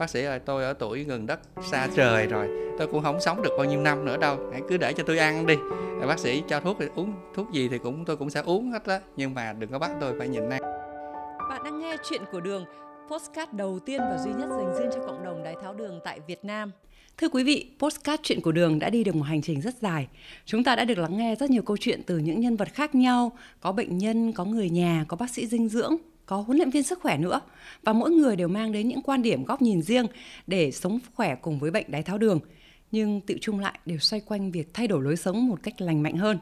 bác 0.00 0.10
sĩ 0.10 0.24
ơi 0.24 0.38
tôi 0.38 0.64
ở 0.64 0.72
tuổi 0.72 1.04
gần 1.04 1.26
đất 1.26 1.40
xa 1.62 1.88
trời 1.96 2.26
rồi. 2.26 2.48
Tôi 2.78 2.86
cũng 2.86 3.02
không 3.02 3.20
sống 3.20 3.42
được 3.42 3.50
bao 3.58 3.66
nhiêu 3.66 3.80
năm 3.80 4.04
nữa 4.04 4.16
đâu. 4.16 4.38
Hãy 4.52 4.62
cứ 4.68 4.76
để 4.76 4.92
cho 4.92 5.04
tôi 5.06 5.18
ăn 5.18 5.46
đi. 5.46 5.54
Bác 6.06 6.18
sĩ 6.18 6.42
cho 6.48 6.60
thuốc 6.60 6.76
thì 6.80 6.86
uống. 6.94 7.12
Thuốc 7.34 7.52
gì 7.52 7.68
thì 7.68 7.78
cũng 7.78 8.04
tôi 8.04 8.16
cũng 8.16 8.30
sẽ 8.30 8.42
uống 8.44 8.70
hết 8.70 8.86
đó 8.86 8.98
nhưng 9.16 9.34
mà 9.34 9.52
đừng 9.52 9.70
có 9.70 9.78
bắt 9.78 9.90
tôi 10.00 10.18
phải 10.18 10.28
nhịn 10.28 10.50
ăn. 10.50 10.62
Bạn 11.48 11.62
đang 11.64 11.80
nghe 11.80 11.96
chuyện 12.10 12.22
của 12.32 12.40
đường 12.40 12.64
postcard 13.10 13.52
đầu 13.52 13.78
tiên 13.86 14.00
và 14.00 14.18
duy 14.24 14.30
nhất 14.30 14.48
dành 14.50 14.74
riêng 14.78 14.90
cho 14.94 15.06
cộng 15.06 15.24
đồng 15.24 15.42
đái 15.42 15.54
tháo 15.62 15.74
đường 15.74 16.00
tại 16.04 16.20
Việt 16.26 16.44
Nam. 16.44 16.70
Thưa 17.18 17.28
quý 17.28 17.44
vị, 17.44 17.70
postcard 17.78 18.22
chuyện 18.22 18.40
của 18.40 18.52
đường 18.52 18.78
đã 18.78 18.90
đi 18.90 19.04
được 19.04 19.14
một 19.14 19.22
hành 19.22 19.42
trình 19.42 19.60
rất 19.60 19.74
dài. 19.80 20.08
Chúng 20.44 20.64
ta 20.64 20.76
đã 20.76 20.84
được 20.84 20.98
lắng 20.98 21.16
nghe 21.16 21.34
rất 21.34 21.50
nhiều 21.50 21.62
câu 21.62 21.76
chuyện 21.76 22.02
từ 22.06 22.18
những 22.18 22.40
nhân 22.40 22.56
vật 22.56 22.68
khác 22.72 22.94
nhau, 22.94 23.32
có 23.60 23.72
bệnh 23.72 23.98
nhân, 23.98 24.32
có 24.32 24.44
người 24.44 24.70
nhà, 24.70 25.04
có 25.08 25.16
bác 25.16 25.30
sĩ 25.30 25.46
dinh 25.46 25.68
dưỡng, 25.68 25.96
có 26.30 26.36
huấn 26.36 26.56
luyện 26.56 26.70
viên 26.70 26.82
sức 26.82 27.00
khỏe 27.02 27.18
nữa 27.18 27.40
và 27.82 27.92
mỗi 27.92 28.10
người 28.10 28.36
đều 28.36 28.48
mang 28.48 28.72
đến 28.72 28.88
những 28.88 29.02
quan 29.02 29.22
điểm 29.22 29.44
góc 29.44 29.62
nhìn 29.62 29.82
riêng 29.82 30.06
để 30.46 30.70
sống 30.70 30.98
khỏe 31.14 31.34
cùng 31.34 31.58
với 31.58 31.70
bệnh 31.70 31.90
đái 31.90 32.02
tháo 32.02 32.18
đường 32.18 32.40
nhưng 32.90 33.20
tự 33.20 33.38
chung 33.40 33.58
lại 33.58 33.78
đều 33.86 33.98
xoay 33.98 34.20
quanh 34.20 34.50
việc 34.50 34.74
thay 34.74 34.86
đổi 34.88 35.02
lối 35.02 35.16
sống 35.16 35.46
một 35.46 35.62
cách 35.62 35.80
lành 35.80 36.02
mạnh 36.02 36.16
hơn 36.16 36.38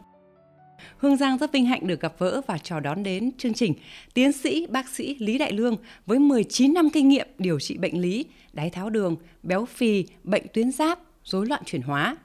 Hương 0.99 1.17
Giang 1.17 1.39
rất 1.39 1.53
vinh 1.53 1.67
hạnh 1.67 1.87
được 1.87 2.01
gặp 2.01 2.15
gỡ 2.19 2.41
và 2.47 2.59
chào 2.59 2.81
đón 2.81 3.03
đến 3.03 3.31
chương 3.39 3.55
trình 3.55 3.75
tiến 4.15 4.33
sĩ 4.33 4.67
bác 4.67 4.89
sĩ 4.89 5.17
Lý 5.19 5.39
Đại 5.39 5.53
Lương 5.53 5.77
với 6.07 6.19
19 6.19 6.75
năm 6.75 6.91
kinh 6.91 7.09
nghiệm 7.09 7.29
điều 7.39 7.61
trị 7.61 7.79
bệnh 7.79 8.01
lý, 8.01 8.25
đái 8.53 8.71
tháo 8.71 8.91
đường, 8.91 9.17
béo 9.43 9.65
phì, 9.65 10.05
bệnh 10.25 10.47
tuyến 10.53 10.73
giáp, 10.73 10.99
rối 11.25 11.47
loạn 11.47 11.63
chuyển 11.67 11.83
hóa. 11.83 12.17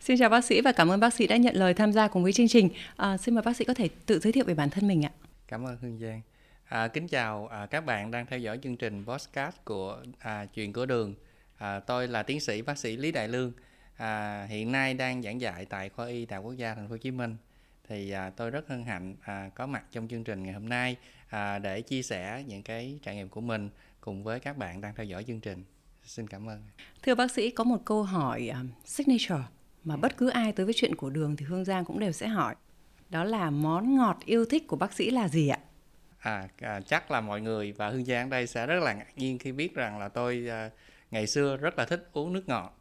Xin 0.00 0.18
chào 0.18 0.28
bác 0.28 0.44
sĩ 0.44 0.60
và 0.60 0.72
cảm 0.72 0.88
ơn 0.88 1.00
bác 1.00 1.14
sĩ 1.14 1.26
đã 1.26 1.36
nhận 1.36 1.56
lời 1.56 1.74
tham 1.74 1.92
gia 1.92 2.08
cùng 2.08 2.22
với 2.22 2.32
chương 2.32 2.48
trình. 2.48 2.68
À, 2.96 3.16
xin 3.16 3.34
mời 3.34 3.42
bác 3.42 3.56
sĩ 3.56 3.64
có 3.64 3.74
thể 3.74 3.88
tự 4.06 4.18
giới 4.18 4.32
thiệu 4.32 4.44
về 4.44 4.54
bản 4.54 4.70
thân 4.70 4.88
mình 4.88 5.04
ạ. 5.04 5.10
Cảm 5.48 5.66
ơn 5.66 5.76
Hương 5.80 5.98
Giang. 5.98 6.20
À, 6.72 6.88
kính 6.88 7.08
chào 7.08 7.46
à, 7.46 7.66
các 7.66 7.80
bạn 7.80 8.10
đang 8.10 8.26
theo 8.26 8.38
dõi 8.38 8.58
chương 8.62 8.76
trình 8.76 9.04
podcast 9.06 9.56
của 9.64 10.02
à, 10.18 10.46
Chuyện 10.46 10.72
của 10.72 10.86
Đường. 10.86 11.14
À, 11.58 11.80
tôi 11.80 12.08
là 12.08 12.22
tiến 12.22 12.40
sĩ 12.40 12.62
bác 12.62 12.78
sĩ 12.78 12.96
Lý 12.96 13.12
Đại 13.12 13.28
Lương. 13.28 13.52
À, 13.96 14.44
hiện 14.48 14.72
nay 14.72 14.94
đang 14.94 15.22
giảng 15.22 15.40
dạy 15.40 15.64
tại 15.64 15.88
khoa 15.88 16.06
y 16.06 16.26
Đại 16.26 16.36
học 16.36 16.44
Quốc 16.46 16.52
gia 16.52 16.74
Thành 16.74 16.88
phố 16.88 16.92
Hồ 16.92 16.96
Chí 16.96 17.10
Minh. 17.10 17.36
Thì 17.88 18.10
à, 18.10 18.30
tôi 18.30 18.50
rất 18.50 18.68
hân 18.68 18.84
hạnh 18.84 19.16
à, 19.22 19.50
có 19.54 19.66
mặt 19.66 19.84
trong 19.92 20.08
chương 20.08 20.24
trình 20.24 20.42
ngày 20.42 20.52
hôm 20.52 20.68
nay 20.68 20.96
à, 21.28 21.58
để 21.58 21.80
chia 21.80 22.02
sẻ 22.02 22.44
những 22.46 22.62
cái 22.62 22.98
trải 23.02 23.16
nghiệm 23.16 23.28
của 23.28 23.40
mình 23.40 23.70
cùng 24.00 24.24
với 24.24 24.40
các 24.40 24.56
bạn 24.56 24.80
đang 24.80 24.94
theo 24.94 25.06
dõi 25.06 25.24
chương 25.24 25.40
trình. 25.40 25.64
Xin 26.04 26.28
cảm 26.28 26.48
ơn. 26.48 26.62
Thưa 27.02 27.14
bác 27.14 27.30
sĩ, 27.30 27.50
có 27.50 27.64
một 27.64 27.84
câu 27.84 28.02
hỏi 28.02 28.48
um, 28.48 28.68
signature 28.84 29.44
mà 29.84 29.96
bất 29.96 30.16
cứ 30.16 30.28
ai 30.28 30.52
tới 30.52 30.66
với 30.66 30.74
chuyện 30.76 30.96
của 30.96 31.10
đường 31.10 31.36
thì 31.36 31.44
Hương 31.44 31.64
Giang 31.64 31.84
cũng 31.84 31.98
đều 31.98 32.12
sẽ 32.12 32.28
hỏi. 32.28 32.54
Đó 33.10 33.24
là 33.24 33.50
món 33.50 33.96
ngọt 33.96 34.18
yêu 34.24 34.44
thích 34.44 34.66
của 34.66 34.76
bác 34.76 34.92
sĩ 34.92 35.10
là 35.10 35.28
gì 35.28 35.48
ạ? 35.48 35.58
À, 36.22 36.48
à 36.60 36.80
chắc 36.86 37.10
là 37.10 37.20
mọi 37.20 37.40
người 37.40 37.72
và 37.72 37.88
Hương 37.88 38.04
Giang 38.04 38.30
đây 38.30 38.46
sẽ 38.46 38.66
rất 38.66 38.82
là 38.82 38.92
ngạc 38.92 39.06
nhiên 39.16 39.38
khi 39.38 39.52
biết 39.52 39.74
rằng 39.74 39.98
là 39.98 40.08
tôi 40.08 40.46
à, 40.50 40.70
ngày 41.10 41.26
xưa 41.26 41.56
rất 41.56 41.78
là 41.78 41.84
thích 41.84 42.08
uống 42.12 42.32
nước 42.32 42.48
ngọt. 42.48 42.78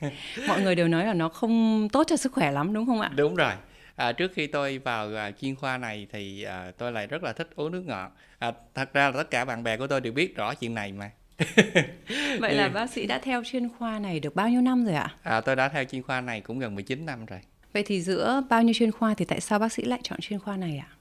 mọi 0.48 0.62
người 0.62 0.74
đều 0.74 0.88
nói 0.88 1.06
là 1.06 1.14
nó 1.14 1.28
không 1.28 1.88
tốt 1.92 2.04
cho 2.06 2.16
sức 2.16 2.32
khỏe 2.32 2.50
lắm 2.50 2.72
đúng 2.72 2.86
không 2.86 3.00
ạ? 3.00 3.10
Đúng 3.16 3.34
rồi. 3.34 3.52
À, 3.96 4.12
trước 4.12 4.32
khi 4.34 4.46
tôi 4.46 4.78
vào 4.78 5.16
à, 5.16 5.30
chuyên 5.30 5.56
khoa 5.56 5.78
này 5.78 6.06
thì 6.12 6.42
à, 6.42 6.72
tôi 6.78 6.92
lại 6.92 7.06
rất 7.06 7.22
là 7.22 7.32
thích 7.32 7.50
uống 7.54 7.72
nước 7.72 7.82
ngọt. 7.86 8.16
À, 8.38 8.52
thật 8.74 8.92
ra 8.92 9.10
là 9.10 9.16
tất 9.16 9.30
cả 9.30 9.44
bạn 9.44 9.62
bè 9.62 9.76
của 9.76 9.86
tôi 9.86 10.00
đều 10.00 10.12
biết 10.12 10.36
rõ 10.36 10.54
chuyện 10.54 10.74
này 10.74 10.92
mà. 10.92 11.10
Vậy 12.40 12.54
là 12.54 12.68
bác 12.68 12.90
sĩ 12.90 13.06
đã 13.06 13.18
theo 13.18 13.42
chuyên 13.44 13.68
khoa 13.68 13.98
này 13.98 14.20
được 14.20 14.34
bao 14.34 14.48
nhiêu 14.48 14.60
năm 14.60 14.84
rồi 14.84 14.94
ạ? 14.94 15.14
À, 15.22 15.40
tôi 15.40 15.56
đã 15.56 15.68
theo 15.68 15.84
chuyên 15.84 16.02
khoa 16.02 16.20
này 16.20 16.40
cũng 16.40 16.58
gần 16.58 16.74
19 16.74 17.06
năm 17.06 17.26
rồi. 17.26 17.40
Vậy 17.72 17.82
thì 17.86 18.00
giữa 18.00 18.42
bao 18.48 18.62
nhiêu 18.62 18.74
chuyên 18.74 18.90
khoa 18.90 19.14
thì 19.14 19.24
tại 19.24 19.40
sao 19.40 19.58
bác 19.58 19.72
sĩ 19.72 19.82
lại 19.82 20.00
chọn 20.02 20.20
chuyên 20.20 20.38
khoa 20.38 20.56
này 20.56 20.78
ạ? 20.78 20.93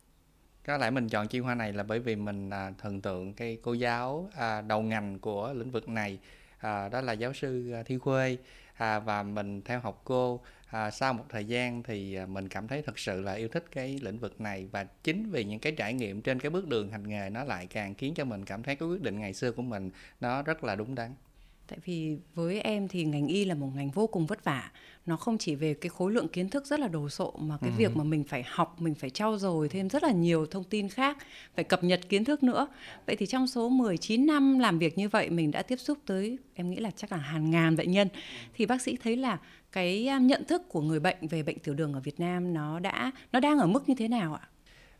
Có 0.66 0.78
lẽ 0.78 0.90
mình 0.90 1.10
chọn 1.10 1.28
chuyên 1.28 1.44
khoa 1.44 1.56
này 1.56 1.74
là 1.74 1.84
bởi 1.84 2.00
vì 2.00 2.16
mình 2.16 2.50
à, 2.50 2.72
thần 2.78 3.02
tượng 3.02 3.34
cái 3.34 3.58
cô 3.62 3.74
giáo 3.74 4.30
à, 4.36 4.62
đầu 4.62 4.82
ngành 4.82 5.20
của 5.20 5.54
lĩnh 5.54 5.72
vực 5.72 5.90
này. 5.90 6.20
À, 6.58 6.90
đó 6.90 7.02
là 7.02 7.14
giáo 7.14 7.34
sư 7.34 7.72
à, 7.72 7.84
Thi 7.84 7.98
Khuê. 7.98 8.38
À, 8.74 9.00
và 9.00 9.24
mình 9.24 9.62
theo 9.62 9.80
học 9.80 10.02
cô 10.04 10.42
à, 10.68 10.92
sau 10.92 11.14
một 11.14 11.26
thời 11.30 11.46
gian 11.46 11.84
thì 11.84 12.16
à, 12.16 12.26
mình 12.26 12.50
cảm 12.50 12.68
thấy 12.68 12.82
thật 12.82 13.00
sự 13.00 13.22
là 13.22 13.34
yêu 13.34 13.48
thích 13.48 13.66
cái 13.72 14.00
lĩnh 14.02 14.20
vực 14.20 14.42
này. 14.42 14.68
Và 14.72 14.84
chính 15.04 15.32
vì 15.32 15.44
những 15.44 15.60
cái 15.60 15.72
trải 15.72 15.94
nghiệm 15.94 16.22
trên 16.22 16.40
cái 16.40 16.50
bước 16.50 16.68
đường 16.68 16.92
hành 16.92 17.10
nghề 17.10 17.30
nó 17.30 17.44
lại 17.44 17.68
càng 17.68 17.96
khiến 17.96 18.14
cho 18.14 18.26
mình 18.26 18.46
cảm 18.46 18.64
thấy 18.64 18.76
cái 18.76 18.88
quyết 18.88 19.02
định 19.02 19.20
ngày 19.20 19.34
xưa 19.34 19.52
của 19.52 19.62
mình 19.62 19.92
nó 20.22 20.42
rất 20.42 20.64
là 20.64 20.76
đúng 20.76 20.96
đắn. 20.96 21.16
Tại 21.68 21.80
vì 21.86 22.18
với 22.34 22.62
em 22.62 22.88
thì 22.88 23.04
ngành 23.04 23.28
y 23.28 23.46
là 23.46 23.56
một 23.56 23.70
ngành 23.76 23.90
vô 23.90 24.08
cùng 24.08 24.26
vất 24.26 24.44
vả 24.44 24.72
nó 25.06 25.16
không 25.18 25.38
chỉ 25.38 25.56
về 25.56 25.74
cái 25.74 25.90
khối 25.90 26.12
lượng 26.12 26.28
kiến 26.28 26.50
thức 26.50 26.66
rất 26.66 26.80
là 26.80 26.88
đồ 26.88 27.10
sộ 27.10 27.34
mà 27.40 27.58
cái 27.62 27.70
ừ. 27.70 27.76
việc 27.78 27.96
mà 27.96 28.04
mình 28.04 28.24
phải 28.24 28.44
học 28.48 28.82
mình 28.82 28.96
phải 28.96 29.10
trau 29.10 29.38
dồi 29.38 29.70
thêm 29.70 29.90
rất 29.90 30.04
là 30.04 30.12
nhiều 30.12 30.46
thông 30.46 30.64
tin 30.64 30.90
khác 30.90 31.18
phải 31.56 31.64
cập 31.64 31.84
nhật 31.84 32.10
kiến 32.10 32.26
thức 32.26 32.44
nữa 32.44 32.68
vậy 33.06 33.16
thì 33.16 33.26
trong 33.26 33.48
số 33.48 33.70
19 33.70 34.26
năm 34.26 34.60
làm 34.60 34.80
việc 34.80 34.98
như 34.98 35.10
vậy 35.10 35.30
mình 35.30 35.52
đã 35.52 35.62
tiếp 35.62 35.78
xúc 35.78 35.98
tới 36.06 36.38
em 36.54 36.70
nghĩ 36.70 36.78
là 36.78 36.92
chắc 36.96 37.12
là 37.12 37.18
hàng 37.18 37.52
ngàn 37.52 37.76
bệnh 37.76 37.92
nhân 37.92 38.08
thì 38.54 38.66
bác 38.66 38.82
sĩ 38.82 38.98
thấy 39.04 39.18
là 39.18 39.38
cái 39.72 40.08
um, 40.08 40.28
nhận 40.28 40.46
thức 40.46 40.62
của 40.70 40.82
người 40.82 41.00
bệnh 41.00 41.28
về 41.28 41.44
bệnh 41.44 41.60
tiểu 41.60 41.74
đường 41.74 41.94
ở 41.94 42.00
Việt 42.00 42.20
Nam 42.20 42.54
nó 42.54 42.80
đã 42.80 43.12
nó 43.32 43.40
đang 43.40 43.60
ở 43.60 43.68
mức 43.68 43.90
như 43.90 43.96
thế 43.96 44.08
nào 44.08 44.34
ạ? 44.34 44.48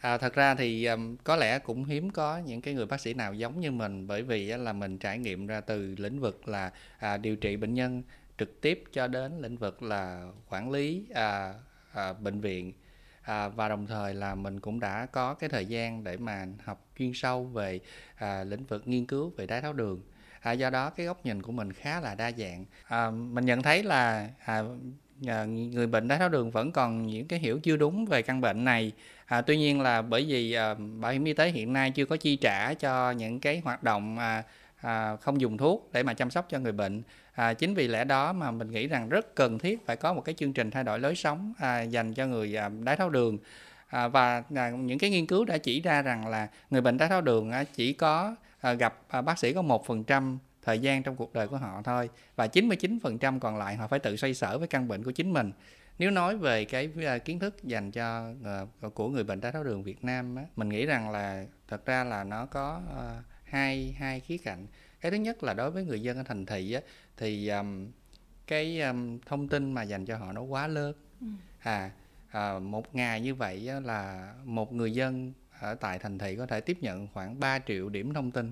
À, 0.02 0.18
thật 0.18 0.34
ra 0.34 0.56
thì 0.56 0.86
um, 0.86 1.16
có 1.24 1.36
lẽ 1.36 1.60
cũng 1.60 1.86
hiếm 1.86 2.10
có 2.10 2.38
những 2.38 2.62
cái 2.62 2.74
người 2.74 2.86
bác 2.86 3.02
sĩ 3.02 3.14
nào 3.14 3.34
giống 3.34 3.60
như 3.60 3.72
mình 3.72 4.08
bởi 4.08 4.22
vì 4.22 4.54
uh, 4.54 4.60
là 4.60 4.74
mình 4.74 4.98
trải 4.98 5.18
nghiệm 5.18 5.48
ra 5.48 5.62
từ 5.62 5.96
lĩnh 5.98 6.20
vực 6.20 6.48
là 6.48 6.72
à, 6.98 7.18
điều 7.18 7.36
trị 7.36 7.56
bệnh 7.56 7.74
nhân 7.74 8.04
trực 8.44 8.62
tiếp 8.62 8.84
cho 8.94 9.08
đến 9.08 9.42
lĩnh 9.42 9.58
vực 9.58 9.84
là 9.84 10.26
quản 10.50 10.72
lý 10.72 11.06
à, 11.14 11.54
à, 11.94 12.14
bệnh 12.14 12.42
viện. 12.42 12.74
À, 13.22 13.48
và 13.48 13.70
đồng 13.70 13.88
thời 13.88 14.14
là 14.14 14.36
mình 14.36 14.60
cũng 14.60 14.80
đã 14.80 15.06
có 15.06 15.34
cái 15.34 15.50
thời 15.50 15.66
gian 15.66 16.04
để 16.04 16.18
mà 16.18 16.46
học 16.64 16.86
chuyên 17.00 17.12
sâu 17.14 17.44
về 17.44 17.80
à, 18.16 18.44
lĩnh 18.44 18.66
vực 18.66 18.88
nghiên 18.88 19.06
cứu 19.06 19.34
về 19.38 19.46
đái 19.46 19.62
tháo 19.62 19.74
đường. 19.74 20.02
À, 20.40 20.52
do 20.52 20.70
đó 20.70 20.90
cái 20.90 21.06
góc 21.06 21.26
nhìn 21.26 21.42
của 21.42 21.52
mình 21.52 21.74
khá 21.74 22.00
là 22.00 22.16
đa 22.16 22.32
dạng. 22.32 22.66
À, 22.88 23.10
mình 23.10 23.46
nhận 23.46 23.62
thấy 23.62 23.84
là 23.84 24.30
à, 24.46 24.64
à 25.28 25.46
người 25.46 25.88
bệnh 25.88 26.08
đái 26.08 26.20
tháo 26.20 26.30
đường 26.30 26.52
vẫn 26.52 26.72
còn 26.72 27.08
những 27.08 27.28
cái 27.28 27.40
hiểu 27.40 27.60
chưa 27.60 27.78
đúng 27.78 28.06
về 28.06 28.22
căn 28.22 28.42
bệnh 28.42 28.64
này. 28.64 28.92
À, 29.26 29.42
tuy 29.42 29.58
nhiên 29.58 29.82
là 29.82 30.02
bởi 30.02 30.26
vì 30.28 30.54
à, 30.54 30.74
bảo 30.74 31.12
hiểm 31.12 31.24
y 31.24 31.34
tế 31.34 31.50
hiện 31.50 31.74
nay 31.74 31.92
chưa 31.92 32.06
có 32.06 32.18
chi 32.18 32.36
trả 32.36 32.74
cho 32.74 33.12
những 33.12 33.40
cái 33.40 33.62
hoạt 33.64 33.84
động 33.84 34.18
à, 34.18 34.44
à, 34.84 35.16
không 35.16 35.42
dùng 35.42 35.58
thuốc 35.58 35.90
để 35.94 36.04
mà 36.04 36.14
chăm 36.14 36.30
sóc 36.30 36.46
cho 36.50 36.60
người 36.60 36.72
bệnh. 36.72 37.02
À, 37.34 37.54
chính 37.54 37.74
vì 37.74 37.88
lẽ 37.88 38.04
đó 38.04 38.34
mà 38.34 38.52
mình 38.52 38.72
nghĩ 38.72 38.88
rằng 38.88 39.10
rất 39.10 39.36
cần 39.36 39.60
thiết 39.60 39.86
phải 39.86 39.96
có 39.96 40.14
một 40.14 40.22
cái 40.22 40.36
chương 40.36 40.54
trình 40.54 40.72
thay 40.72 40.84
đổi 40.84 41.00
lối 41.00 41.16
sống 41.16 41.54
à, 41.58 41.82
dành 41.82 42.14
cho 42.14 42.26
người 42.26 42.58
à, 42.58 42.70
đái 42.84 42.96
tháo 42.96 43.10
đường. 43.10 43.38
À, 43.88 44.08
và 44.08 44.44
à, 44.56 44.70
những 44.70 45.00
cái 45.00 45.10
nghiên 45.10 45.26
cứu 45.26 45.46
đã 45.46 45.58
chỉ 45.58 45.82
ra 45.82 46.02
rằng 46.02 46.28
là 46.28 46.48
người 46.70 46.82
bệnh 46.82 46.98
đái 46.98 47.10
tháo 47.10 47.22
đường 47.22 47.52
à, 47.52 47.64
chỉ 47.64 47.94
có 47.94 48.36
à, 48.62 48.74
gặp 48.74 49.00
à, 49.08 49.22
bác 49.22 49.40
sĩ 49.40 49.54
có 49.54 49.62
một 49.62 49.86
phần 49.86 50.04
trăm 50.04 50.38
thời 50.62 50.80
gian 50.80 51.04
trong 51.04 51.16
cuộc 51.16 51.34
đời 51.34 51.48
của 51.48 51.58
họ 51.58 51.82
thôi 51.84 52.10
và 52.36 52.48
99% 52.48 53.40
còn 53.40 53.58
lại 53.58 53.76
họ 53.76 53.88
phải 53.88 54.00
tự 54.00 54.18
xoay 54.18 54.34
sở 54.34 54.58
với 54.58 54.68
căn 54.68 54.88
bệnh 54.88 55.04
của 55.04 55.12
chính 55.12 55.34
mình. 55.34 55.52
Nếu 56.00 56.12
nói 56.12 56.38
về 56.38 56.66
cái 56.66 56.90
à, 57.06 57.18
kiến 57.18 57.40
thức 57.40 57.64
dành 57.64 57.92
cho 57.92 58.30
uh, 58.84 58.94
của 58.94 59.10
người 59.10 59.24
bệnh 59.24 59.42
đái 59.42 59.52
tháo 59.52 59.64
đường 59.64 59.84
Việt 59.84 60.04
Nam 60.04 60.36
á, 60.36 60.44
mình 60.56 60.70
nghĩ 60.70 60.86
rằng 60.86 61.10
là 61.10 61.46
thật 61.68 61.86
ra 61.86 62.04
là 62.04 62.24
nó 62.24 62.46
có 62.46 62.82
uh, 62.98 63.33
hai 63.54 63.96
hai 64.00 64.20
khía 64.20 64.38
cạnh. 64.38 64.68
Cái 65.02 65.12
thứ 65.12 65.18
nhất 65.18 65.44
là 65.44 65.54
đối 65.54 65.72
với 65.72 65.84
người 65.84 66.02
dân 66.02 66.18
ở 66.18 66.24
thành 66.24 66.46
thị 66.46 66.74
á, 66.74 66.82
thì 67.18 67.48
um, 67.48 67.88
cái 68.48 68.82
um, 68.82 69.20
thông 69.26 69.48
tin 69.48 69.74
mà 69.74 69.84
dành 69.84 70.06
cho 70.06 70.18
họ 70.18 70.32
nó 70.32 70.42
quá 70.42 70.68
lớn. 70.68 70.96
Ừ. 71.22 71.28
à, 71.60 71.92
à 72.32 72.60
một 72.60 72.96
ngày 72.96 73.22
như 73.22 73.36
vậy 73.36 73.68
á, 73.68 73.80
là 73.80 74.34
một 74.44 74.74
người 74.74 74.94
dân 74.94 75.34
ở 75.60 75.76
tại 75.76 76.00
thành 76.00 76.18
thị 76.18 76.36
có 76.36 76.46
thể 76.46 76.62
tiếp 76.62 76.78
nhận 76.82 77.08
khoảng 77.14 77.40
3 77.40 77.60
triệu 77.60 77.90
điểm 77.90 78.14
thông 78.14 78.32
tin. 78.32 78.52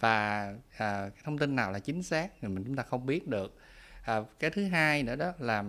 Và 0.00 0.54
à, 0.76 1.10
thông 1.24 1.38
tin 1.38 1.56
nào 1.56 1.72
là 1.72 1.78
chính 1.78 2.02
xác 2.02 2.30
thì 2.40 2.48
mình 2.48 2.64
chúng 2.64 2.76
ta 2.76 2.82
không 2.82 3.06
biết 3.06 3.28
được. 3.28 3.58
À, 4.02 4.20
cái 4.38 4.50
thứ 4.50 4.64
hai 4.64 5.02
nữa 5.02 5.16
đó 5.16 5.32
là 5.38 5.64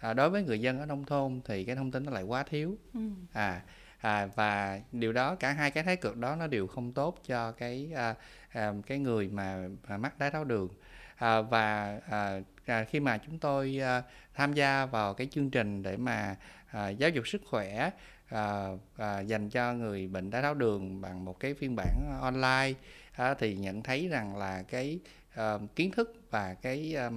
à, 0.00 0.14
đối 0.14 0.30
với 0.30 0.42
người 0.42 0.60
dân 0.60 0.80
ở 0.80 0.86
nông 0.86 1.04
thôn 1.04 1.40
thì 1.44 1.64
cái 1.64 1.76
thông 1.76 1.90
tin 1.90 2.04
nó 2.04 2.10
lại 2.10 2.22
quá 2.22 2.42
thiếu. 2.42 2.76
Ừ. 2.94 3.00
à, 3.32 3.62
à 4.02 4.28
và 4.34 4.80
điều 4.92 5.12
đó 5.12 5.34
cả 5.34 5.52
hai 5.52 5.70
cái 5.70 5.84
thái 5.84 5.96
cực 5.96 6.16
đó 6.16 6.36
nó 6.36 6.46
đều 6.46 6.66
không 6.66 6.92
tốt 6.92 7.18
cho 7.26 7.52
cái 7.52 7.92
à, 7.96 8.14
à, 8.52 8.72
cái 8.86 8.98
người 8.98 9.28
mà, 9.28 9.68
mà 9.88 9.96
mắc 9.96 10.18
đái 10.18 10.30
tháo 10.30 10.44
đường. 10.44 10.68
À, 11.16 11.40
và 11.40 11.98
à, 12.10 12.40
à, 12.66 12.84
khi 12.84 13.00
mà 13.00 13.18
chúng 13.18 13.38
tôi 13.38 13.78
à, 13.82 14.02
tham 14.34 14.52
gia 14.54 14.86
vào 14.86 15.14
cái 15.14 15.28
chương 15.30 15.50
trình 15.50 15.82
để 15.82 15.96
mà 15.96 16.36
à, 16.70 16.88
giáo 16.88 17.10
dục 17.10 17.28
sức 17.28 17.42
khỏe 17.50 17.90
à, 18.28 18.66
à, 18.96 19.20
dành 19.20 19.50
cho 19.50 19.72
người 19.72 20.08
bệnh 20.08 20.30
đái 20.30 20.42
tháo 20.42 20.54
đường 20.54 21.00
bằng 21.00 21.24
một 21.24 21.40
cái 21.40 21.54
phiên 21.54 21.76
bản 21.76 22.18
online 22.22 22.72
à, 23.12 23.34
thì 23.34 23.56
nhận 23.56 23.82
thấy 23.82 24.08
rằng 24.08 24.36
là 24.36 24.62
cái 24.62 25.00
à, 25.34 25.58
kiến 25.76 25.90
thức 25.90 26.20
và 26.30 26.54
cái 26.54 26.94
à, 26.96 27.10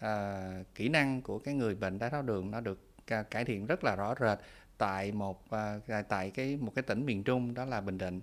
à, 0.00 0.48
kỹ 0.74 0.88
năng 0.88 1.22
của 1.22 1.38
cái 1.38 1.54
người 1.54 1.74
bệnh 1.74 1.98
đái 1.98 2.10
tháo 2.10 2.22
đường 2.22 2.50
nó 2.50 2.60
được 2.60 2.80
cải 3.30 3.44
thiện 3.44 3.66
rất 3.66 3.84
là 3.84 3.96
rõ 3.96 4.14
rệt 4.20 4.38
tại 4.78 5.12
một 5.12 5.44
uh, 5.44 6.08
tại 6.08 6.30
cái 6.30 6.56
một 6.56 6.72
cái 6.74 6.82
tỉnh 6.82 7.06
miền 7.06 7.24
Trung 7.24 7.54
đó 7.54 7.64
là 7.64 7.80
Bình 7.80 7.98
Định. 7.98 8.20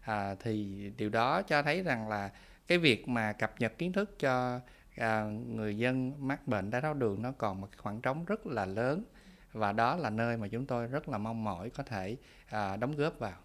À, 0.00 0.34
thì 0.40 0.90
điều 0.96 1.10
đó 1.10 1.42
cho 1.42 1.62
thấy 1.62 1.82
rằng 1.82 2.08
là 2.08 2.30
cái 2.66 2.78
việc 2.78 3.08
mà 3.08 3.32
cập 3.32 3.60
nhật 3.60 3.78
kiến 3.78 3.92
thức 3.92 4.18
cho 4.18 4.60
à, 4.96 5.22
người 5.46 5.78
dân 5.78 6.12
mắc 6.28 6.48
bệnh 6.48 6.70
đái 6.70 6.80
tháo 6.80 6.94
đường 6.94 7.22
nó 7.22 7.32
còn 7.38 7.60
một 7.60 7.68
khoảng 7.76 8.00
trống 8.00 8.24
rất 8.24 8.46
là 8.46 8.66
lớn 8.66 9.04
và 9.52 9.72
đó 9.72 9.96
là 9.96 10.10
nơi 10.10 10.36
mà 10.36 10.48
chúng 10.48 10.66
tôi 10.66 10.86
rất 10.86 11.08
là 11.08 11.18
mong 11.18 11.44
mỏi 11.44 11.70
có 11.70 11.82
thể 11.82 12.16
à, 12.48 12.76
đóng 12.76 12.96
góp 12.96 13.18
vào. 13.18 13.38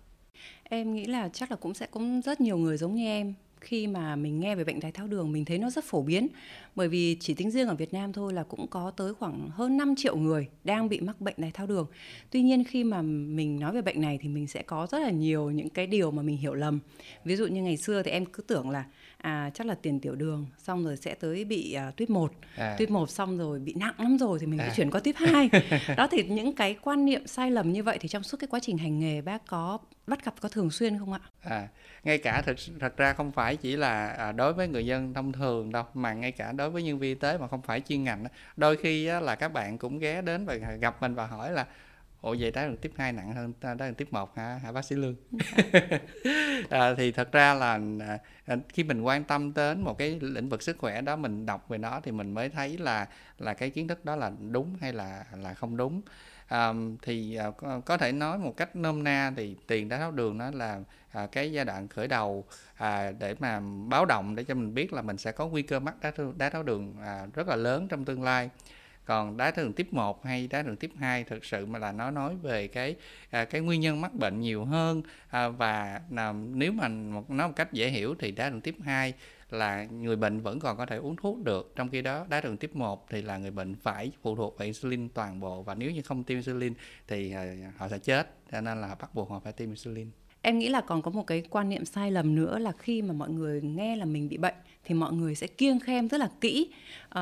Em 0.63 0.94
nghĩ 0.94 1.06
là 1.06 1.30
chắc 1.30 1.52
là 1.52 1.58
cũng 1.58 1.74
sẽ 1.74 1.88
cũng 1.88 2.22
rất 2.22 2.42
nhiều 2.42 2.58
người 2.58 2.78
giống 2.78 2.96
như 2.96 3.06
em 3.06 3.34
khi 3.62 3.88
mà 3.88 4.16
mình 4.16 4.40
nghe 4.40 4.56
về 4.56 4.63
bệnh 4.63 4.80
đái 4.80 4.92
tháo 4.92 5.08
đường 5.08 5.31
mình 5.31 5.46
thấy 5.46 5.58
nó 5.58 5.69
rất 5.69 5.84
phổ 5.84 6.02
biến 6.02 6.28
bởi 6.75 6.88
vì 6.88 7.18
chỉ 7.19 7.34
tính 7.34 7.52
riêng 7.52 7.68
ở 7.68 7.75
Việt 7.75 7.94
Nam 7.94 8.13
thôi 8.13 8.34
là 8.34 8.44
cũng 8.44 8.68
có 8.68 8.92
tới 8.92 9.13
khoảng 9.13 9.50
hơn 9.50 9.78
5 9.78 9.96
triệu 9.98 10.16
người 10.16 10.48
đang 10.63 10.90
bị 10.90 11.00
mắc 11.00 11.22
bệnh 11.22 11.36
đái 11.38 11.52
tháo 11.52 11.68
đường. 11.68 11.88
Tuy 12.31 12.42
nhiên 12.42 12.63
khi 12.63 12.84
mà 12.84 13.02
mình 13.02 13.60
nói 13.60 13.74
về 13.74 13.81
bệnh 13.81 14.02
này 14.02 14.19
thì 14.22 14.30
mình 14.30 14.48
sẽ 14.48 14.62
có 14.62 14.88
rất 14.92 15.00
là 15.00 15.12
nhiều 15.12 15.50
những 15.50 15.69
cái 15.69 15.88
điều 15.88 16.12
mà 16.12 16.22
mình 16.22 16.38
hiểu 16.38 16.54
lầm. 16.54 16.80
Ví 17.25 17.36
dụ 17.36 17.48
như 17.48 17.62
ngày 17.62 17.78
xưa 17.78 18.04
thì 18.04 18.12
em 18.12 18.25
cứ 18.25 18.44
tưởng 18.44 18.69
là 18.69 18.86
à 19.21 19.50
chắc 19.53 19.68
là 19.68 19.75
tiền 19.75 20.00
tiểu 20.00 20.15
đường 20.15 20.47
xong 20.57 20.85
rồi 20.85 20.97
sẽ 20.97 21.13
tới 21.13 21.45
bị 21.45 21.77
uh, 21.89 21.95
tuyếp 21.95 22.09
1 22.09 22.31
à. 22.56 22.75
tuyếp 22.79 22.89
1 22.89 23.09
xong 23.09 23.38
rồi 23.38 23.59
bị 23.59 23.73
nặng 23.73 23.94
lắm 23.97 24.18
rồi 24.18 24.39
thì 24.39 24.45
mình 24.45 24.59
à. 24.59 24.68
sẽ 24.68 24.75
chuyển 24.75 24.91
qua 24.91 25.01
tuyếp 25.03 25.15
2 25.15 25.50
đó 25.97 26.07
thì 26.12 26.23
những 26.23 26.56
cái 26.56 26.75
quan 26.81 27.06
niệm 27.06 27.27
sai 27.27 27.51
lầm 27.51 27.71
như 27.71 27.83
vậy 27.83 27.97
thì 28.01 28.09
trong 28.09 28.23
suốt 28.23 28.38
cái 28.39 28.47
quá 28.47 28.59
trình 28.63 28.77
hành 28.77 29.00
nghề 29.00 29.21
bác 29.21 29.47
có 29.47 29.77
bắt 30.07 30.25
gặp 30.25 30.33
có 30.41 30.50
thường 30.50 30.71
xuyên 30.71 31.00
không 31.00 31.13
ạ 31.13 31.19
à 31.41 31.68
ngay 32.03 32.18
cả 32.18 32.41
thật 32.45 32.56
thật 32.79 32.97
ra 32.97 33.13
không 33.13 33.31
phải 33.31 33.56
chỉ 33.56 33.75
là 33.75 34.07
à, 34.07 34.31
đối 34.31 34.53
với 34.53 34.68
người 34.68 34.85
dân 34.85 35.13
thông 35.13 35.31
thường 35.31 35.71
đâu 35.71 35.83
mà 35.94 36.13
ngay 36.13 36.31
cả 36.31 36.51
đối 36.51 36.69
với 36.69 36.83
nhân 36.83 37.00
viên 37.00 37.15
y 37.15 37.19
tế 37.19 37.38
mà 37.38 37.47
không 37.47 37.62
phải 37.62 37.81
chuyên 37.81 38.03
ngành 38.03 38.25
đôi 38.57 38.77
khi 38.77 39.06
á, 39.06 39.19
là 39.19 39.35
các 39.35 39.53
bạn 39.53 39.77
cũng 39.77 40.00
ghé 40.00 40.21
đến 40.21 40.45
và 40.45 40.56
gặp 40.56 41.01
mình 41.01 41.15
và 41.15 41.27
hỏi 41.27 41.51
là 41.51 41.65
ủa 42.21 42.35
vậy 42.39 42.51
đái 42.51 42.68
đường 42.68 42.77
tiếp 42.77 42.91
2 42.97 43.13
nặng 43.13 43.33
hơn 43.33 43.53
đái 43.62 43.75
đường 43.75 43.95
tiếp 43.95 44.07
1 44.12 44.38
hả? 44.38 44.59
Hả 44.63 44.71
bác 44.71 44.85
sĩ 44.85 44.95
lương? 44.95 45.15
À, 46.69 46.94
thì 46.97 47.12
thật 47.12 47.31
ra 47.31 47.53
là 47.53 47.79
à, 48.45 48.56
khi 48.69 48.83
mình 48.83 49.01
quan 49.01 49.23
tâm 49.23 49.53
đến 49.53 49.81
một 49.81 49.97
cái 49.97 50.19
lĩnh 50.21 50.50
vực 50.50 50.62
sức 50.62 50.77
khỏe 50.77 51.01
đó 51.01 51.15
mình 51.15 51.45
đọc 51.45 51.69
về 51.69 51.77
nó 51.77 52.00
thì 52.03 52.12
mình 52.12 52.33
mới 52.33 52.50
thấy 52.50 52.77
là 52.77 53.07
là 53.39 53.53
cái 53.53 53.69
kiến 53.69 53.88
thức 53.88 54.06
đó 54.06 54.15
là 54.15 54.31
đúng 54.51 54.75
hay 54.81 54.94
là 54.94 55.25
là 55.38 55.53
không 55.53 55.77
đúng. 55.77 56.01
À, 56.47 56.73
thì 57.01 57.35
à, 57.35 57.51
có, 57.85 57.97
thể 57.97 58.12
nói 58.12 58.38
một 58.38 58.57
cách 58.57 58.75
nôm 58.75 59.03
na 59.03 59.31
thì 59.38 59.56
tiền 59.67 59.89
đái 59.89 60.00
tháo 60.00 60.12
đường 60.12 60.38
nó 60.38 60.51
là 60.51 60.79
à, 61.12 61.27
cái 61.31 61.51
giai 61.51 61.65
đoạn 61.65 61.88
khởi 61.88 62.07
đầu 62.07 62.45
à, 62.75 63.12
để 63.19 63.35
mà 63.39 63.62
báo 63.88 64.06
động 64.06 64.35
để 64.35 64.44
cho 64.44 64.56
mình 64.56 64.74
biết 64.74 64.94
là 64.94 65.01
mình 65.01 65.17
sẽ 65.17 65.31
có 65.31 65.47
nguy 65.47 65.62
cơ 65.62 65.79
mắc 65.79 65.95
đái 66.38 66.50
tháo 66.50 66.63
đường 66.63 66.95
à, 67.06 67.25
rất 67.33 67.47
là 67.47 67.56
lớn 67.56 67.88
trong 67.88 68.06
tương 68.06 68.24
lai 68.24 68.50
còn 69.12 69.38
đái 69.38 69.52
tháo 69.52 69.66
đường 69.66 69.74
tiếp 69.74 69.94
1 69.94 70.25
hay 70.25 70.48
đái 70.48 70.63
tháo 70.63 70.69
đường 70.69 70.78
tiếp 70.78 70.92
2 70.98 71.24
thực 71.24 71.46
sự 71.46 71.66
mà 71.66 71.80
là 71.80 71.92
nó 71.92 72.12
nói 72.12 72.36
về 72.36 72.68
cái 72.68 72.96
à, 73.30 73.46
cái 73.46 73.62
nguyên 73.62 73.81
nhân 73.81 74.02
mắc 74.02 74.13
bệnh 74.13 74.40
nhiều 74.42 74.66
hơn. 74.66 75.02
À, 75.30 75.50
và 75.50 76.02
à, 76.16 76.34
nếu 76.34 76.72
mà 76.72 76.88
một, 76.88 77.30
nói 77.30 77.48
một 77.48 77.54
cách 77.56 77.74
dễ 77.74 77.90
hiểu 77.90 78.16
thì 78.19 78.31
đái 78.31 78.50
đường 78.50 78.62
tiếp 78.62 78.75
2 78.84 79.13
là 79.50 79.84
người 79.84 80.16
bệnh 80.16 80.40
vẫn 80.40 80.60
còn 80.60 80.78
có 80.78 80.86
thể 80.86 80.96
uống 80.96 81.16
thuốc 81.16 81.44
được. 81.44 81.74
Trong 81.75 81.90
khi 81.90 82.02
đó 82.02 82.25
đái 82.30 82.42
đường 82.42 82.58
tiếp 82.58 82.75
1 82.75 83.10
thì 83.10 83.22
là 83.22 83.38
người 83.38 83.52
bệnh 83.52 83.75
phải 83.75 84.12
phụ 84.22 84.36
thuộc 84.36 84.58
vào 84.58 84.66
insulin 84.66 85.10
toàn 85.10 85.40
bộ. 85.40 85.63
Và 85.63 85.75
nếu 85.75 85.92
như 85.92 86.02
không 86.02 86.24
tiêm 86.24 86.38
insulin 86.38 86.74
thì 87.08 87.34
à, 87.34 87.56
họ 87.78 87.88
sẽ 87.88 88.00
chết. 88.00 88.36
Cho 88.52 88.62
nên 88.62 88.81
là 88.81 88.96
bắt 88.96 89.16
buộc 89.16 89.30
họ 89.30 89.40
phải 89.40 89.54
tiêm 89.54 89.69
insulin 89.69 90.12
em 90.41 90.59
nghĩ 90.59 90.69
là 90.69 90.81
còn 90.81 91.01
có 91.01 91.11
một 91.11 91.27
cái 91.27 91.43
quan 91.49 91.69
niệm 91.69 91.85
sai 91.85 92.11
lầm 92.11 92.35
nữa 92.35 92.59
là 92.59 92.71
khi 92.71 93.01
mà 93.01 93.13
mọi 93.13 93.29
người 93.29 93.61
nghe 93.61 93.95
là 93.95 94.05
mình 94.05 94.29
bị 94.29 94.38
bệnh 94.38 94.55
thì 94.85 94.95
mọi 94.95 95.13
người 95.13 95.35
sẽ 95.35 95.47
kiêng 95.47 95.79
khem 95.79 96.09
rất 96.09 96.17
là 96.17 96.29
kỹ. 96.41 96.67
Uh, 97.07 97.13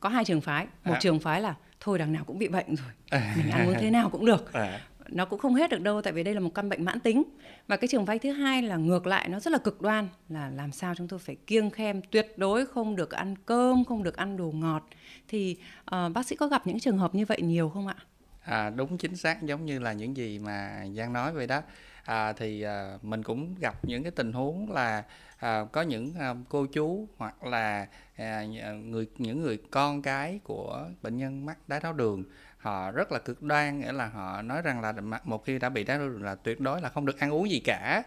có 0.00 0.08
hai 0.08 0.24
trường 0.24 0.40
phái. 0.40 0.66
Một 0.84 0.92
à. 0.92 0.98
trường 1.00 1.20
phái 1.20 1.40
là 1.40 1.54
thôi 1.80 1.98
đằng 1.98 2.12
nào 2.12 2.24
cũng 2.24 2.38
bị 2.38 2.48
bệnh 2.48 2.74
rồi 2.74 2.92
à. 3.10 3.34
mình 3.36 3.50
ăn 3.50 3.68
uống 3.68 3.74
thế 3.80 3.90
nào 3.90 4.10
cũng 4.10 4.24
được. 4.24 4.52
À. 4.52 4.80
nó 5.08 5.24
cũng 5.24 5.38
không 5.38 5.54
hết 5.54 5.70
được 5.70 5.80
đâu 5.80 6.02
tại 6.02 6.12
vì 6.12 6.22
đây 6.22 6.34
là 6.34 6.40
một 6.40 6.54
căn 6.54 6.68
bệnh 6.68 6.84
mãn 6.84 7.00
tính. 7.00 7.22
Và 7.68 7.76
cái 7.76 7.88
trường 7.88 8.06
phái 8.06 8.18
thứ 8.18 8.32
hai 8.32 8.62
là 8.62 8.76
ngược 8.76 9.06
lại 9.06 9.28
nó 9.28 9.40
rất 9.40 9.50
là 9.50 9.58
cực 9.58 9.82
đoan 9.82 10.08
là 10.28 10.50
làm 10.50 10.72
sao 10.72 10.94
chúng 10.94 11.08
tôi 11.08 11.18
phải 11.18 11.36
kiêng 11.46 11.70
khem 11.70 12.02
tuyệt 12.02 12.32
đối 12.36 12.66
không 12.66 12.96
được 12.96 13.10
ăn 13.10 13.34
cơm 13.46 13.84
không 13.84 14.02
được 14.02 14.16
ăn 14.16 14.36
đồ 14.36 14.52
ngọt. 14.54 14.88
Thì 15.28 15.56
uh, 15.80 16.12
bác 16.12 16.26
sĩ 16.26 16.36
có 16.36 16.46
gặp 16.46 16.66
những 16.66 16.80
trường 16.80 16.98
hợp 16.98 17.14
như 17.14 17.24
vậy 17.24 17.38
nhiều 17.42 17.68
không 17.68 17.86
ạ? 17.86 17.96
À, 18.40 18.70
đúng 18.70 18.98
chính 18.98 19.16
xác 19.16 19.42
giống 19.42 19.66
như 19.66 19.78
là 19.78 19.92
những 19.92 20.16
gì 20.16 20.38
mà 20.38 20.84
giang 20.96 21.12
nói 21.12 21.32
vậy 21.32 21.46
đó 21.46 21.62
à, 22.04 22.32
thì 22.32 22.62
à, 22.62 22.98
mình 23.02 23.22
cũng 23.22 23.54
gặp 23.60 23.84
những 23.84 24.02
cái 24.02 24.12
tình 24.12 24.32
huống 24.32 24.72
là 24.72 25.04
à, 25.36 25.64
có 25.72 25.82
những 25.82 26.14
à, 26.18 26.34
cô 26.48 26.66
chú 26.66 27.08
hoặc 27.16 27.44
là 27.44 27.86
à, 28.16 28.44
người 28.84 29.06
những 29.18 29.42
người 29.42 29.58
con 29.70 30.02
cái 30.02 30.40
của 30.44 30.88
bệnh 31.02 31.16
nhân 31.16 31.46
mắc 31.46 31.56
đái 31.68 31.80
tháo 31.80 31.92
đường 31.92 32.24
họ 32.58 32.90
rất 32.90 33.12
là 33.12 33.18
cực 33.18 33.42
đoan 33.42 33.80
nghĩa 33.80 33.92
là 33.92 34.06
họ 34.06 34.42
nói 34.42 34.62
rằng 34.62 34.80
là 34.80 34.92
một 35.24 35.44
khi 35.44 35.58
đã 35.58 35.68
bị 35.68 35.84
đái 35.84 35.98
tháo 35.98 36.08
đường 36.08 36.22
là 36.22 36.34
tuyệt 36.34 36.60
đối 36.60 36.80
là 36.80 36.88
không 36.88 37.06
được 37.06 37.18
ăn 37.18 37.30
uống 37.30 37.50
gì 37.50 37.60
cả. 37.60 38.02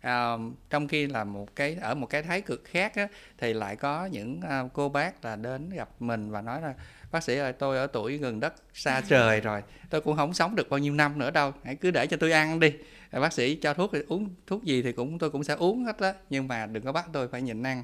À, 0.00 0.36
trong 0.70 0.88
khi 0.88 1.06
là 1.06 1.24
một 1.24 1.56
cái 1.56 1.76
ở 1.80 1.94
một 1.94 2.06
cái 2.06 2.22
thái 2.22 2.40
cực 2.40 2.64
khác 2.64 2.96
á, 2.96 3.08
thì 3.38 3.52
lại 3.52 3.76
có 3.76 4.06
những 4.06 4.40
à, 4.40 4.62
cô 4.72 4.88
bác 4.88 5.24
là 5.24 5.36
đến 5.36 5.70
gặp 5.70 5.88
mình 6.00 6.30
và 6.30 6.40
nói 6.40 6.60
là 6.60 6.74
bác 7.12 7.22
sĩ 7.22 7.36
ơi 7.36 7.52
tôi 7.52 7.76
ở 7.76 7.86
tuổi 7.86 8.18
gần 8.18 8.40
đất 8.40 8.54
xa 8.74 9.00
trời 9.08 9.40
rồi 9.40 9.62
tôi 9.90 10.00
cũng 10.00 10.16
không 10.16 10.34
sống 10.34 10.56
được 10.56 10.70
bao 10.70 10.78
nhiêu 10.78 10.94
năm 10.94 11.18
nữa 11.18 11.30
đâu 11.30 11.52
hãy 11.64 11.74
cứ 11.74 11.90
để 11.90 12.06
cho 12.06 12.16
tôi 12.16 12.32
ăn 12.32 12.60
đi 12.60 12.72
bác 13.12 13.32
sĩ 13.32 13.54
cho 13.54 13.74
thuốc 13.74 13.90
thì 13.92 13.98
uống 14.08 14.28
thuốc 14.46 14.64
gì 14.64 14.82
thì 14.82 14.92
cũng 14.92 15.18
tôi 15.18 15.30
cũng 15.30 15.44
sẽ 15.44 15.54
uống 15.54 15.84
hết 15.84 16.00
đó 16.00 16.12
nhưng 16.30 16.48
mà 16.48 16.66
đừng 16.66 16.84
có 16.84 16.92
bắt 16.92 17.06
tôi 17.12 17.28
phải 17.28 17.42
nhịn 17.42 17.62
ăn. 17.62 17.82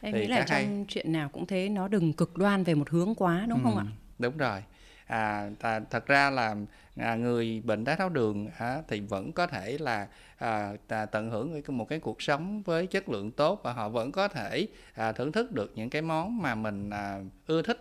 Em 0.00 0.14
thì 0.14 0.20
nghĩ 0.20 0.26
là 0.26 0.44
trong 0.48 0.48
hay... 0.48 0.84
chuyện 0.88 1.12
nào 1.12 1.28
cũng 1.28 1.46
thế 1.46 1.68
nó 1.68 1.88
đừng 1.88 2.12
cực 2.12 2.36
đoan 2.36 2.64
về 2.64 2.74
một 2.74 2.90
hướng 2.90 3.14
quá 3.14 3.46
đúng 3.48 3.58
ừ, 3.58 3.62
không 3.64 3.78
ạ? 3.78 3.84
Đúng 4.18 4.36
rồi. 4.36 4.62
À, 5.06 5.50
ta, 5.60 5.80
thật 5.90 6.06
ra 6.06 6.30
là 6.30 6.56
à, 6.96 7.14
người 7.14 7.62
bệnh 7.64 7.84
đái 7.84 7.96
tháo 7.96 8.08
đường 8.08 8.48
à, 8.58 8.82
thì 8.88 9.00
vẫn 9.00 9.32
có 9.32 9.46
thể 9.46 9.78
là 9.80 10.06
à, 10.38 10.72
tận 11.12 11.30
hưởng 11.30 11.62
một 11.68 11.88
cái 11.88 11.98
cuộc 11.98 12.22
sống 12.22 12.62
với 12.62 12.86
chất 12.86 13.08
lượng 13.08 13.30
tốt 13.30 13.60
và 13.64 13.72
họ 13.72 13.88
vẫn 13.88 14.12
có 14.12 14.28
thể 14.28 14.66
à, 14.94 15.12
thưởng 15.12 15.32
thức 15.32 15.52
được 15.52 15.72
những 15.74 15.90
cái 15.90 16.02
món 16.02 16.42
mà 16.42 16.54
mình 16.54 16.90
à, 16.90 17.20
ưa 17.46 17.62
thích. 17.62 17.80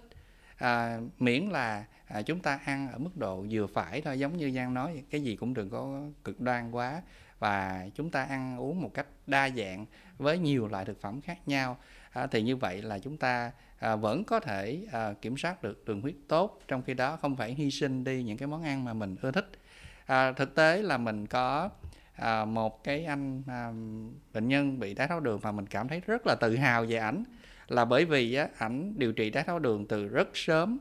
À, 0.57 0.99
miễn 1.19 1.43
là 1.43 1.85
à, 2.07 2.21
chúng 2.21 2.39
ta 2.39 2.59
ăn 2.65 2.91
ở 2.91 2.97
mức 2.97 3.17
độ 3.17 3.45
vừa 3.49 3.67
phải 3.67 4.01
thôi 4.01 4.19
giống 4.19 4.37
như 4.37 4.51
giang 4.51 4.73
nói 4.73 5.03
cái 5.09 5.21
gì 5.21 5.35
cũng 5.35 5.53
đừng 5.53 5.69
có 5.69 6.01
cực 6.23 6.41
đoan 6.41 6.71
quá. 6.71 7.01
Và 7.39 7.87
chúng 7.95 8.09
ta 8.09 8.23
ăn 8.23 8.57
uống 8.59 8.81
một 8.81 8.93
cách 8.93 9.07
đa 9.27 9.49
dạng 9.49 9.85
với 10.17 10.39
nhiều 10.39 10.67
loại 10.67 10.85
thực 10.85 11.01
phẩm 11.01 11.21
khác 11.21 11.47
nhau. 11.47 11.77
À, 12.11 12.27
thì 12.27 12.41
như 12.41 12.55
vậy 12.55 12.81
là 12.81 12.99
chúng 12.99 13.17
ta 13.17 13.51
à, 13.79 13.95
vẫn 13.95 14.23
có 14.23 14.39
thể 14.39 14.87
à, 14.91 15.13
kiểm 15.21 15.37
soát 15.37 15.63
được 15.63 15.85
đường 15.85 16.01
huyết 16.01 16.15
tốt. 16.27 16.61
Trong 16.67 16.81
khi 16.81 16.93
đó 16.93 17.17
không 17.17 17.35
phải 17.35 17.53
hy 17.53 17.71
sinh 17.71 18.03
đi 18.03 18.23
những 18.23 18.37
cái 18.37 18.47
món 18.47 18.63
ăn 18.63 18.83
mà 18.83 18.93
mình 18.93 19.15
ưa 19.21 19.31
thích. 19.31 19.49
À, 20.05 20.31
thực 20.31 20.55
tế 20.55 20.81
là 20.81 20.97
mình 20.97 21.27
có 21.27 21.69
à, 22.15 22.45
một 22.45 22.83
cái 22.83 23.05
anh 23.05 23.43
à, 23.47 23.71
bệnh 24.33 24.47
nhân 24.47 24.79
bị 24.79 24.93
đái 24.93 25.07
tháo 25.07 25.19
đường 25.19 25.39
mà 25.43 25.51
mình 25.51 25.67
cảm 25.67 25.87
thấy 25.87 26.01
rất 26.07 26.27
là 26.27 26.35
tự 26.35 26.55
hào 26.55 26.85
về 26.85 26.97
ảnh. 26.97 27.23
Là 27.67 27.85
bởi 27.85 28.05
vì 28.05 28.33
á, 28.33 28.47
ảnh 28.57 28.93
điều 28.97 29.13
trị 29.13 29.29
đái 29.29 29.43
tháo 29.43 29.59
đường 29.59 29.87
từ 29.87 30.07
rất 30.07 30.27
sớm 30.33 30.77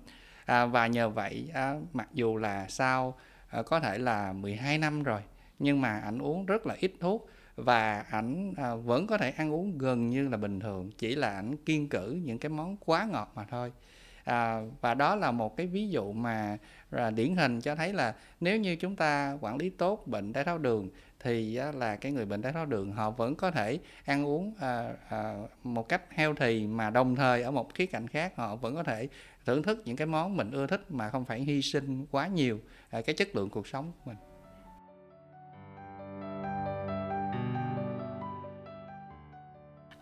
à, 0.47 0.67
và 0.67 0.87
nhờ 0.87 1.09
vậy 1.09 1.51
à, 1.55 1.75
mặc 1.93 2.09
dù 2.15 2.37
là 2.37 2.67
sau 2.69 3.15
à, 3.49 3.63
có 3.63 3.81
thể 3.81 3.99
là 3.99 4.33
12 4.33 4.79
năm 4.79 5.03
rồi 5.03 5.21
nhưng 5.59 5.81
mà 5.81 6.01
ảnh 6.01 6.19
uống 6.19 6.47
rất 6.47 6.67
là 6.67 6.77
ít 6.81 6.93
thuốc 7.01 7.29
và 7.57 8.05
ảnh 8.11 8.55
à, 8.57 8.75
vẫn 8.75 9.07
có 9.07 9.19
thể 9.19 9.31
ăn 9.31 9.53
uống 9.53 9.79
gần 9.79 10.07
như 10.07 10.29
là 10.29 10.37
bình 10.37 10.61
thường 10.61 10.91
chỉ 10.99 11.15
là 11.15 11.31
ảnh 11.31 11.57
kiên 11.57 11.89
cử 11.89 12.21
những 12.25 12.39
cái 12.39 12.51
món 12.51 12.77
quá 12.77 13.09
ngọt 13.13 13.33
mà 13.35 13.45
thôi. 13.51 13.73
À, 14.25 14.61
và 14.81 14.95
đó 14.95 15.17
là 15.17 15.31
một 15.31 15.57
cái 15.57 15.67
ví 15.67 15.89
dụ 15.89 16.13
mà 16.13 16.59
à, 16.91 17.11
điển 17.11 17.37
hình 17.37 17.61
cho 17.61 17.75
thấy 17.75 17.93
là 17.93 18.15
nếu 18.41 18.57
như 18.57 18.77
chúng 18.77 18.97
ta 18.97 19.39
quản 19.41 19.57
lý 19.57 19.71
tốt 19.71 20.07
bệnh 20.07 20.33
đái 20.33 20.45
tháo 20.45 20.59
đường 20.59 20.89
thì 21.21 21.59
là 21.75 21.97
cái 21.97 22.13
người 22.13 22.25
bệnh 22.25 22.43
đái 22.43 22.53
tháo 22.53 22.67
đường 22.67 22.93
họ 22.93 23.11
vẫn 23.11 23.35
có 23.35 23.51
thể 23.51 23.79
ăn 24.05 24.27
uống 24.27 24.55
à, 24.61 24.89
à, 25.09 25.35
một 25.65 25.89
cách 25.89 26.03
heo 26.11 26.35
thì 26.35 26.67
mà 26.67 26.91
đồng 26.91 27.17
thời 27.17 27.43
ở 27.43 27.51
một 27.51 27.75
khía 27.75 27.87
cạnh 27.87 28.09
khác 28.09 28.37
họ 28.37 28.57
vẫn 28.57 28.75
có 28.75 28.83
thể 28.83 29.09
thưởng 29.47 29.63
thức 29.63 29.83
những 29.85 29.97
cái 29.97 30.07
món 30.07 30.37
mình 30.37 30.51
ưa 30.51 30.67
thích 30.67 30.91
mà 30.91 31.11
không 31.11 31.25
phải 31.25 31.41
hy 31.41 31.63
sinh 31.63 32.07
quá 32.11 32.27
nhiều 32.27 32.61
à, 32.91 33.01
cái 33.01 33.15
chất 33.15 33.37
lượng 33.37 33.51
cuộc 33.51 33.67
sống 33.67 33.93
của 34.05 34.11
mình 34.11 34.17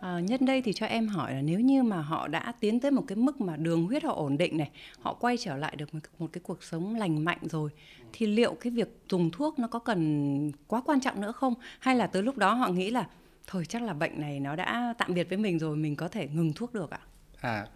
À, 0.05 0.21
nhân 0.21 0.47
đây 0.47 0.63
thì 0.63 0.73
cho 0.73 0.87
em 0.87 1.09
hỏi 1.09 1.35
là 1.35 1.41
nếu 1.43 1.61
như 1.61 1.83
mà 1.83 2.01
họ 2.01 2.29
đã 2.29 2.53
tiến 2.61 2.81
tới 2.81 2.91
một 2.91 3.05
cái 3.07 3.17
mức 3.17 3.41
mà 3.41 3.57
đường 3.57 3.87
huyết 3.87 4.05
họ 4.05 4.13
ổn 4.13 4.39
định 4.39 4.59
này, 4.59 4.71
họ 5.01 5.15
quay 5.15 5.37
trở 5.37 5.57
lại 5.57 5.77
được 5.77 5.95
một, 5.95 6.01
một 6.19 6.27
cái 6.33 6.41
cuộc 6.45 6.63
sống 6.63 6.95
lành 6.95 7.25
mạnh 7.25 7.39
rồi, 7.43 7.71
thì 8.13 8.27
liệu 8.27 8.55
cái 8.55 8.71
việc 8.71 8.99
dùng 9.09 9.31
thuốc 9.31 9.59
nó 9.59 9.69
có 9.69 9.79
cần 9.79 10.53
quá 10.67 10.83
quan 10.85 11.01
trọng 11.01 11.21
nữa 11.21 11.33
không? 11.33 11.55
Hay 11.79 11.97
là 11.97 12.07
tới 12.07 12.23
lúc 12.23 12.39
đó 12.39 12.55
họ 12.55 12.69
nghĩ 12.69 12.91
là 12.91 13.07
thôi 13.47 13.65
chắc 13.69 13.83
là 13.83 13.93
bệnh 13.93 14.21
này 14.21 14.41
nó 14.41 14.57
đã 14.57 14.95
tạm 14.99 15.15
biệt 15.15 15.29
với 15.29 15.39
mình 15.39 15.59
rồi, 15.59 15.77
mình 15.77 15.97
có 15.97 16.09
thể 16.09 16.29
ngừng 16.29 16.53
thuốc 16.53 16.75
được 16.75 16.91
ạ? 16.91 17.01
À, 17.41 17.67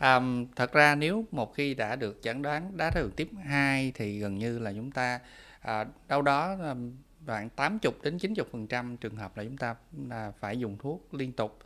um, 0.00 0.46
thật 0.56 0.72
ra 0.72 0.94
nếu 0.94 1.24
một 1.30 1.54
khi 1.54 1.74
đã 1.74 1.96
được 1.96 2.18
chẩn 2.22 2.42
đoán 2.42 2.76
đái 2.76 2.90
tháo 2.90 3.02
đường 3.02 3.12
tiếp 3.16 3.28
2 3.44 3.92
thì 3.94 4.18
gần 4.18 4.38
như 4.38 4.58
là 4.58 4.72
chúng 4.72 4.90
ta 4.90 5.20
à, 5.60 5.84
đâu 6.08 6.22
đó 6.22 6.56
khoảng 7.26 7.48
80 7.50 7.92
đến 8.02 8.18
90 8.18 8.46
phần 8.52 8.66
trăm 8.66 8.96
trường 8.96 9.16
hợp 9.16 9.36
là 9.36 9.44
chúng 9.44 9.56
ta 9.56 9.74
là 10.08 10.32
phải 10.40 10.58
dùng 10.58 10.78
thuốc 10.78 11.14
liên 11.14 11.32
tục. 11.32 11.58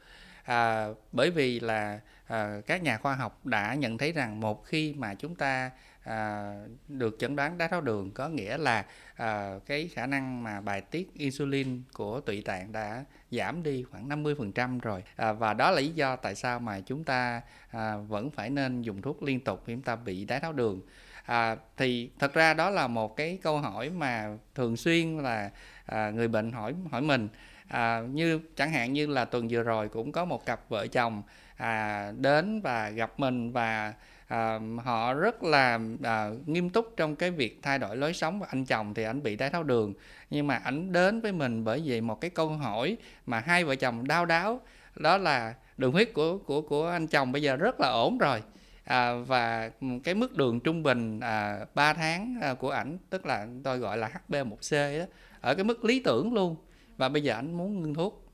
À, 0.44 0.86
bởi 1.12 1.30
vì 1.30 1.60
là 1.60 2.00
à, 2.26 2.60
các 2.66 2.82
nhà 2.82 2.98
khoa 2.98 3.14
học 3.14 3.46
đã 3.46 3.74
nhận 3.74 3.98
thấy 3.98 4.12
rằng 4.12 4.40
một 4.40 4.66
khi 4.66 4.94
mà 4.98 5.14
chúng 5.14 5.34
ta 5.34 5.70
à, 6.10 6.52
được 6.88 7.16
chẩn 7.18 7.36
đoán 7.36 7.58
đái 7.58 7.68
tháo 7.68 7.80
đường 7.80 8.10
có 8.10 8.28
nghĩa 8.28 8.58
là 8.58 8.84
à, 9.16 9.54
cái 9.66 9.88
khả 9.94 10.06
năng 10.06 10.42
mà 10.42 10.60
bài 10.60 10.80
tiết 10.80 11.14
insulin 11.14 11.82
của 11.92 12.20
tụy 12.20 12.42
tạng 12.42 12.72
đã 12.72 13.04
giảm 13.30 13.62
đi 13.62 13.82
khoảng 13.82 14.08
50% 14.08 14.80
rồi. 14.80 15.02
À, 15.16 15.32
và 15.32 15.54
đó 15.54 15.70
là 15.70 15.80
lý 15.80 15.88
do 15.88 16.16
tại 16.16 16.34
sao 16.34 16.60
mà 16.60 16.80
chúng 16.80 17.04
ta 17.04 17.40
à, 17.70 17.96
vẫn 17.96 18.30
phải 18.30 18.50
nên 18.50 18.82
dùng 18.82 19.02
thuốc 19.02 19.22
liên 19.22 19.40
tục 19.40 19.62
khi 19.66 19.72
chúng 19.72 19.82
ta 19.82 19.96
bị 19.96 20.24
đái 20.24 20.40
tháo 20.40 20.52
đường. 20.52 20.80
À, 21.24 21.56
thì 21.76 22.10
thật 22.18 22.34
ra 22.34 22.54
đó 22.54 22.70
là 22.70 22.86
một 22.86 23.16
cái 23.16 23.38
câu 23.42 23.58
hỏi 23.58 23.90
mà 23.90 24.36
thường 24.54 24.76
xuyên 24.76 25.18
là 25.18 25.50
à, 25.86 26.10
người 26.10 26.28
bệnh 26.28 26.52
hỏi 26.52 26.74
hỏi 26.90 27.02
mình. 27.02 27.28
À, 27.68 28.00
như 28.00 28.40
chẳng 28.56 28.72
hạn 28.72 28.92
như 28.92 29.06
là 29.06 29.24
tuần 29.24 29.48
vừa 29.50 29.62
rồi 29.62 29.88
cũng 29.88 30.12
có 30.12 30.24
một 30.24 30.46
cặp 30.46 30.60
vợ 30.68 30.86
chồng 30.86 31.22
à, 31.56 32.12
đến 32.16 32.60
và 32.60 32.90
gặp 32.90 33.12
mình 33.16 33.52
và 33.52 33.94
à, 34.30 34.60
họ 34.84 35.14
rất 35.14 35.42
là 35.42 35.78
à, 36.02 36.30
nghiêm 36.46 36.70
túc 36.70 36.94
trong 36.96 37.16
cái 37.16 37.30
việc 37.30 37.58
thay 37.62 37.78
đổi 37.78 37.96
lối 37.96 38.12
sống. 38.14 38.40
Và 38.40 38.46
anh 38.50 38.64
chồng 38.64 38.94
thì 38.94 39.04
anh 39.04 39.22
bị 39.22 39.36
đái 39.36 39.50
tháo 39.50 39.62
đường 39.62 39.94
nhưng 40.30 40.46
mà 40.46 40.56
anh 40.56 40.92
đến 40.92 41.20
với 41.20 41.32
mình 41.32 41.64
bởi 41.64 41.82
vì 41.84 42.00
một 42.00 42.20
cái 42.20 42.30
câu 42.30 42.48
hỏi 42.48 42.96
mà 43.26 43.40
hai 43.40 43.64
vợ 43.64 43.74
chồng 43.76 44.06
đau 44.08 44.26
đáo 44.26 44.60
đó 44.96 45.18
là 45.18 45.54
đường 45.76 45.92
huyết 45.92 46.14
của 46.14 46.38
của 46.38 46.62
của 46.62 46.86
anh 46.88 47.06
chồng 47.06 47.32
bây 47.32 47.42
giờ 47.42 47.56
rất 47.56 47.80
là 47.80 47.88
ổn 47.88 48.18
rồi. 48.18 48.42
À, 48.84 49.14
và 49.14 49.70
cái 50.04 50.14
mức 50.14 50.36
đường 50.36 50.60
trung 50.60 50.82
bình 50.82 51.20
à, 51.20 51.58
3 51.74 51.92
tháng 51.92 52.38
à, 52.42 52.54
của 52.54 52.70
ảnh 52.70 52.98
tức 53.10 53.26
là 53.26 53.46
tôi 53.64 53.78
gọi 53.78 53.98
là 53.98 54.10
HB1C 54.28 54.98
đó 54.98 55.04
ở 55.40 55.54
cái 55.54 55.64
mức 55.64 55.84
lý 55.84 56.00
tưởng 56.00 56.34
luôn. 56.34 56.56
Và 56.96 57.08
bây 57.08 57.22
giờ 57.22 57.34
anh 57.34 57.56
muốn 57.56 57.82
ngưng 57.82 57.94
thuốc. 57.94 58.26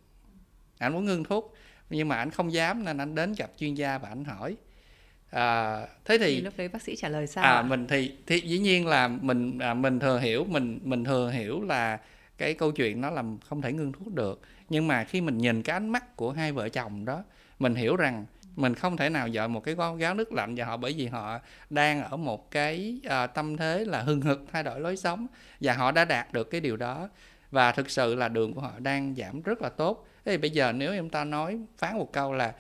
Anh 0.79 0.93
muốn 0.93 1.05
ngưng 1.05 1.25
thuốc 1.25 1.55
nhưng 1.91 2.09
mà 2.09 2.17
anh 2.17 2.31
không 2.31 2.53
dám 2.53 2.85
nên 2.85 2.99
anh 2.99 3.15
đến 3.15 3.33
gặp 3.39 3.51
chuyên 3.57 3.75
gia 3.75 3.99
và 3.99 4.09
anh 4.09 4.25
hỏi 4.25 4.57
à, 5.37 5.81
thế 6.05 6.19
thì, 6.19 6.35
thì 6.37 6.41
lúc 6.41 6.55
đấy 6.57 6.69
bác 6.69 6.83
sĩ 6.83 6.97
trả 6.97 7.09
lời 7.09 7.27
sao 7.27 7.45
à 7.45 7.51
ạ? 7.51 7.63
mình 7.63 7.87
thì 7.87 8.13
thì 8.27 8.41
dĩ 8.41 8.59
nhiên 8.59 8.87
là 8.87 9.09
mình 9.09 9.59
à, 9.59 9.75
mình 9.75 10.01
thừa 10.01 10.19
hiểu 10.19 10.45
mình 10.45 10.79
mình 10.83 11.05
thừa 11.05 11.31
hiểu 11.31 11.63
là 11.63 11.99
cái 12.39 12.55
câu 12.55 12.73
chuyện 12.73 13.01
nó 13.01 13.11
là 13.11 13.23
không 13.49 13.63
thể 13.63 13.73
ngưng 13.73 13.93
thuốc 13.93 14.15
được. 14.15 14.41
Nhưng 14.69 14.87
mà 14.87 15.05
khi 15.05 15.21
mình 15.21 15.39
nhìn 15.39 15.63
cái 15.63 15.77
ánh 15.77 15.89
mắt 15.89 16.17
của 16.17 16.33
hai 16.33 16.53
vợ 16.53 16.69
chồng 16.69 17.05
đó 17.05 17.25
mình 17.59 17.75
hiểu 17.75 17.97
rằng 17.97 18.27
mình 18.57 18.75
không 18.75 18.97
thể 18.97 19.09
nào 19.09 19.29
dội 19.29 19.49
một 19.49 19.65
cái 19.65 19.75
con 19.75 19.99
gáo 19.99 20.15
nước 20.15 20.33
lạnh 20.33 20.55
vào 20.55 20.67
họ 20.67 20.77
bởi 20.77 20.95
vì 20.97 21.07
họ 21.07 21.39
đang 21.71 22.03
ở 22.03 22.17
một 22.17 22.51
cái 22.51 23.01
uh, 23.07 23.35
tâm 23.35 23.57
thế 23.57 23.85
là 23.85 24.03
hưng 24.03 24.21
hực 24.21 24.45
thay 24.53 24.63
đổi 24.63 24.81
lối 24.81 24.97
sống 24.97 25.27
và 25.61 25.73
họ 25.73 25.93
đã 25.93 26.05
đạt 26.05 26.33
được 26.33 26.51
cái 26.51 26.61
điều 26.61 26.77
đó. 26.77 27.09
Và 27.51 27.73
thực 27.73 27.91
sự 27.91 28.15
là 28.15 28.29
đường 28.29 28.55
của 28.55 28.61
họ 28.61 28.73
đang 28.79 29.15
giảm 29.15 29.43
rất 29.43 29.63
là 29.63 29.69
tốt. 29.69 30.07
Thế 30.25 30.33
thì 30.33 30.39
bây 30.39 30.51
giờ 30.51 30.73
nếu 30.73 30.93
em 30.93 31.11
ta 31.11 31.25
nói 31.25 31.61
phán 31.79 31.99
một 31.99 32.13
câu 32.13 32.33
là 32.33 32.53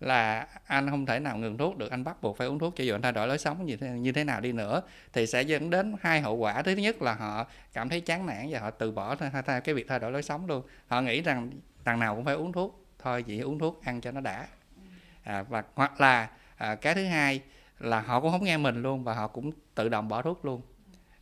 là 0.00 0.46
anh 0.66 0.90
không 0.90 1.06
thể 1.06 1.20
nào 1.20 1.36
ngừng 1.36 1.58
thuốc 1.58 1.76
được 1.76 1.90
anh 1.90 2.04
bắt 2.04 2.22
buộc 2.22 2.36
phải 2.36 2.46
uống 2.46 2.58
thuốc 2.58 2.76
cho 2.76 2.84
dù 2.84 2.94
anh 2.94 3.02
thay 3.02 3.12
đổi 3.12 3.28
lối 3.28 3.38
sống 3.38 3.66
như 3.66 3.76
thế 3.76 3.88
như 3.88 4.12
thế 4.12 4.24
nào 4.24 4.40
đi 4.40 4.52
nữa 4.52 4.82
thì 5.12 5.26
sẽ 5.26 5.42
dẫn 5.42 5.70
đến 5.70 5.94
hai 6.00 6.20
hậu 6.20 6.36
quả. 6.36 6.62
Thứ 6.62 6.72
nhất 6.72 7.02
là 7.02 7.14
họ 7.14 7.46
cảm 7.72 7.88
thấy 7.88 8.00
chán 8.00 8.26
nản 8.26 8.46
và 8.50 8.60
họ 8.60 8.70
từ 8.70 8.90
bỏ 8.90 9.14
thay, 9.14 9.60
cái 9.60 9.74
việc 9.74 9.88
thay 9.88 9.98
đổi 9.98 10.12
lối 10.12 10.22
sống 10.22 10.46
luôn. 10.46 10.62
Họ 10.88 11.00
nghĩ 11.00 11.22
rằng 11.22 11.50
đằng 11.84 11.98
nào 11.98 12.14
cũng 12.14 12.24
phải 12.24 12.34
uống 12.34 12.52
thuốc 12.52 12.86
thôi 12.98 13.22
chỉ 13.22 13.40
uống 13.40 13.58
thuốc 13.58 13.84
ăn 13.84 14.00
cho 14.00 14.10
nó 14.10 14.20
đã. 14.20 14.46
À, 15.24 15.42
và 15.42 15.62
hoặc 15.74 16.00
là 16.00 16.28
à, 16.56 16.74
cái 16.74 16.94
thứ 16.94 17.04
hai 17.04 17.40
là 17.78 18.00
họ 18.00 18.20
cũng 18.20 18.32
không 18.32 18.44
nghe 18.44 18.56
mình 18.56 18.82
luôn 18.82 19.04
và 19.04 19.14
họ 19.14 19.28
cũng 19.28 19.50
tự 19.74 19.88
động 19.88 20.08
bỏ 20.08 20.22
thuốc 20.22 20.44
luôn. 20.44 20.62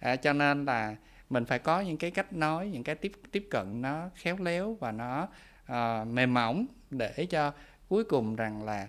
À, 0.00 0.16
cho 0.16 0.32
nên 0.32 0.64
là 0.64 0.96
mình 1.30 1.44
phải 1.44 1.58
có 1.58 1.80
những 1.80 1.96
cái 1.96 2.10
cách 2.10 2.32
nói 2.32 2.68
những 2.68 2.84
cái 2.84 2.94
tiếp 2.94 3.12
tiếp 3.32 3.48
cận 3.50 3.82
nó 3.82 4.10
khéo 4.14 4.36
léo 4.38 4.76
và 4.80 4.92
nó 4.92 5.28
à, 5.66 6.04
mềm 6.04 6.34
mỏng 6.34 6.66
để 6.90 7.26
cho 7.30 7.52
cuối 7.88 8.04
cùng 8.04 8.36
rằng 8.36 8.64
là 8.64 8.88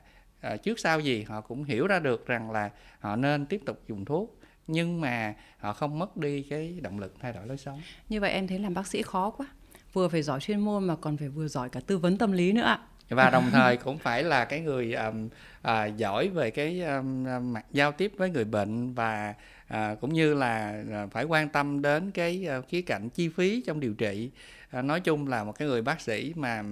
uh, 0.54 0.64
trước 0.64 0.80
sau 0.80 1.00
gì 1.00 1.24
họ 1.24 1.42
cũng 1.42 1.64
hiểu 1.64 1.88
ra 1.88 2.00
được 2.00 2.28
rằng 2.28 2.52
là 2.52 2.70
họ 3.00 3.16
nên 3.16 3.46
tiếp 3.46 3.62
tục 3.66 3.82
dùng 3.88 4.06
thuốc 4.06 4.40
nhưng 4.72 5.02
mà 5.02 5.34
họ 5.60 5.74
không 5.74 6.00
mất 6.00 6.18
đi 6.18 6.44
cái 6.50 6.80
động 6.82 7.00
lực 7.00 7.14
thay 7.20 7.34
đổi 7.34 7.48
lối 7.48 7.58
sống. 7.58 7.82
Như 8.10 8.20
vậy 8.20 8.32
em 8.32 8.48
thấy 8.48 8.60
làm 8.60 8.74
bác 8.74 8.88
sĩ 8.88 9.02
khó 9.02 9.30
quá. 9.30 9.48
Vừa 9.94 10.08
phải 10.08 10.22
giỏi 10.22 10.40
chuyên 10.40 10.60
môn 10.60 10.84
mà 10.84 10.96
còn 10.96 11.18
phải 11.18 11.30
vừa 11.30 11.48
giỏi 11.48 11.70
cả 11.70 11.80
tư 11.88 11.98
vấn 11.98 12.18
tâm 12.18 12.32
lý 12.32 12.52
nữa 12.52 12.62
ạ. 12.62 12.80
Và 13.10 13.30
đồng 13.30 13.44
thời 13.52 13.78
cũng 13.78 13.98
phải 13.98 14.24
là 14.24 14.46
cái 14.46 14.60
người 14.60 14.94
um, 14.94 15.30
à, 15.62 15.86
giỏi 15.86 16.28
về 16.28 16.52
cái 16.52 16.82
um, 16.82 17.24
mặt 17.54 17.66
giao 17.72 17.92
tiếp 17.92 18.14
với 18.18 18.30
người 18.30 18.46
bệnh 18.46 18.94
và 18.94 19.34
à, 19.70 19.96
cũng 20.02 20.14
như 20.14 20.34
là 20.34 20.84
à, 20.92 21.08
phải 21.12 21.24
quan 21.24 21.50
tâm 21.50 21.82
đến 21.82 22.12
cái 22.12 22.46
à, 22.50 22.62
khía 22.62 22.82
cạnh 22.82 23.10
chi 23.10 23.30
phí 23.30 23.64
trong 23.66 23.80
điều 23.80 23.94
trị 23.94 24.32
à, 24.70 24.82
nói 24.82 25.00
chung 25.00 25.28
là 25.28 25.44
một 25.44 25.52
cái 25.52 25.68
người 25.68 25.82
bác 25.82 26.02
sĩ 26.02 26.34
mà 26.36 26.64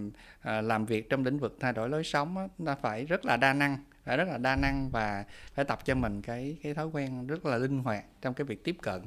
à, 0.42 0.62
làm 0.62 0.86
việc 0.86 1.10
trong 1.10 1.25
lĩnh 1.25 1.39
vực 1.39 1.58
thay 1.60 1.74
đổi 1.74 1.89
lối 1.89 2.04
sống 2.04 2.50
á, 2.66 2.75
phải 2.82 3.06
rất 3.06 3.25
là 3.25 3.38
đa 3.38 3.54
năng 3.54 3.77
phải 4.04 4.18
rất 4.18 4.27
là 4.27 4.38
đa 4.38 4.56
năng 4.56 4.89
và 4.89 5.25
phải 5.54 5.66
tập 5.66 5.80
cho 5.86 5.96
mình 5.96 6.22
cái 6.22 6.58
cái 6.63 6.74
thói 6.74 6.88
quen 6.88 7.27
rất 7.27 7.46
là 7.46 7.58
linh 7.58 7.80
hoạt 7.80 8.04
trong 8.22 8.34
cái 8.34 8.46
việc 8.46 8.63
tiếp 8.63 8.75
cận 8.82 9.01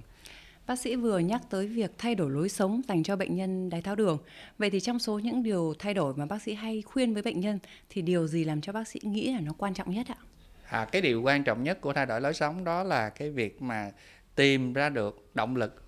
Bác 0.67 0.79
sĩ 0.79 0.97
vừa 0.97 1.19
nhắc 1.19 1.43
tới 1.51 1.67
việc 1.67 1.91
thay 1.99 2.15
đổi 2.15 2.31
lối 2.31 2.49
sống 2.49 2.81
dành 2.89 3.03
cho 3.03 3.17
bệnh 3.17 3.37
nhân 3.37 3.71
đái 3.71 3.83
tháo 3.83 3.97
đường. 3.97 4.19
Vậy 4.59 4.71
thì 4.71 4.81
trong 4.81 4.99
số 4.99 5.19
những 5.19 5.43
điều 5.43 5.75
thay 5.79 5.95
đổi 5.95 6.15
mà 6.17 6.27
bác 6.27 6.43
sĩ 6.43 6.55
hay 6.55 6.83
khuyên 6.83 7.15
với 7.15 7.23
bệnh 7.23 7.41
nhân 7.41 7.59
thì 7.89 8.03
điều 8.03 8.27
gì 8.27 8.45
làm 8.45 8.61
cho 8.61 8.73
bác 8.73 8.89
sĩ 8.89 9.01
nghĩ 9.03 9.33
là 9.33 9.41
nó 9.41 9.53
quan 9.59 9.75
trọng 9.75 9.91
nhất 9.91 10.07
ạ? 10.09 10.17
À, 10.71 10.85
cái 10.85 11.03
điều 11.03 11.23
quan 11.23 11.45
trọng 11.45 11.63
nhất 11.63 11.81
của 11.81 11.93
thay 11.93 12.07
đổi 12.07 12.21
lối 12.21 12.35
sống 12.35 12.65
đó 12.65 12.83
là 12.83 13.09
cái 13.11 13.31
việc 13.31 13.63
mà 13.63 13.91
tìm 14.35 14.73
ra 14.73 14.89
được 14.89 15.31
động 15.35 15.57
lực, 15.57 15.83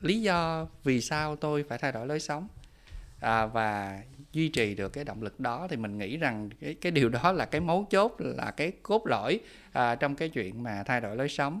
lý 0.00 0.22
do 0.22 0.66
vì 0.84 1.00
sao 1.00 1.36
tôi 1.36 1.64
phải 1.68 1.78
thay 1.78 1.92
đổi 1.92 2.06
lối 2.06 2.20
sống 2.20 2.48
à, 3.20 3.46
và 3.46 4.02
duy 4.32 4.48
trì 4.48 4.74
được 4.74 4.88
cái 4.92 5.04
động 5.04 5.22
lực 5.22 5.40
đó 5.40 5.66
thì 5.70 5.76
mình 5.76 5.98
nghĩ 5.98 6.16
rằng 6.16 6.50
cái 6.60 6.74
cái 6.80 6.92
điều 6.92 7.08
đó 7.08 7.32
là 7.36 7.44
cái 7.44 7.60
mấu 7.60 7.86
chốt 7.90 8.16
là 8.18 8.50
cái 8.50 8.72
cốt 8.82 9.06
lõi 9.06 9.40
à, 9.72 9.94
trong 9.94 10.14
cái 10.14 10.28
chuyện 10.28 10.62
mà 10.62 10.82
thay 10.82 11.00
đổi 11.00 11.16
lối 11.16 11.28
sống. 11.28 11.60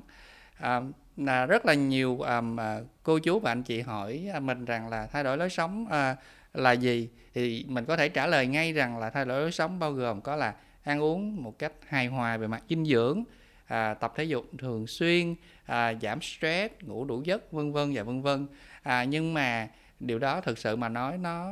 À, 0.58 0.80
là 1.16 1.46
rất 1.46 1.66
là 1.66 1.74
nhiều 1.74 2.20
um, 2.20 2.56
cô 3.02 3.18
chú 3.18 3.40
và 3.40 3.50
anh 3.52 3.62
chị 3.62 3.80
hỏi 3.80 4.28
à, 4.34 4.40
mình 4.40 4.64
rằng 4.64 4.88
là 4.88 5.06
thay 5.06 5.24
đổi 5.24 5.36
lối 5.36 5.50
sống 5.50 5.86
uh, 5.86 6.18
là 6.54 6.72
gì 6.72 7.08
thì 7.34 7.64
mình 7.68 7.84
có 7.84 7.96
thể 7.96 8.08
trả 8.08 8.26
lời 8.26 8.46
ngay 8.46 8.72
rằng 8.72 8.98
là 8.98 9.10
thay 9.10 9.24
đổi 9.24 9.40
lối 9.40 9.52
sống 9.52 9.78
bao 9.78 9.92
gồm 9.92 10.20
có 10.20 10.36
là 10.36 10.54
ăn 10.82 11.00
uống 11.00 11.42
một 11.42 11.58
cách 11.58 11.72
hài 11.86 12.06
hòa 12.06 12.36
về 12.36 12.46
mặt 12.46 12.62
dinh 12.68 12.84
dưỡng 12.84 13.24
à, 13.66 13.94
tập 13.94 14.12
thể 14.16 14.24
dục 14.24 14.44
thường 14.58 14.86
xuyên 14.86 15.34
à, 15.66 15.94
giảm 16.02 16.20
stress 16.20 16.74
ngủ 16.80 17.04
đủ 17.04 17.22
giấc 17.24 17.52
vân 17.52 17.72
vân 17.72 17.92
và 17.94 18.02
vân 18.02 18.22
vân. 18.22 18.46
À, 18.82 19.04
nhưng 19.04 19.34
mà 19.34 19.68
điều 20.00 20.18
đó 20.18 20.40
thực 20.40 20.58
sự 20.58 20.76
mà 20.76 20.88
nói 20.88 21.18
nó 21.18 21.50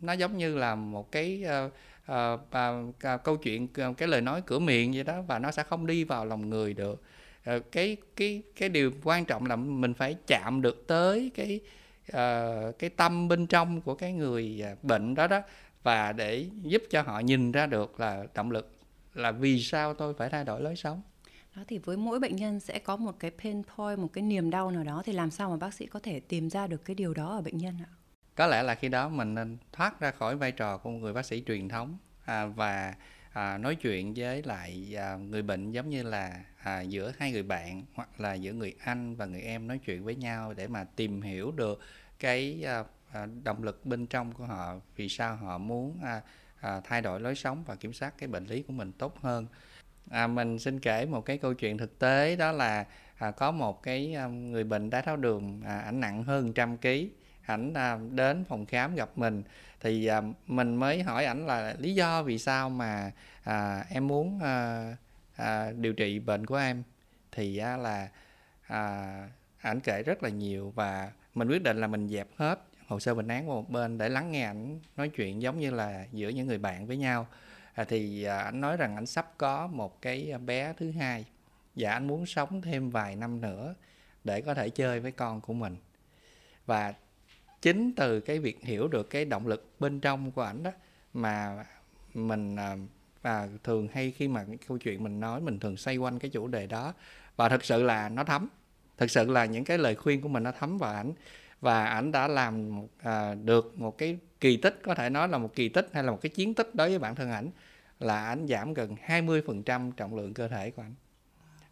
nó 0.00 0.12
giống 0.12 0.36
như 0.36 0.56
là 0.58 0.74
một 0.74 1.12
cái 1.12 1.44
uh, 1.66 1.72
uh, 2.12 2.40
uh, 3.14 3.24
câu 3.24 3.36
chuyện 3.36 3.68
ờ, 3.74 3.92
cái 3.96 4.08
lời 4.08 4.20
nói 4.20 4.42
cửa 4.46 4.58
miệng 4.58 4.92
vậy 4.92 5.04
đó 5.04 5.22
và 5.22 5.38
nó 5.38 5.50
sẽ 5.50 5.62
không 5.62 5.86
đi 5.86 6.04
vào 6.04 6.24
lòng 6.24 6.50
người 6.50 6.74
được. 6.74 7.02
Uh, 7.56 7.72
cái 7.72 7.96
cái 8.16 8.42
cái 8.56 8.68
điều 8.68 8.92
quan 9.04 9.24
trọng 9.24 9.46
là 9.46 9.56
mình 9.56 9.94
phải 9.94 10.16
chạm 10.26 10.62
được 10.62 10.84
tới 10.86 11.30
cái 11.34 11.60
uh, 12.12 12.78
cái 12.78 12.90
tâm 12.90 13.28
bên 13.28 13.46
trong 13.46 13.80
của 13.80 13.94
cái 13.94 14.12
người 14.12 14.64
à, 14.64 14.74
bệnh 14.82 15.14
đó 15.14 15.26
đó 15.26 15.42
và 15.88 16.12
để 16.12 16.46
giúp 16.62 16.82
cho 16.90 17.02
họ 17.02 17.20
nhìn 17.20 17.52
ra 17.52 17.66
được 17.66 18.00
là 18.00 18.24
động 18.34 18.50
lực 18.50 18.72
là 19.14 19.32
vì 19.32 19.62
sao 19.62 19.94
tôi 19.94 20.14
phải 20.14 20.28
thay 20.28 20.44
đổi 20.44 20.60
lối 20.60 20.76
sống. 20.76 21.02
Đó 21.56 21.62
thì 21.68 21.78
với 21.78 21.96
mỗi 21.96 22.20
bệnh 22.20 22.36
nhân 22.36 22.60
sẽ 22.60 22.78
có 22.78 22.96
một 22.96 23.20
cái 23.20 23.30
pain 23.30 23.62
point 23.62 23.98
một 23.98 24.08
cái 24.12 24.22
niềm 24.22 24.50
đau 24.50 24.70
nào 24.70 24.84
đó 24.84 25.02
thì 25.04 25.12
làm 25.12 25.30
sao 25.30 25.50
mà 25.50 25.56
bác 25.56 25.74
sĩ 25.74 25.86
có 25.86 26.00
thể 26.00 26.20
tìm 26.20 26.50
ra 26.50 26.66
được 26.66 26.84
cái 26.84 26.94
điều 26.94 27.14
đó 27.14 27.28
ở 27.30 27.40
bệnh 27.40 27.58
nhân 27.58 27.74
ạ? 27.84 27.90
Có 28.34 28.46
lẽ 28.46 28.62
là 28.62 28.74
khi 28.74 28.88
đó 28.88 29.08
mình 29.08 29.34
nên 29.34 29.56
thoát 29.72 30.00
ra 30.00 30.10
khỏi 30.10 30.36
vai 30.36 30.52
trò 30.52 30.78
của 30.78 30.90
một 30.90 30.98
người 30.98 31.12
bác 31.12 31.26
sĩ 31.26 31.42
truyền 31.46 31.68
thống 31.68 31.98
à, 32.24 32.46
và 32.46 32.94
à, 33.32 33.58
nói 33.58 33.74
chuyện 33.74 34.14
với 34.16 34.42
lại 34.42 34.94
à, 34.96 35.16
người 35.16 35.42
bệnh 35.42 35.72
giống 35.72 35.90
như 35.90 36.02
là 36.02 36.44
à, 36.62 36.80
giữa 36.80 37.12
hai 37.18 37.32
người 37.32 37.42
bạn 37.42 37.82
hoặc 37.94 38.20
là 38.20 38.34
giữa 38.34 38.52
người 38.52 38.74
anh 38.78 39.16
và 39.16 39.26
người 39.26 39.42
em 39.42 39.66
nói 39.66 39.78
chuyện 39.78 40.04
với 40.04 40.14
nhau 40.16 40.54
để 40.54 40.68
mà 40.68 40.84
tìm 40.84 41.22
hiểu 41.22 41.50
được 41.50 41.80
cái 42.18 42.62
à, 42.66 42.84
À, 43.12 43.26
động 43.44 43.62
lực 43.62 43.86
bên 43.86 44.06
trong 44.06 44.32
của 44.32 44.44
họ 44.44 44.74
vì 44.96 45.08
sao 45.08 45.36
họ 45.36 45.58
muốn 45.58 45.98
à, 46.02 46.22
à, 46.60 46.80
thay 46.84 47.02
đổi 47.02 47.20
lối 47.20 47.34
sống 47.34 47.64
và 47.66 47.74
kiểm 47.74 47.92
soát 47.92 48.14
cái 48.18 48.28
bệnh 48.28 48.46
lý 48.46 48.62
của 48.62 48.72
mình 48.72 48.92
tốt 48.92 49.16
hơn. 49.20 49.46
À, 50.10 50.26
mình 50.26 50.58
xin 50.58 50.80
kể 50.80 51.06
một 51.06 51.20
cái 51.20 51.38
câu 51.38 51.54
chuyện 51.54 51.78
thực 51.78 51.98
tế 51.98 52.36
đó 52.36 52.52
là 52.52 52.86
à, 53.18 53.30
có 53.30 53.50
một 53.50 53.82
cái 53.82 54.14
à, 54.14 54.26
người 54.26 54.64
bệnh 54.64 54.90
đái 54.90 55.02
tháo 55.02 55.16
đường 55.16 55.62
à, 55.64 55.78
ảnh 55.78 56.00
nặng 56.00 56.24
hơn 56.24 56.52
trăm 56.52 56.76
ký 56.76 57.10
ảnh 57.46 57.74
à, 57.74 57.98
đến 58.10 58.44
phòng 58.44 58.66
khám 58.66 58.94
gặp 58.94 59.08
mình. 59.16 59.42
Thì 59.80 60.06
à, 60.06 60.22
mình 60.46 60.76
mới 60.76 61.02
hỏi 61.02 61.24
ảnh 61.24 61.46
là 61.46 61.74
lý 61.78 61.94
do 61.94 62.22
vì 62.22 62.38
sao 62.38 62.70
mà 62.70 63.12
à, 63.44 63.84
em 63.90 64.08
muốn 64.08 64.40
à, 64.42 64.96
à, 65.36 65.70
điều 65.70 65.92
trị 65.92 66.18
bệnh 66.18 66.46
của 66.46 66.56
em. 66.56 66.82
Thì 67.32 67.58
à, 67.58 67.76
là 67.76 68.08
à, 68.66 69.28
ảnh 69.60 69.80
kể 69.80 70.02
rất 70.02 70.22
là 70.22 70.28
nhiều 70.28 70.72
và 70.74 71.12
mình 71.34 71.48
quyết 71.48 71.62
định 71.62 71.80
là 71.80 71.86
mình 71.86 72.08
dẹp 72.08 72.28
hết 72.36 72.60
hồ 72.88 73.00
sơ 73.00 73.14
bệnh 73.14 73.28
án 73.28 73.48
qua 73.48 73.54
một 73.54 73.70
bên 73.70 73.98
để 73.98 74.08
lắng 74.08 74.32
nghe 74.32 74.44
ảnh 74.44 74.80
nói 74.96 75.08
chuyện 75.08 75.42
giống 75.42 75.60
như 75.60 75.70
là 75.70 76.06
giữa 76.12 76.28
những 76.28 76.46
người 76.46 76.58
bạn 76.58 76.86
với 76.86 76.96
nhau. 76.96 77.26
À, 77.74 77.84
thì 77.84 78.22
à, 78.22 78.38
anh 78.38 78.44
ảnh 78.44 78.60
nói 78.60 78.76
rằng 78.76 78.96
ảnh 78.96 79.06
sắp 79.06 79.32
có 79.38 79.66
một 79.66 80.02
cái 80.02 80.38
bé 80.46 80.72
thứ 80.78 80.90
hai 80.90 81.24
và 81.76 81.92
anh 81.92 82.06
muốn 82.06 82.26
sống 82.26 82.62
thêm 82.62 82.90
vài 82.90 83.16
năm 83.16 83.40
nữa 83.40 83.74
để 84.24 84.40
có 84.40 84.54
thể 84.54 84.70
chơi 84.70 85.00
với 85.00 85.12
con 85.12 85.40
của 85.40 85.52
mình. 85.52 85.76
Và 86.66 86.94
chính 87.62 87.92
từ 87.96 88.20
cái 88.20 88.38
việc 88.38 88.64
hiểu 88.64 88.88
được 88.88 89.10
cái 89.10 89.24
động 89.24 89.46
lực 89.46 89.70
bên 89.78 90.00
trong 90.00 90.30
của 90.30 90.42
ảnh 90.42 90.62
đó 90.62 90.70
mà 91.14 91.64
mình 92.14 92.56
và 93.22 93.48
thường 93.64 93.88
hay 93.92 94.10
khi 94.10 94.28
mà 94.28 94.44
cái 94.44 94.58
câu 94.68 94.78
chuyện 94.78 95.04
mình 95.04 95.20
nói 95.20 95.40
mình 95.40 95.58
thường 95.58 95.76
xoay 95.76 95.96
quanh 95.96 96.18
cái 96.18 96.30
chủ 96.30 96.48
đề 96.48 96.66
đó. 96.66 96.94
Và 97.36 97.48
thực 97.48 97.64
sự 97.64 97.82
là 97.82 98.08
nó 98.08 98.24
thấm 98.24 98.48
thực 98.98 99.10
sự 99.10 99.30
là 99.30 99.44
những 99.44 99.64
cái 99.64 99.78
lời 99.78 99.94
khuyên 99.94 100.20
của 100.20 100.28
mình 100.28 100.42
nó 100.42 100.52
thấm 100.52 100.78
vào 100.78 100.94
ảnh 100.94 101.12
và 101.60 101.84
ảnh 101.84 102.12
đã 102.12 102.28
làm 102.28 102.80
à, 102.98 103.34
được 103.34 103.78
một 103.78 103.98
cái 103.98 104.18
kỳ 104.40 104.56
tích 104.56 104.80
có 104.82 104.94
thể 104.94 105.10
nói 105.10 105.28
là 105.28 105.38
một 105.38 105.54
kỳ 105.54 105.68
tích 105.68 105.88
hay 105.92 106.02
là 106.02 106.10
một 106.10 106.18
cái 106.20 106.30
chiến 106.30 106.54
tích 106.54 106.74
đối 106.74 106.88
với 106.88 106.98
bản 106.98 107.14
thân 107.14 107.30
ảnh 107.30 107.50
là 108.00 108.26
ảnh 108.26 108.46
giảm 108.48 108.74
gần 108.74 108.96
20% 109.06 109.92
trọng 109.92 110.14
lượng 110.14 110.34
cơ 110.34 110.48
thể 110.48 110.70
của 110.70 110.82
ảnh. 110.82 110.94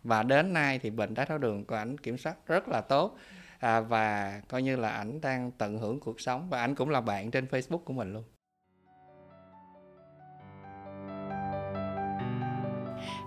Và 0.05 0.23
đến 0.23 0.53
nay 0.53 0.79
thì 0.79 0.91
bệnh 0.91 1.15
đái 1.15 1.27
tháo 1.27 1.39
đường 1.39 1.65
của 1.65 1.77
ảnh 1.77 1.99
kiểm 1.99 2.19
soát 2.19 2.37
rất 2.47 2.69
là 2.69 2.81
tốt 2.81 3.17
à, 3.59 3.81
và 3.81 4.41
coi 4.49 4.63
như 4.63 4.77
là 4.77 4.89
ảnh 4.89 5.21
đang 5.21 5.51
tận 5.51 5.79
hưởng 5.79 6.01
cuộc 6.01 6.21
sống. 6.21 6.51
Và 6.51 6.61
ảnh 6.61 6.75
cũng 6.75 6.91
là 6.91 7.01
bạn 7.01 7.31
trên 7.31 7.47
Facebook 7.47 7.79
của 7.79 7.93
mình 7.93 8.13
luôn. 8.13 8.25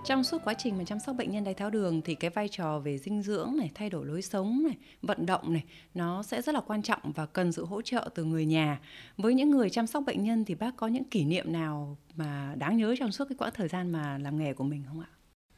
Trong 0.04 0.24
suốt 0.24 0.44
quá 0.44 0.54
trình 0.54 0.78
mà 0.78 0.84
chăm 0.84 0.98
sóc 0.98 1.16
bệnh 1.16 1.30
nhân 1.30 1.44
đái 1.44 1.54
tháo 1.54 1.70
đường 1.70 2.02
thì 2.02 2.14
cái 2.14 2.30
vai 2.30 2.48
trò 2.48 2.78
về 2.78 2.98
dinh 2.98 3.22
dưỡng 3.22 3.56
này 3.56 3.70
thay 3.74 3.90
đổi 3.90 4.06
lối 4.06 4.22
sống 4.22 4.62
này 4.64 4.76
vận 5.02 5.26
động 5.26 5.52
này 5.52 5.64
nó 5.94 6.22
sẽ 6.22 6.42
rất 6.42 6.54
là 6.54 6.60
quan 6.60 6.82
trọng 6.82 7.12
và 7.14 7.26
cần 7.26 7.52
sự 7.52 7.64
hỗ 7.64 7.82
trợ 7.82 8.08
từ 8.14 8.24
người 8.24 8.46
nhà. 8.46 8.80
Với 9.16 9.34
những 9.34 9.50
người 9.50 9.70
chăm 9.70 9.86
sóc 9.86 10.02
bệnh 10.06 10.24
nhân 10.24 10.44
thì 10.44 10.54
bác 10.54 10.76
có 10.76 10.86
những 10.86 11.04
kỷ 11.04 11.24
niệm 11.24 11.52
nào 11.52 11.96
mà 12.16 12.54
đáng 12.58 12.76
nhớ 12.76 12.94
trong 12.98 13.12
suốt 13.12 13.24
cái 13.28 13.36
quãng 13.38 13.52
thời 13.54 13.68
gian 13.68 13.92
mà 13.92 14.18
làm 14.18 14.38
nghề 14.38 14.54
của 14.54 14.64
mình 14.64 14.84
không 14.88 15.00
ạ? 15.00 15.08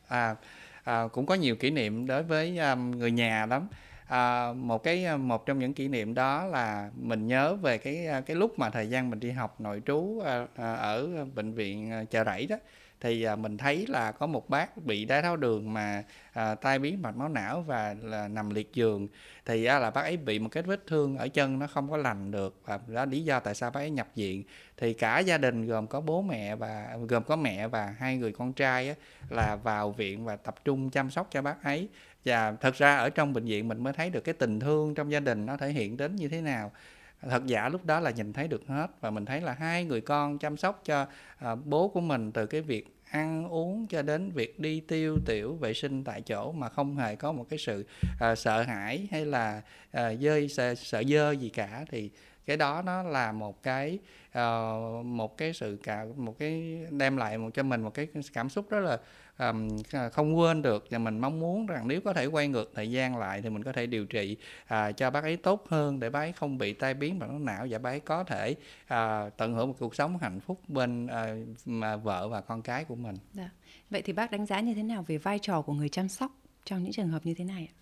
À, 0.09 0.37
à 0.85 1.09
cũng 1.13 1.27
có 1.27 1.35
nhiều 1.35 1.57
kỷ 1.57 1.71
niệm 1.71 2.07
đối 2.07 2.23
với 2.23 2.59
um, 2.59 2.91
người 2.91 3.11
nhà 3.11 3.47
lắm. 3.47 3.69
À, 4.07 4.53
một 4.53 4.83
cái 4.83 5.05
à, 5.05 5.17
một 5.17 5.47
trong 5.47 5.59
những 5.59 5.75
kỷ 5.75 5.89
niệm 5.89 6.15
đó 6.15 6.45
là 6.45 6.91
mình 6.97 7.27
nhớ 7.27 7.55
về 7.55 7.79
cái 7.79 8.07
à, 8.07 8.21
cái 8.21 8.37
lúc 8.37 8.59
mà 8.59 8.71
thời 8.71 8.89
gian 8.89 9.11
mình 9.11 9.21
đi 9.21 9.31
học 9.31 9.61
nội 9.61 9.83
trú 9.87 10.21
à, 10.25 10.47
à, 10.57 10.75
ở 10.75 11.09
à, 11.17 11.25
bệnh 11.35 11.55
viện 11.55 12.07
chợ 12.11 12.25
rẫy 12.25 12.47
đó 12.47 12.57
thì 13.03 13.23
à, 13.23 13.37
mình 13.37 13.59
thấy 13.59 13.87
là 13.89 14.13
có 14.13 14.27
một 14.27 14.49
bác 14.49 14.77
bị 14.77 15.05
đái 15.05 15.23
tháo 15.23 15.37
đường 15.37 15.73
mà 15.73 16.05
à, 16.33 16.55
tai 16.55 16.79
biến 16.79 17.03
mạch 17.03 17.17
máu 17.17 17.29
não 17.29 17.63
và 17.63 17.95
là 18.03 18.29
nằm 18.29 18.51
liệt 18.51 18.75
giường. 18.75 19.09
Thì 19.45 19.65
à, 19.65 19.79
là 19.79 19.91
bác 19.91 20.03
ấy 20.03 20.17
bị 20.17 20.39
một 20.39 20.49
cái 20.53 20.63
vết 20.63 20.87
thương 20.87 21.17
ở 21.17 21.29
chân 21.29 21.59
nó 21.59 21.67
không 21.67 21.91
có 21.91 21.97
lành 21.97 22.31
được 22.31 22.61
và 22.65 22.79
đó 22.87 23.05
lý 23.05 23.25
do 23.25 23.41
tại 23.41 23.55
sao 23.55 23.71
bác 23.71 23.81
ấy 23.81 23.91
nhập 23.91 24.09
viện. 24.15 24.43
Thì 24.77 24.93
cả 24.93 25.19
gia 25.19 25.39
đình 25.39 25.67
gồm 25.67 25.87
có 25.87 26.01
bố 26.01 26.23
mẹ 26.23 26.57
và 26.57 26.97
gồm 27.09 27.25
có 27.25 27.37
mẹ 27.37 27.69
và 27.69 27.95
hai 27.99 28.17
người 28.17 28.33
con 28.33 28.53
trai 28.53 28.89
á, 28.89 28.95
là 29.31 29.57
vào 29.57 29.93
viện 29.93 30.25
và 30.25 30.37
tập 30.37 30.55
trung 30.65 30.91
chăm 30.91 31.11
sóc 31.11 31.29
cho 31.31 31.43
bác 31.43 31.65
ấy. 31.65 31.89
Và 32.25 32.53
thật 32.61 32.75
ra 32.75 32.97
ở 32.97 33.11
trong 33.11 33.33
bệnh 33.33 33.45
viện 33.45 33.69
mình 33.69 33.83
mới 33.83 33.93
thấy 33.93 34.11
được 34.11 34.21
cái 34.21 34.35
tình 34.35 34.61
thương 34.61 34.95
trong 34.95 35.13
gia 35.13 35.21
đình 35.21 35.47
nó 35.47 35.57
thể 35.57 35.69
hiện 35.69 35.97
đến 35.97 36.17
như 36.17 36.29
thế 36.29 36.41
nào 36.41 36.73
thật 37.31 37.47
giả 37.47 37.69
lúc 37.69 37.85
đó 37.85 38.01
là 38.01 38.11
nhìn 38.11 38.33
thấy 38.33 38.49
được 38.49 38.67
hết 38.67 38.87
và 39.01 39.11
mình 39.11 39.25
thấy 39.25 39.41
là 39.41 39.53
hai 39.53 39.85
người 39.85 40.01
con 40.01 40.39
chăm 40.39 40.57
sóc 40.57 40.83
cho 40.85 41.07
à, 41.39 41.55
bố 41.55 41.89
của 41.89 42.01
mình 42.01 42.33
từ 42.33 42.47
cái 42.47 42.61
việc 42.61 42.97
ăn 43.11 43.49
uống 43.49 43.87
cho 43.87 44.03
đến 44.03 44.31
việc 44.31 44.61
đi 44.61 44.81
tiêu 44.81 45.19
tiểu 45.27 45.55
vệ 45.55 45.75
sinh 45.75 46.05
tại 46.05 46.23
chỗ 46.23 46.53
mà 46.53 46.69
không 46.69 46.97
hề 46.97 47.17
có 47.17 47.33
một 47.33 47.47
cái 47.49 47.59
sự 47.59 47.87
à, 48.21 48.35
sợ 48.35 48.63
hãi 48.63 49.09
hay 49.11 49.27
là 49.27 49.63
à, 49.91 50.15
dơi 50.15 50.49
sợ, 50.49 50.75
sợ 50.75 51.03
dơ 51.09 51.33
gì 51.33 51.49
cả. 51.49 51.85
Thì 51.91 52.11
cái 52.47 52.57
đó 52.57 52.83
nó 52.83 53.03
là 53.03 53.33
một 53.33 53.63
cái 53.63 53.99
uh, 54.39 55.05
một 55.05 55.39
cái 55.39 55.53
sự 55.53 55.79
cả 55.83 56.05
một 56.17 56.39
cái 56.39 56.81
đem 56.91 57.17
lại 57.17 57.39
một 57.39 57.51
cho 57.55 57.63
mình 57.63 57.83
một 57.83 57.95
cái 57.95 58.09
cảm 58.33 58.49
xúc 58.49 58.71
rất 58.71 58.81
là 58.81 58.99
um, 59.51 59.69
không 60.13 60.39
quên 60.39 60.63
được 60.63 60.87
và 60.91 60.99
mình 60.99 61.19
mong 61.19 61.41
muốn 61.41 61.67
rằng 61.67 61.89
nếu 61.89 62.01
có 62.01 62.13
thể 62.13 62.27
quay 62.27 62.49
ngược 62.49 62.73
thời 62.75 62.91
gian 62.91 63.19
lại 63.19 63.43
thì 63.43 63.51
mình 63.51 63.63
có 63.63 63.73
thể 63.73 63.87
điều 63.87 64.07
trị 64.07 64.37
uh, 64.65 64.97
cho 64.97 65.11
bác 65.11 65.25
ấy 65.25 65.37
tốt 65.37 65.67
hơn 65.69 66.01
để 66.01 66.11
bác 66.11 66.21
ấy 66.21 66.33
không 66.33 66.59
bị 66.59 66.73
tai 66.73 66.95
biến 66.95 67.19
bằng 67.19 67.33
nó 67.33 67.53
não 67.53 67.67
và 67.71 67.79
bác 67.79 67.91
ấy 67.91 68.01
có 68.01 68.25
thể 68.25 68.55
uh, 68.85 69.37
tận 69.37 69.55
hưởng 69.55 69.69
một 69.69 69.75
cuộc 69.79 69.95
sống 69.95 70.19
hạnh 70.19 70.41
phúc 70.41 70.61
bên 70.69 71.07
uh, 71.07 71.11
mà 71.67 71.97
vợ 71.97 72.29
và 72.29 72.41
con 72.41 72.63
cái 72.63 72.85
của 72.85 72.95
mình. 72.95 73.17
Dạ. 73.33 73.51
Vậy 73.91 74.03
thì 74.03 74.13
bác 74.13 74.31
đánh 74.31 74.47
giá 74.47 74.61
như 74.61 74.75
thế 74.75 74.83
nào 74.83 75.05
về 75.07 75.19
vai 75.19 75.39
trò 75.39 75.63
của 75.63 75.73
người 75.73 75.89
chăm 75.89 76.09
sóc 76.09 76.33
trong 76.65 76.83
những 76.83 76.93
trường 76.93 77.09
hợp 77.09 77.27
như 77.27 77.35
thế 77.35 77.45
này 77.45 77.69
ạ? 77.77 77.82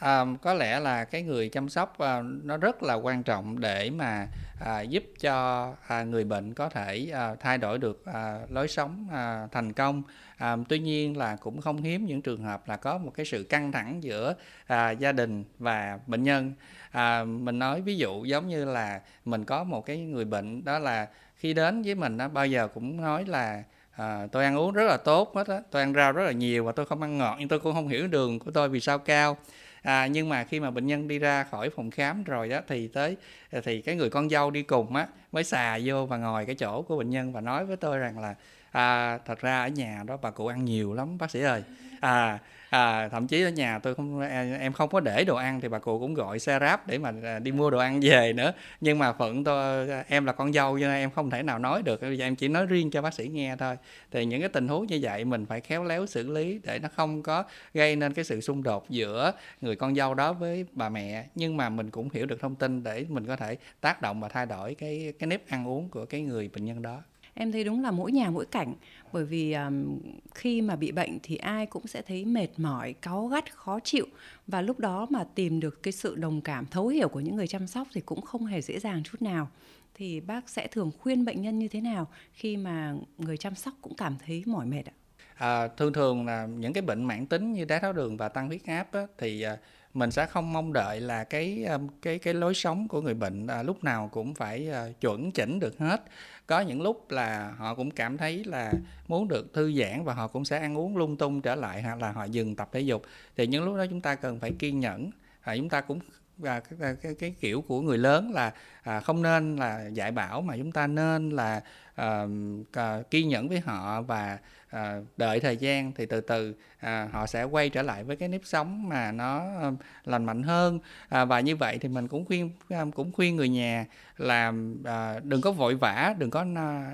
À, 0.00 0.24
có 0.42 0.54
lẽ 0.54 0.80
là 0.80 1.04
cái 1.04 1.22
người 1.22 1.48
chăm 1.48 1.68
sóc 1.68 1.98
à, 1.98 2.22
nó 2.42 2.56
rất 2.56 2.82
là 2.82 2.94
quan 2.94 3.22
trọng 3.22 3.60
để 3.60 3.90
mà 3.90 4.28
à, 4.60 4.80
giúp 4.80 5.04
cho 5.20 5.68
à, 5.86 6.02
người 6.02 6.24
bệnh 6.24 6.54
có 6.54 6.68
thể 6.68 7.10
à, 7.12 7.34
thay 7.40 7.58
đổi 7.58 7.78
được 7.78 8.06
à, 8.06 8.38
lối 8.48 8.68
sống 8.68 9.08
à, 9.12 9.46
thành 9.52 9.72
công. 9.72 10.02
À, 10.36 10.56
tuy 10.68 10.78
nhiên 10.78 11.16
là 11.16 11.36
cũng 11.36 11.60
không 11.60 11.82
hiếm 11.82 12.06
những 12.06 12.22
trường 12.22 12.44
hợp 12.44 12.68
là 12.68 12.76
có 12.76 12.98
một 12.98 13.10
cái 13.14 13.26
sự 13.26 13.42
căng 13.42 13.72
thẳng 13.72 14.02
giữa 14.02 14.34
à, 14.66 14.90
gia 14.90 15.12
đình 15.12 15.44
và 15.58 15.98
bệnh 16.06 16.22
nhân. 16.22 16.52
À, 16.90 17.24
mình 17.24 17.58
nói 17.58 17.80
ví 17.80 17.96
dụ 17.96 18.24
giống 18.24 18.48
như 18.48 18.64
là 18.64 19.00
mình 19.24 19.44
có 19.44 19.64
một 19.64 19.86
cái 19.86 19.98
người 19.98 20.24
bệnh 20.24 20.64
đó 20.64 20.78
là 20.78 21.08
khi 21.36 21.54
đến 21.54 21.82
với 21.82 21.94
mình 21.94 22.16
đó 22.16 22.28
bao 22.28 22.46
giờ 22.46 22.68
cũng 22.74 23.02
nói 23.02 23.24
là 23.26 23.62
à, 23.90 24.26
tôi 24.32 24.44
ăn 24.44 24.56
uống 24.56 24.72
rất 24.72 24.84
là 24.84 24.96
tốt 24.96 25.32
hết 25.34 25.48
á 25.48 25.60
tôi 25.70 25.82
ăn 25.82 25.94
rau 25.94 26.12
rất 26.12 26.24
là 26.24 26.32
nhiều 26.32 26.64
và 26.64 26.72
tôi 26.72 26.86
không 26.86 27.02
ăn 27.02 27.18
ngọt 27.18 27.36
nhưng 27.38 27.48
tôi 27.48 27.58
cũng 27.60 27.74
không 27.74 27.88
hiểu 27.88 28.06
đường 28.06 28.38
của 28.38 28.50
tôi 28.50 28.68
vì 28.68 28.80
sao 28.80 28.98
cao 28.98 29.36
à, 29.82 30.06
nhưng 30.06 30.28
mà 30.28 30.44
khi 30.44 30.60
mà 30.60 30.70
bệnh 30.70 30.86
nhân 30.86 31.08
đi 31.08 31.18
ra 31.18 31.44
khỏi 31.44 31.70
phòng 31.70 31.90
khám 31.90 32.24
rồi 32.24 32.48
đó 32.48 32.60
thì 32.68 32.88
tới 32.88 33.16
à, 33.50 33.60
thì 33.64 33.80
cái 33.80 33.96
người 33.96 34.10
con 34.10 34.30
dâu 34.30 34.50
đi 34.50 34.62
cùng 34.62 34.96
á 34.96 35.06
mới 35.32 35.44
xà 35.44 35.78
vô 35.84 36.06
và 36.06 36.16
ngồi 36.16 36.46
cái 36.46 36.54
chỗ 36.54 36.82
của 36.82 36.98
bệnh 36.98 37.10
nhân 37.10 37.32
và 37.32 37.40
nói 37.40 37.66
với 37.66 37.76
tôi 37.76 37.98
rằng 37.98 38.18
là 38.18 38.34
à, 38.72 39.18
thật 39.18 39.40
ra 39.40 39.62
ở 39.62 39.68
nhà 39.68 40.02
đó 40.06 40.16
bà 40.22 40.30
cụ 40.30 40.46
ăn 40.46 40.64
nhiều 40.64 40.94
lắm 40.94 41.18
bác 41.18 41.30
sĩ 41.30 41.40
ơi. 41.40 41.62
À 42.00 42.38
à, 42.70 43.08
thậm 43.08 43.26
chí 43.26 43.42
ở 43.42 43.50
nhà 43.50 43.78
tôi 43.78 43.94
không 43.94 44.20
à, 44.20 44.56
em 44.60 44.72
không 44.72 44.88
có 44.88 45.00
để 45.00 45.24
đồ 45.24 45.36
ăn 45.36 45.60
thì 45.60 45.68
bà 45.68 45.78
cụ 45.78 45.98
cũng 45.98 46.14
gọi 46.14 46.38
xe 46.38 46.58
ráp 46.60 46.86
để 46.86 46.98
mà 46.98 47.12
à, 47.22 47.38
đi 47.38 47.52
mua 47.52 47.70
đồ 47.70 47.78
ăn 47.78 48.00
về 48.02 48.32
nữa. 48.32 48.52
Nhưng 48.80 48.98
mà 48.98 49.12
phận 49.12 49.44
tôi 49.44 49.90
à, 49.90 50.04
em 50.08 50.24
là 50.24 50.32
con 50.32 50.52
dâu 50.52 50.78
cho 50.80 50.86
nên 50.86 50.96
em 50.96 51.10
không 51.10 51.30
thể 51.30 51.42
nào 51.42 51.58
nói 51.58 51.82
được. 51.82 52.00
Bây 52.00 52.18
giờ 52.18 52.26
em 52.26 52.36
chỉ 52.36 52.48
nói 52.48 52.66
riêng 52.66 52.90
cho 52.90 53.02
bác 53.02 53.14
sĩ 53.14 53.28
nghe 53.28 53.56
thôi. 53.56 53.76
Thì 54.10 54.24
những 54.24 54.40
cái 54.40 54.48
tình 54.48 54.68
huống 54.68 54.86
như 54.86 54.98
vậy 55.02 55.24
mình 55.24 55.46
phải 55.46 55.60
khéo 55.60 55.84
léo 55.84 56.06
xử 56.06 56.30
lý 56.30 56.60
để 56.62 56.78
nó 56.78 56.88
không 56.96 57.22
có 57.22 57.44
gây 57.74 57.96
nên 57.96 58.12
cái 58.12 58.24
sự 58.24 58.40
xung 58.40 58.62
đột 58.62 58.90
giữa 58.90 59.32
người 59.60 59.76
con 59.76 59.94
dâu 59.94 60.14
đó 60.14 60.32
với 60.32 60.64
bà 60.72 60.88
mẹ. 60.88 61.26
Nhưng 61.34 61.56
mà 61.56 61.68
mình 61.68 61.90
cũng 61.90 62.08
hiểu 62.12 62.26
được 62.26 62.40
thông 62.40 62.54
tin 62.54 62.82
để 62.82 63.06
mình 63.08 63.26
có 63.26 63.36
thể 63.36 63.56
tác 63.80 64.02
động 64.02 64.20
và 64.20 64.28
thay 64.28 64.46
đổi 64.46 64.74
cái 64.74 65.12
cái 65.18 65.26
nếp 65.26 65.48
ăn 65.48 65.68
uống 65.68 65.88
của 65.88 66.04
cái 66.04 66.20
người 66.20 66.50
bệnh 66.54 66.64
nhân 66.64 66.82
đó. 66.82 67.02
Em 67.34 67.52
thấy 67.52 67.64
đúng 67.64 67.82
là 67.82 67.90
mỗi 67.90 68.12
nhà 68.12 68.30
mỗi 68.30 68.46
cảnh 68.46 68.74
bởi 69.12 69.24
vì 69.24 69.52
um, 69.52 69.98
khi 70.34 70.62
mà 70.62 70.76
bị 70.76 70.92
bệnh 70.92 71.18
thì 71.22 71.36
ai 71.36 71.66
cũng 71.66 71.86
sẽ 71.86 72.02
thấy 72.02 72.24
mệt 72.24 72.48
mỏi 72.56 72.92
cáu 72.92 73.26
gắt 73.26 73.56
khó 73.56 73.80
chịu. 73.80 74.06
Và 74.46 74.62
lúc 74.62 74.78
đó 74.78 75.06
mà 75.10 75.24
tìm 75.34 75.60
được 75.60 75.82
cái 75.82 75.92
sự 75.92 76.14
đồng 76.16 76.40
cảm 76.40 76.66
thấu 76.66 76.88
hiểu 76.88 77.08
của 77.08 77.20
những 77.20 77.36
người 77.36 77.46
chăm 77.46 77.66
sóc 77.66 77.88
thì 77.92 78.00
cũng 78.00 78.20
không 78.20 78.46
hề 78.46 78.62
dễ 78.62 78.78
dàng 78.78 79.02
chút 79.02 79.22
nào. 79.22 79.48
Thì 79.94 80.20
bác 80.20 80.48
sẽ 80.48 80.66
thường 80.66 80.90
khuyên 80.98 81.24
bệnh 81.24 81.42
nhân 81.42 81.58
như 81.58 81.68
thế 81.68 81.80
nào 81.80 82.08
khi 82.32 82.56
mà 82.56 82.94
người 83.18 83.36
chăm 83.36 83.54
sóc 83.54 83.74
cũng 83.82 83.94
cảm 83.94 84.16
thấy 84.26 84.42
mỏi 84.46 84.66
mệt 84.66 84.82
ạ? 84.86 84.92
À, 85.34 85.68
thường 85.68 85.92
thường 85.92 86.26
là 86.26 86.46
những 86.46 86.72
cái 86.72 86.82
bệnh 86.82 87.04
mãn 87.04 87.26
tính 87.26 87.52
như 87.52 87.64
đái 87.64 87.80
tháo 87.80 87.92
đường 87.92 88.16
và 88.16 88.28
tăng 88.28 88.46
huyết 88.46 88.64
áp 88.64 88.92
á, 88.92 89.06
thì 89.18 89.44
uh, 89.52 89.58
mình 89.94 90.10
sẽ 90.10 90.26
không 90.26 90.52
mong 90.52 90.72
đợi 90.72 91.00
là 91.00 91.24
cái 91.24 91.64
um, 91.64 91.88
cái 92.02 92.18
cái 92.18 92.34
lối 92.34 92.54
sống 92.54 92.88
của 92.88 93.02
người 93.02 93.14
bệnh 93.14 93.46
à, 93.46 93.62
lúc 93.62 93.84
nào 93.84 94.08
cũng 94.12 94.34
phải 94.34 94.70
à, 94.70 94.86
chuẩn 95.00 95.30
chỉnh 95.30 95.60
được 95.60 95.78
hết. 95.78 96.02
Có 96.46 96.60
những 96.60 96.82
lúc 96.82 97.10
là 97.10 97.54
họ 97.58 97.74
cũng 97.74 97.90
cảm 97.90 98.18
thấy 98.18 98.44
là 98.44 98.72
muốn 99.08 99.28
được 99.28 99.54
thư 99.54 99.72
giãn 99.72 100.04
và 100.04 100.14
họ 100.14 100.28
cũng 100.28 100.44
sẽ 100.44 100.58
ăn 100.58 100.78
uống 100.78 100.96
lung 100.96 101.16
tung 101.16 101.42
trở 101.42 101.54
lại 101.54 101.82
hoặc 101.82 102.02
là 102.02 102.12
họ 102.12 102.24
dừng 102.24 102.56
tập 102.56 102.68
thể 102.72 102.80
dục. 102.80 103.02
Thì 103.36 103.46
những 103.46 103.64
lúc 103.64 103.76
đó 103.76 103.84
chúng 103.90 104.00
ta 104.00 104.14
cần 104.14 104.40
phải 104.40 104.52
kiên 104.58 104.80
nhẫn. 104.80 105.10
À, 105.40 105.56
chúng 105.56 105.68
ta 105.68 105.80
cũng 105.80 106.00
và 106.38 106.60
cái, 106.60 106.96
cái, 107.02 107.14
cái 107.14 107.34
kiểu 107.40 107.62
của 107.62 107.80
người 107.80 107.98
lớn 107.98 108.30
là 108.34 108.52
à, 108.82 109.00
không 109.00 109.22
nên 109.22 109.56
là 109.56 109.88
dạy 109.92 110.12
bảo 110.12 110.40
mà 110.40 110.56
chúng 110.56 110.72
ta 110.72 110.86
nên 110.86 111.30
là 111.30 111.62
à, 111.94 112.26
à, 112.72 113.02
kiên 113.10 113.28
nhẫn 113.28 113.48
với 113.48 113.60
họ 113.60 114.02
và 114.02 114.38
à, 114.70 115.00
đợi 115.16 115.40
thời 115.40 115.56
gian 115.56 115.92
thì 115.92 116.06
từ 116.06 116.20
từ 116.20 116.54
à, 116.78 117.08
họ 117.12 117.26
sẽ 117.26 117.44
quay 117.44 117.68
trở 117.70 117.82
lại 117.82 118.04
với 118.04 118.16
cái 118.16 118.28
nếp 118.28 118.40
sống 118.44 118.88
mà 118.88 119.12
nó 119.12 119.38
à, 119.38 119.70
lành 120.04 120.24
mạnh 120.24 120.42
hơn. 120.42 120.78
À, 121.08 121.24
và 121.24 121.40
như 121.40 121.56
vậy 121.56 121.78
thì 121.78 121.88
mình 121.88 122.08
cũng 122.08 122.24
khuyên 122.24 122.50
à, 122.68 122.84
cũng 122.94 123.12
khuyên 123.12 123.36
người 123.36 123.48
nhà 123.48 123.86
là 124.16 124.52
à, 124.84 125.20
đừng 125.22 125.40
có 125.40 125.52
vội 125.52 125.74
vã 125.74 126.14
đừng 126.18 126.30
có 126.30 126.44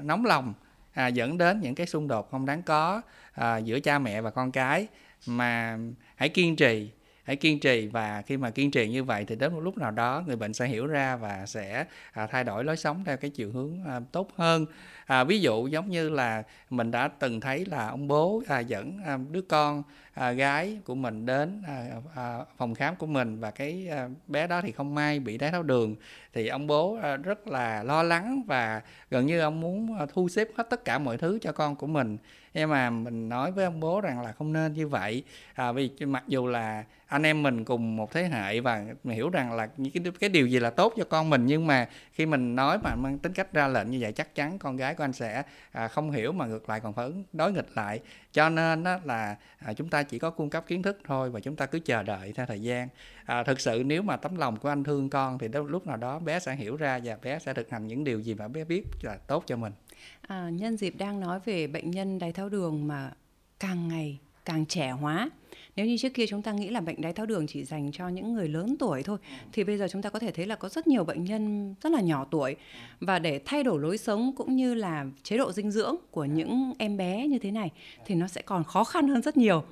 nóng 0.02 0.24
lòng 0.24 0.54
à, 0.92 1.06
dẫn 1.06 1.38
đến 1.38 1.60
những 1.60 1.74
cái 1.74 1.86
xung 1.86 2.08
đột 2.08 2.30
không 2.30 2.46
đáng 2.46 2.62
có 2.62 3.02
à, 3.32 3.56
giữa 3.56 3.80
cha 3.80 3.98
mẹ 3.98 4.20
và 4.20 4.30
con 4.30 4.52
cái. 4.52 4.86
Mà 5.26 5.78
hãy 6.16 6.28
kiên 6.28 6.56
trì 6.56 6.90
hãy 7.26 7.36
kiên 7.36 7.60
trì 7.60 7.86
và 7.86 8.22
khi 8.26 8.36
mà 8.36 8.50
kiên 8.50 8.70
trì 8.70 8.88
như 8.88 9.04
vậy 9.04 9.24
thì 9.24 9.36
đến 9.36 9.52
một 9.52 9.60
lúc 9.60 9.78
nào 9.78 9.90
đó 9.90 10.22
người 10.26 10.36
bệnh 10.36 10.52
sẽ 10.54 10.66
hiểu 10.66 10.86
ra 10.86 11.16
và 11.16 11.46
sẽ 11.46 11.86
à, 12.12 12.26
thay 12.26 12.44
đổi 12.44 12.64
lối 12.64 12.76
sống 12.76 13.04
theo 13.04 13.16
cái 13.16 13.30
chiều 13.30 13.50
hướng 13.52 13.84
à, 13.86 14.00
tốt 14.12 14.30
hơn. 14.36 14.66
À, 15.06 15.24
ví 15.24 15.40
dụ 15.40 15.66
giống 15.66 15.90
như 15.90 16.08
là 16.08 16.42
mình 16.70 16.90
đã 16.90 17.08
từng 17.08 17.40
thấy 17.40 17.64
là 17.64 17.88
ông 17.88 18.08
bố 18.08 18.42
à, 18.48 18.60
dẫn 18.60 18.98
à, 19.06 19.18
đứa 19.30 19.40
con 19.40 19.82
à, 20.14 20.32
gái 20.32 20.78
của 20.84 20.94
mình 20.94 21.26
đến 21.26 21.62
à, 21.66 21.86
à, 22.14 22.38
phòng 22.56 22.74
khám 22.74 22.96
của 22.96 23.06
mình 23.06 23.40
và 23.40 23.50
cái 23.50 23.88
à, 23.90 24.08
bé 24.26 24.46
đó 24.46 24.60
thì 24.60 24.72
không 24.72 24.94
may 24.94 25.20
bị 25.20 25.38
đái 25.38 25.50
tháo 25.50 25.62
đường 25.62 25.96
thì 26.32 26.48
ông 26.48 26.66
bố 26.66 26.98
à, 27.02 27.16
rất 27.16 27.46
là 27.46 27.82
lo 27.82 28.02
lắng 28.02 28.42
và 28.46 28.82
gần 29.10 29.26
như 29.26 29.40
ông 29.40 29.60
muốn 29.60 29.98
à, 29.98 30.06
thu 30.14 30.28
xếp 30.28 30.48
hết 30.56 30.70
tất 30.70 30.84
cả 30.84 30.98
mọi 30.98 31.18
thứ 31.18 31.38
cho 31.42 31.52
con 31.52 31.76
của 31.76 31.86
mình 31.86 32.16
nhưng 32.56 32.70
mà 32.70 32.90
mình 32.90 33.28
nói 33.28 33.52
với 33.52 33.64
ông 33.64 33.80
bố 33.80 34.00
rằng 34.00 34.22
là 34.22 34.32
không 34.32 34.52
nên 34.52 34.72
như 34.72 34.88
vậy. 34.88 35.22
À, 35.54 35.72
vì 35.72 35.90
mặc 36.00 36.24
dù 36.28 36.46
là 36.46 36.84
anh 37.06 37.22
em 37.22 37.42
mình 37.42 37.64
cùng 37.64 37.96
một 37.96 38.12
thế 38.12 38.24
hệ 38.24 38.60
và 38.60 38.84
mình 39.04 39.16
hiểu 39.16 39.30
rằng 39.30 39.52
là 39.52 39.68
những 39.76 39.92
cái 39.92 40.12
cái 40.20 40.30
điều 40.30 40.46
gì 40.46 40.58
là 40.58 40.70
tốt 40.70 40.92
cho 40.96 41.04
con 41.04 41.30
mình 41.30 41.46
nhưng 41.46 41.66
mà 41.66 41.88
khi 42.12 42.26
mình 42.26 42.56
nói 42.56 42.78
mà 42.78 42.94
mang 42.94 43.18
tính 43.18 43.32
cách 43.32 43.52
ra 43.52 43.68
lệnh 43.68 43.90
như 43.90 43.98
vậy 44.00 44.12
chắc 44.12 44.34
chắn 44.34 44.58
con 44.58 44.76
gái 44.76 44.94
của 44.94 45.04
anh 45.04 45.12
sẽ 45.12 45.42
à, 45.72 45.88
không 45.88 46.10
hiểu 46.10 46.32
mà 46.32 46.46
ngược 46.46 46.68
lại 46.68 46.80
còn 46.80 46.92
phải 46.92 47.10
đối 47.32 47.52
nghịch 47.52 47.68
lại 47.74 48.00
cho 48.36 48.48
nên 48.48 48.84
đó 48.84 48.98
là 49.04 49.36
à, 49.58 49.72
chúng 49.72 49.88
ta 49.88 50.02
chỉ 50.02 50.18
có 50.18 50.30
cung 50.30 50.50
cấp 50.50 50.64
kiến 50.66 50.82
thức 50.82 50.98
thôi 51.04 51.30
và 51.30 51.40
chúng 51.40 51.56
ta 51.56 51.66
cứ 51.66 51.78
chờ 51.78 52.02
đợi 52.02 52.32
theo 52.32 52.46
thời 52.46 52.60
gian. 52.60 52.88
À, 53.24 53.42
thực 53.42 53.60
sự 53.60 53.82
nếu 53.86 54.02
mà 54.02 54.16
tấm 54.16 54.36
lòng 54.36 54.56
của 54.56 54.68
anh 54.68 54.84
thương 54.84 55.10
con 55.10 55.38
thì 55.38 55.48
lúc 55.48 55.86
nào 55.86 55.96
đó 55.96 56.18
bé 56.18 56.38
sẽ 56.38 56.56
hiểu 56.56 56.76
ra 56.76 57.00
và 57.04 57.16
bé 57.22 57.38
sẽ 57.38 57.54
thực 57.54 57.70
hành 57.70 57.86
những 57.86 58.04
điều 58.04 58.20
gì 58.20 58.34
mà 58.34 58.48
bé 58.48 58.64
biết 58.64 58.82
là 59.02 59.16
tốt 59.16 59.44
cho 59.46 59.56
mình. 59.56 59.72
À, 60.20 60.48
nhân 60.52 60.76
dịp 60.76 60.94
đang 60.98 61.20
nói 61.20 61.40
về 61.44 61.66
bệnh 61.66 61.90
nhân 61.90 62.18
đái 62.18 62.32
tháo 62.32 62.48
đường 62.48 62.88
mà 62.88 63.12
càng 63.60 63.88
ngày 63.88 64.18
càng 64.44 64.66
trẻ 64.66 64.90
hóa 64.90 65.30
nếu 65.76 65.86
như 65.86 65.96
trước 65.96 66.14
kia 66.14 66.26
chúng 66.26 66.42
ta 66.42 66.52
nghĩ 66.52 66.70
là 66.70 66.80
bệnh 66.80 67.00
đái 67.00 67.12
tháo 67.12 67.26
đường 67.26 67.46
chỉ 67.46 67.64
dành 67.64 67.92
cho 67.92 68.08
những 68.08 68.34
người 68.34 68.48
lớn 68.48 68.76
tuổi 68.78 69.02
thôi 69.02 69.18
thì 69.52 69.64
bây 69.64 69.78
giờ 69.78 69.88
chúng 69.90 70.02
ta 70.02 70.10
có 70.10 70.18
thể 70.18 70.30
thấy 70.30 70.46
là 70.46 70.56
có 70.56 70.68
rất 70.68 70.86
nhiều 70.86 71.04
bệnh 71.04 71.24
nhân 71.24 71.74
rất 71.82 71.92
là 71.92 72.00
nhỏ 72.00 72.26
tuổi. 72.30 72.56
Và 73.00 73.18
để 73.18 73.40
thay 73.44 73.62
đổi 73.62 73.80
lối 73.80 73.98
sống 73.98 74.32
cũng 74.36 74.56
như 74.56 74.74
là 74.74 75.06
chế 75.22 75.36
độ 75.36 75.52
dinh 75.52 75.70
dưỡng 75.70 75.96
của 76.10 76.24
những 76.24 76.72
em 76.78 76.96
bé 76.96 77.26
như 77.26 77.38
thế 77.38 77.50
này 77.50 77.70
thì 78.06 78.14
nó 78.14 78.28
sẽ 78.28 78.42
còn 78.42 78.64
khó 78.64 78.84
khăn 78.84 79.08
hơn 79.08 79.22
rất 79.22 79.36
nhiều. 79.36 79.64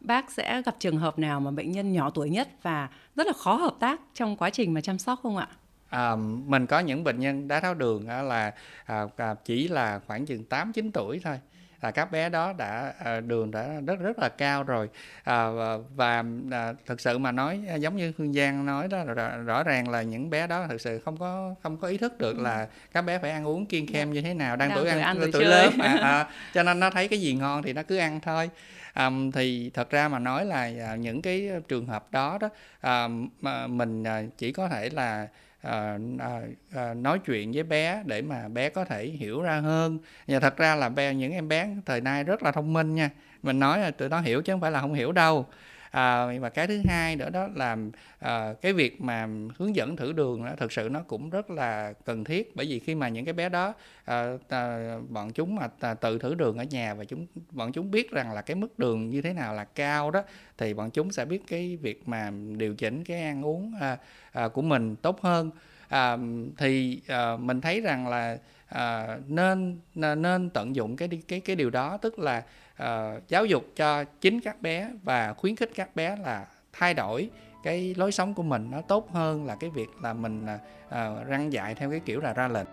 Bác 0.00 0.30
sẽ 0.30 0.62
gặp 0.62 0.76
trường 0.78 0.96
hợp 0.96 1.18
nào 1.18 1.40
mà 1.40 1.50
bệnh 1.50 1.72
nhân 1.72 1.92
nhỏ 1.92 2.10
tuổi 2.10 2.30
nhất 2.30 2.48
và 2.62 2.88
rất 3.16 3.26
là 3.26 3.32
khó 3.32 3.54
hợp 3.54 3.76
tác 3.80 4.00
trong 4.14 4.36
quá 4.36 4.50
trình 4.50 4.74
mà 4.74 4.80
chăm 4.80 4.98
sóc 4.98 5.20
không 5.22 5.36
ạ? 5.36 5.48
À, 5.88 6.16
mình 6.46 6.66
có 6.66 6.78
những 6.78 7.04
bệnh 7.04 7.20
nhân 7.20 7.48
đái 7.48 7.60
tháo 7.60 7.74
đường 7.74 8.08
là 8.08 8.52
à, 8.84 9.04
à, 9.16 9.34
chỉ 9.44 9.68
là 9.68 10.00
khoảng 10.06 10.26
chừng 10.26 10.44
8 10.44 10.72
9 10.72 10.92
tuổi 10.92 11.20
thôi 11.24 11.38
là 11.82 11.90
các 11.90 12.12
bé 12.12 12.28
đó 12.28 12.52
đã 12.52 12.94
à, 12.98 13.20
đường 13.20 13.50
đã 13.50 13.80
rất 13.86 14.00
rất 14.00 14.18
là 14.18 14.28
cao 14.28 14.62
rồi 14.62 14.88
à, 15.24 15.48
và, 15.94 16.24
à, 16.50 16.72
thực 16.86 17.00
sự 17.00 17.18
mà 17.18 17.32
nói 17.32 17.60
à, 17.68 17.74
giống 17.74 17.96
như 17.96 18.12
Hương 18.18 18.32
Giang 18.32 18.66
nói 18.66 18.88
đó 18.88 19.04
rõ, 19.04 19.36
rõ 19.36 19.62
ràng 19.62 19.88
là 19.88 20.02
những 20.02 20.30
bé 20.30 20.46
đó 20.46 20.66
thực 20.68 20.80
sự 20.80 20.98
không 20.98 21.16
có 21.16 21.54
không 21.62 21.76
có 21.76 21.88
ý 21.88 21.98
thức 21.98 22.18
được 22.18 22.36
ừ. 22.36 22.42
là 22.42 22.68
các 22.92 23.02
bé 23.02 23.18
phải 23.18 23.30
ăn 23.30 23.46
uống 23.46 23.66
kiêng 23.66 23.86
khem 23.86 24.08
dạ. 24.08 24.14
như 24.14 24.22
thế 24.22 24.34
nào 24.34 24.56
đang, 24.56 24.68
đang 24.68 24.78
tuổi 24.78 24.88
ăn, 24.88 25.00
ăn 25.00 25.16
tuổi, 25.20 25.32
tuổi 25.32 25.44
lớn 25.44 25.72
mà 25.76 25.86
à, 25.86 26.26
cho 26.54 26.62
nên 26.62 26.80
nó 26.80 26.90
thấy 26.90 27.08
cái 27.08 27.20
gì 27.20 27.34
ngon 27.34 27.62
thì 27.62 27.72
nó 27.72 27.82
cứ 27.82 27.96
ăn 27.96 28.20
thôi 28.20 28.50
um, 28.96 29.30
thì 29.30 29.70
thật 29.74 29.90
ra 29.90 30.08
mà 30.08 30.18
nói 30.18 30.44
là 30.44 30.70
à, 30.86 30.96
những 30.96 31.22
cái 31.22 31.50
trường 31.68 31.86
hợp 31.86 32.12
đó 32.12 32.38
đó 32.40 32.48
à, 32.80 33.08
mà 33.40 33.66
mình 33.66 34.04
à, 34.04 34.22
chỉ 34.38 34.52
có 34.52 34.68
thể 34.68 34.90
là 34.90 35.28
À, 35.62 35.98
à, 36.18 36.40
à, 36.74 36.94
nói 36.94 37.18
chuyện 37.18 37.52
với 37.52 37.62
bé 37.62 38.02
để 38.06 38.22
mà 38.22 38.48
bé 38.48 38.68
có 38.68 38.84
thể 38.84 39.06
hiểu 39.06 39.42
ra 39.42 39.60
hơn. 39.60 39.98
Và 40.28 40.40
thật 40.40 40.56
ra 40.56 40.74
là 40.74 40.88
bé 40.88 41.14
những 41.14 41.32
em 41.32 41.48
bé 41.48 41.68
thời 41.86 42.00
nay 42.00 42.24
rất 42.24 42.42
là 42.42 42.52
thông 42.52 42.72
minh 42.72 42.94
nha. 42.94 43.10
Mình 43.42 43.58
nói 43.58 43.78
là 43.78 43.90
tụi 43.90 44.08
nó 44.08 44.20
hiểu 44.20 44.42
chứ 44.42 44.52
không 44.52 44.60
phải 44.60 44.70
là 44.70 44.80
không 44.80 44.94
hiểu 44.94 45.12
đâu 45.12 45.46
à, 45.90 46.26
và 46.40 46.48
cái 46.48 46.66
thứ 46.66 46.80
hai 46.88 47.16
nữa 47.16 47.30
đó 47.30 47.48
là 47.54 47.76
à, 48.18 48.54
cái 48.62 48.72
việc 48.72 49.00
mà 49.00 49.28
hướng 49.56 49.76
dẫn 49.76 49.96
thử 49.96 50.12
đường 50.12 50.44
đó 50.44 50.52
thực 50.56 50.72
sự 50.72 50.88
nó 50.88 51.00
cũng 51.00 51.30
rất 51.30 51.50
là 51.50 51.92
cần 52.04 52.24
thiết. 52.24 52.56
Bởi 52.56 52.66
vì 52.66 52.78
khi 52.78 52.94
mà 52.94 53.08
những 53.08 53.24
cái 53.24 53.34
bé 53.34 53.48
đó 53.48 53.74
à, 54.04 54.32
à, 54.48 54.94
bọn 55.08 55.32
chúng 55.32 55.56
mà 55.56 55.68
à, 55.80 55.94
tự 55.94 56.18
thử 56.18 56.34
đường 56.34 56.58
ở 56.58 56.64
nhà 56.64 56.94
và 56.94 57.04
chúng 57.04 57.26
bọn 57.50 57.72
chúng 57.72 57.90
biết 57.90 58.10
rằng 58.10 58.32
là 58.32 58.42
cái 58.42 58.54
mức 58.54 58.78
đường 58.78 59.10
như 59.10 59.22
thế 59.22 59.32
nào 59.32 59.54
là 59.54 59.64
cao 59.64 60.10
đó 60.10 60.22
thì 60.58 60.74
bọn 60.74 60.90
chúng 60.90 61.12
sẽ 61.12 61.24
biết 61.24 61.42
cái 61.46 61.76
việc 61.76 62.08
mà 62.08 62.30
điều 62.56 62.74
chỉnh 62.74 63.04
cái 63.04 63.22
ăn 63.22 63.44
uống 63.44 63.74
à, 63.80 63.98
à, 64.32 64.48
của 64.48 64.62
mình 64.62 64.96
tốt 64.96 65.20
hơn. 65.22 65.50
À, 65.88 66.16
thì 66.58 67.00
à, 67.08 67.36
mình 67.36 67.60
thấy 67.60 67.80
rằng 67.80 68.08
là 68.08 68.38
à, 68.68 69.18
nên 69.26 69.78
nên 69.94 70.50
tận 70.50 70.76
dụng 70.76 70.96
cái 70.96 71.08
cái 71.28 71.40
cái 71.40 71.56
điều 71.56 71.70
đó 71.70 71.96
tức 71.96 72.18
là 72.18 72.42
uh, 72.80 73.28
giáo 73.28 73.46
dục 73.46 73.64
cho 73.76 74.04
chính 74.04 74.40
các 74.40 74.62
bé 74.62 74.90
và 75.02 75.34
khuyến 75.34 75.56
khích 75.56 75.70
các 75.74 75.96
bé 75.96 76.16
là 76.16 76.46
thay 76.72 76.94
đổi 76.94 77.30
cái 77.62 77.94
lối 77.96 78.12
sống 78.12 78.34
của 78.34 78.42
mình 78.42 78.70
nó 78.70 78.80
tốt 78.80 79.10
hơn 79.12 79.46
là 79.46 79.54
cái 79.54 79.70
việc 79.70 79.88
là 80.02 80.12
mình 80.12 80.46
ờ, 80.46 80.58
ờ, 80.88 81.20
uh, 81.20 81.28
răng 81.28 81.52
dạy 81.52 81.74
theo 81.74 81.90
cái 81.90 82.00
kiểu 82.00 82.20
là 82.20 82.32
ra 82.32 82.48
lệnh 82.48 82.66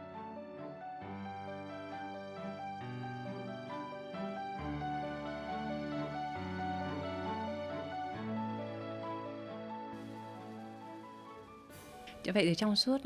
dạ 12.23 12.33
Vậy 12.33 12.45
thì 12.45 12.55
trong 12.55 12.75
suốt 12.75 12.97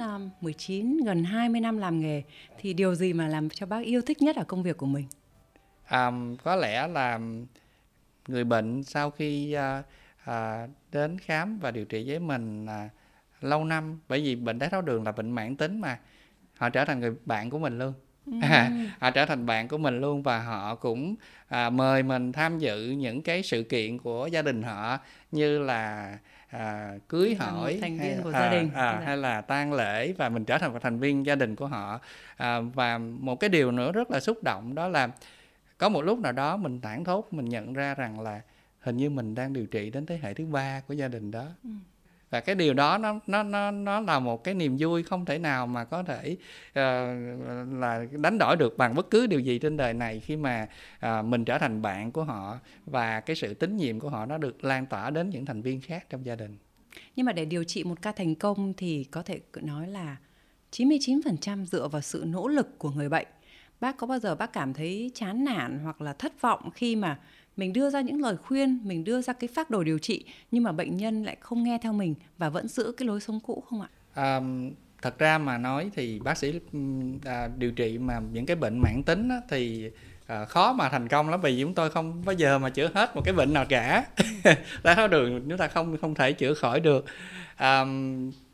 19 0.42 0.98
gần 1.06 1.24
20 1.24 1.62
năm 1.62 1.78
làm 1.78 2.00
nghề 2.00 2.24
thì 2.60 2.74
điều 2.74 2.96
gì 2.96 3.14
mà 3.14 3.28
làm 3.28 3.50
cho 3.50 3.66
bác 3.66 3.86
yêu 3.86 4.02
thích 4.02 4.22
nhất 4.22 4.36
ở 4.36 4.44
công 4.44 4.64
việc 4.64 4.78
của 4.78 4.86
mình? 4.86 5.06
À, 5.92 6.12
có 6.44 6.56
lẽ 6.56 6.88
là 6.88 7.20
người 8.28 8.44
bệnh 8.44 8.84
sau 8.84 9.12
khi 9.12 9.54
à, 9.54 9.84
à, 10.24 10.68
đến 10.92 11.18
khám 11.20 11.60
và 11.60 11.72
điều 11.72 11.86
trị 11.86 12.04
với 12.08 12.20
mình 12.20 12.66
à, 12.66 12.90
lâu 13.42 13.64
năm 13.64 14.00
bởi 14.08 14.22
vì 14.22 14.36
bệnh 14.36 14.60
đái 14.60 14.70
tháo 14.70 14.82
đường 14.82 15.04
là 15.04 15.12
bệnh 15.12 15.32
mãn 15.32 15.56
tính 15.56 15.82
mà 15.82 16.00
họ 16.58 16.70
trở 16.70 16.86
thành 16.86 17.00
người 17.00 17.16
bạn 17.26 17.50
của 17.50 17.60
mình 17.60 17.80
luôn. 17.80 17.94
Họ 19.00 19.12
trở 19.12 19.26
thành 19.26 19.46
bạn 19.46 19.68
của 19.68 19.78
mình 19.78 20.02
luôn 20.02 20.24
và 20.24 20.40
họ 20.40 20.76
cũng 20.76 21.16
à, 21.48 21.70
mời 21.70 22.04
mình 22.04 22.32
tham 22.32 22.60
dự 22.60 22.92
những 22.92 23.22
cái 23.22 23.44
sự 23.44 23.64
kiện 23.64 23.98
của 23.98 24.28
gia 24.32 24.42
đình 24.42 24.64
họ 24.64 25.00
như 25.32 25.60
là 25.60 26.18
à, 26.50 26.92
cưới 27.08 27.36
hỏi 27.36 27.78
thành 27.82 28.00
viên 28.00 28.14
hay, 28.14 28.20
của 28.24 28.32
à, 28.34 28.40
gia 28.40 28.52
đình 28.52 28.70
à, 28.74 29.02
hay 29.06 29.18
là 29.18 29.42
tang 29.42 29.74
lễ 29.74 30.14
và 30.14 30.30
mình 30.30 30.46
trở 30.46 30.58
thành 30.58 30.74
một 30.74 30.80
thành 30.82 31.00
viên 31.00 31.26
gia 31.26 31.36
đình 31.36 31.56
của 31.56 31.68
họ. 31.68 32.00
À, 32.38 32.60
và 32.60 32.98
một 32.98 33.40
cái 33.40 33.50
điều 33.50 33.72
nữa 33.72 33.92
rất 33.92 34.12
là 34.12 34.20
xúc 34.20 34.44
động 34.44 34.76
đó 34.76 34.88
là 34.88 35.10
có 35.82 35.90
một 35.90 36.02
lúc 36.02 36.20
nào 36.20 36.32
đó 36.32 36.58
mình 36.58 36.80
tản 36.80 37.04
thốt 37.04 37.28
mình 37.34 37.46
nhận 37.46 37.74
ra 37.74 37.96
rằng 37.96 38.20
là 38.20 38.42
hình 38.80 38.98
như 38.98 39.10
mình 39.10 39.36
đang 39.36 39.54
điều 39.54 39.66
trị 39.66 39.90
đến 39.90 40.06
thế 40.06 40.20
hệ 40.22 40.34
thứ 40.34 40.46
ba 40.46 40.82
của 40.88 40.94
gia 40.94 41.08
đình 41.08 41.32
đó. 41.32 41.46
Ừ. 41.64 41.70
và 42.30 42.40
cái 42.40 42.56
điều 42.56 42.74
đó 42.74 42.98
nó 42.98 43.20
nó 43.28 43.44
nó 43.44 43.72
nó 43.72 44.00
là 44.00 44.20
một 44.20 44.44
cái 44.44 44.54
niềm 44.54 44.76
vui 44.80 45.04
không 45.04 45.26
thể 45.26 45.38
nào 45.38 45.68
mà 45.68 45.84
có 45.84 46.04
thể 46.04 46.38
uh, 46.70 46.76
là 47.80 48.06
đánh 48.12 48.38
đổi 48.40 48.56
được 48.60 48.78
bằng 48.78 48.96
bất 48.96 49.10
cứ 49.10 49.28
điều 49.28 49.40
gì 49.40 49.60
trên 49.60 49.78
đời 49.78 49.94
này 49.94 50.20
khi 50.20 50.36
mà 50.36 50.68
uh, 51.06 51.26
mình 51.26 51.46
trở 51.46 51.58
thành 51.58 51.82
bạn 51.82 52.12
của 52.12 52.24
họ 52.24 52.60
và 52.86 53.20
cái 53.20 53.36
sự 53.36 53.54
tín 53.54 53.78
nhiệm 53.78 54.00
của 54.00 54.10
họ 54.10 54.26
nó 54.26 54.38
được 54.38 54.64
lan 54.64 54.86
tỏa 54.86 55.10
đến 55.10 55.30
những 55.30 55.46
thành 55.46 55.62
viên 55.62 55.82
khác 55.82 56.06
trong 56.10 56.26
gia 56.26 56.36
đình. 56.36 56.58
Nhưng 57.16 57.26
mà 57.26 57.34
để 57.34 57.46
điều 57.46 57.64
trị 57.64 57.84
một 57.84 58.02
ca 58.02 58.12
thành 58.12 58.36
công 58.36 58.74
thì 58.78 59.04
có 59.04 59.24
thể 59.24 59.40
nói 59.62 59.88
là 59.88 60.18
99% 60.72 61.66
dựa 61.66 61.88
vào 61.88 62.02
sự 62.02 62.24
nỗ 62.28 62.48
lực 62.48 62.80
của 62.80 62.90
người 62.90 63.10
bệnh 63.10 63.28
bác 63.82 63.98
có 63.98 64.08
bao 64.08 64.20
giờ 64.20 64.36
bác 64.36 64.54
cảm 64.54 64.74
thấy 64.74 65.12
chán 65.16 65.46
nản 65.46 65.80
hoặc 65.84 66.02
là 66.02 66.14
thất 66.14 66.42
vọng 66.42 66.70
khi 66.72 66.96
mà 66.96 67.20
mình 67.58 67.74
đưa 67.74 67.90
ra 67.90 68.02
những 68.02 68.22
lời 68.22 68.38
khuyên 68.38 68.80
mình 68.84 69.04
đưa 69.04 69.22
ra 69.22 69.34
cái 69.34 69.48
phác 69.56 69.70
đồ 69.70 69.84
điều 69.84 70.00
trị 70.00 70.26
nhưng 70.52 70.64
mà 70.64 70.72
bệnh 70.72 70.98
nhân 70.98 71.24
lại 71.24 71.38
không 71.40 71.64
nghe 71.64 71.78
theo 71.82 71.94
mình 71.94 72.16
và 72.38 72.50
vẫn 72.50 72.68
giữ 72.68 72.94
cái 72.98 73.08
lối 73.08 73.22
sống 73.22 73.40
cũ 73.40 73.64
không 73.70 73.82
ạ? 73.82 73.90
À, 74.14 74.42
thật 75.02 75.20
ra 75.20 75.38
mà 75.38 75.58
nói 75.58 75.92
thì 75.96 76.20
bác 76.20 76.38
sĩ 76.38 76.60
à, 77.26 77.50
điều 77.58 77.72
trị 77.72 77.98
mà 77.98 78.22
những 78.34 78.46
cái 78.46 78.56
bệnh 78.56 78.80
mãn 78.80 79.04
tính 79.04 79.30
á, 79.30 79.42
thì 79.50 79.92
à, 80.28 80.46
khó 80.46 80.74
mà 80.74 80.90
thành 80.90 81.08
công 81.08 81.30
lắm 81.30 81.42
vì 81.42 81.62
chúng 81.62 81.74
tôi 81.74 81.90
không 81.90 82.22
bao 82.26 82.34
giờ 82.34 82.60
mà 82.60 82.70
chữa 82.70 82.90
hết 82.94 83.16
một 83.16 83.22
cái 83.26 83.34
bệnh 83.34 83.54
nào 83.54 83.66
cả. 83.70 84.06
Đái 84.84 84.96
tháo 84.96 85.08
đường 85.08 85.46
chúng 85.50 85.58
ta 85.58 85.68
không 85.68 85.98
không 86.02 86.16
thể 86.16 86.34
chữa 86.34 86.54
khỏi 86.54 86.80
được. 86.80 87.06
À, 87.56 87.86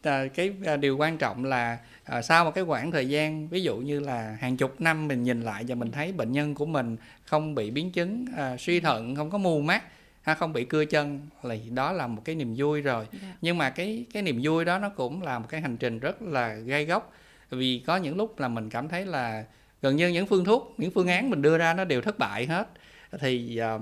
à, 0.03 0.27
cái 0.27 0.53
à, 0.65 0.77
điều 0.77 0.97
quan 0.97 1.17
trọng 1.17 1.45
là 1.45 1.77
à, 2.03 2.21
sau 2.21 2.45
một 2.45 2.51
cái 2.55 2.63
khoảng 2.63 2.91
thời 2.91 3.09
gian 3.09 3.47
ví 3.47 3.63
dụ 3.63 3.77
như 3.77 3.99
là 3.99 4.37
hàng 4.39 4.57
chục 4.57 4.81
năm 4.81 5.07
mình 5.07 5.23
nhìn 5.23 5.41
lại 5.41 5.65
và 5.67 5.75
mình 5.75 5.91
thấy 5.91 6.11
bệnh 6.11 6.31
nhân 6.31 6.55
của 6.55 6.65
mình 6.65 6.97
không 7.25 7.55
bị 7.55 7.71
biến 7.71 7.91
chứng 7.91 8.25
à, 8.37 8.57
suy 8.57 8.79
thận 8.79 9.15
không 9.15 9.29
có 9.29 9.37
mù 9.37 9.61
mắt 9.61 9.83
ha, 10.21 10.33
không 10.33 10.53
bị 10.53 10.65
cưa 10.65 10.85
chân 10.85 11.27
thì 11.43 11.61
đó 11.69 11.91
là 11.91 12.07
một 12.07 12.21
cái 12.25 12.35
niềm 12.35 12.53
vui 12.57 12.81
rồi 12.81 13.05
yeah. 13.11 13.23
Dạ. 13.23 13.33
nhưng 13.41 13.57
mà 13.57 13.69
cái 13.69 14.05
cái 14.13 14.23
niềm 14.23 14.39
vui 14.43 14.65
đó 14.65 14.79
nó 14.79 14.89
cũng 14.89 15.23
là 15.23 15.39
một 15.39 15.45
cái 15.49 15.61
hành 15.61 15.77
trình 15.77 15.99
rất 15.99 16.21
là 16.21 16.53
gai 16.53 16.85
góc 16.85 17.13
vì 17.49 17.83
có 17.87 17.97
những 17.97 18.17
lúc 18.17 18.39
là 18.39 18.47
mình 18.47 18.69
cảm 18.69 18.87
thấy 18.87 19.05
là 19.05 19.43
gần 19.81 19.95
như 19.95 20.07
những 20.07 20.27
phương 20.27 20.45
thuốc 20.45 20.75
những 20.77 20.91
phương 20.91 21.07
án 21.07 21.29
mình 21.29 21.41
đưa 21.41 21.57
ra 21.57 21.73
nó 21.73 21.85
đều 21.85 22.01
thất 22.01 22.19
bại 22.19 22.45
hết 22.45 22.67
thì 23.19 23.61
uh, 23.75 23.81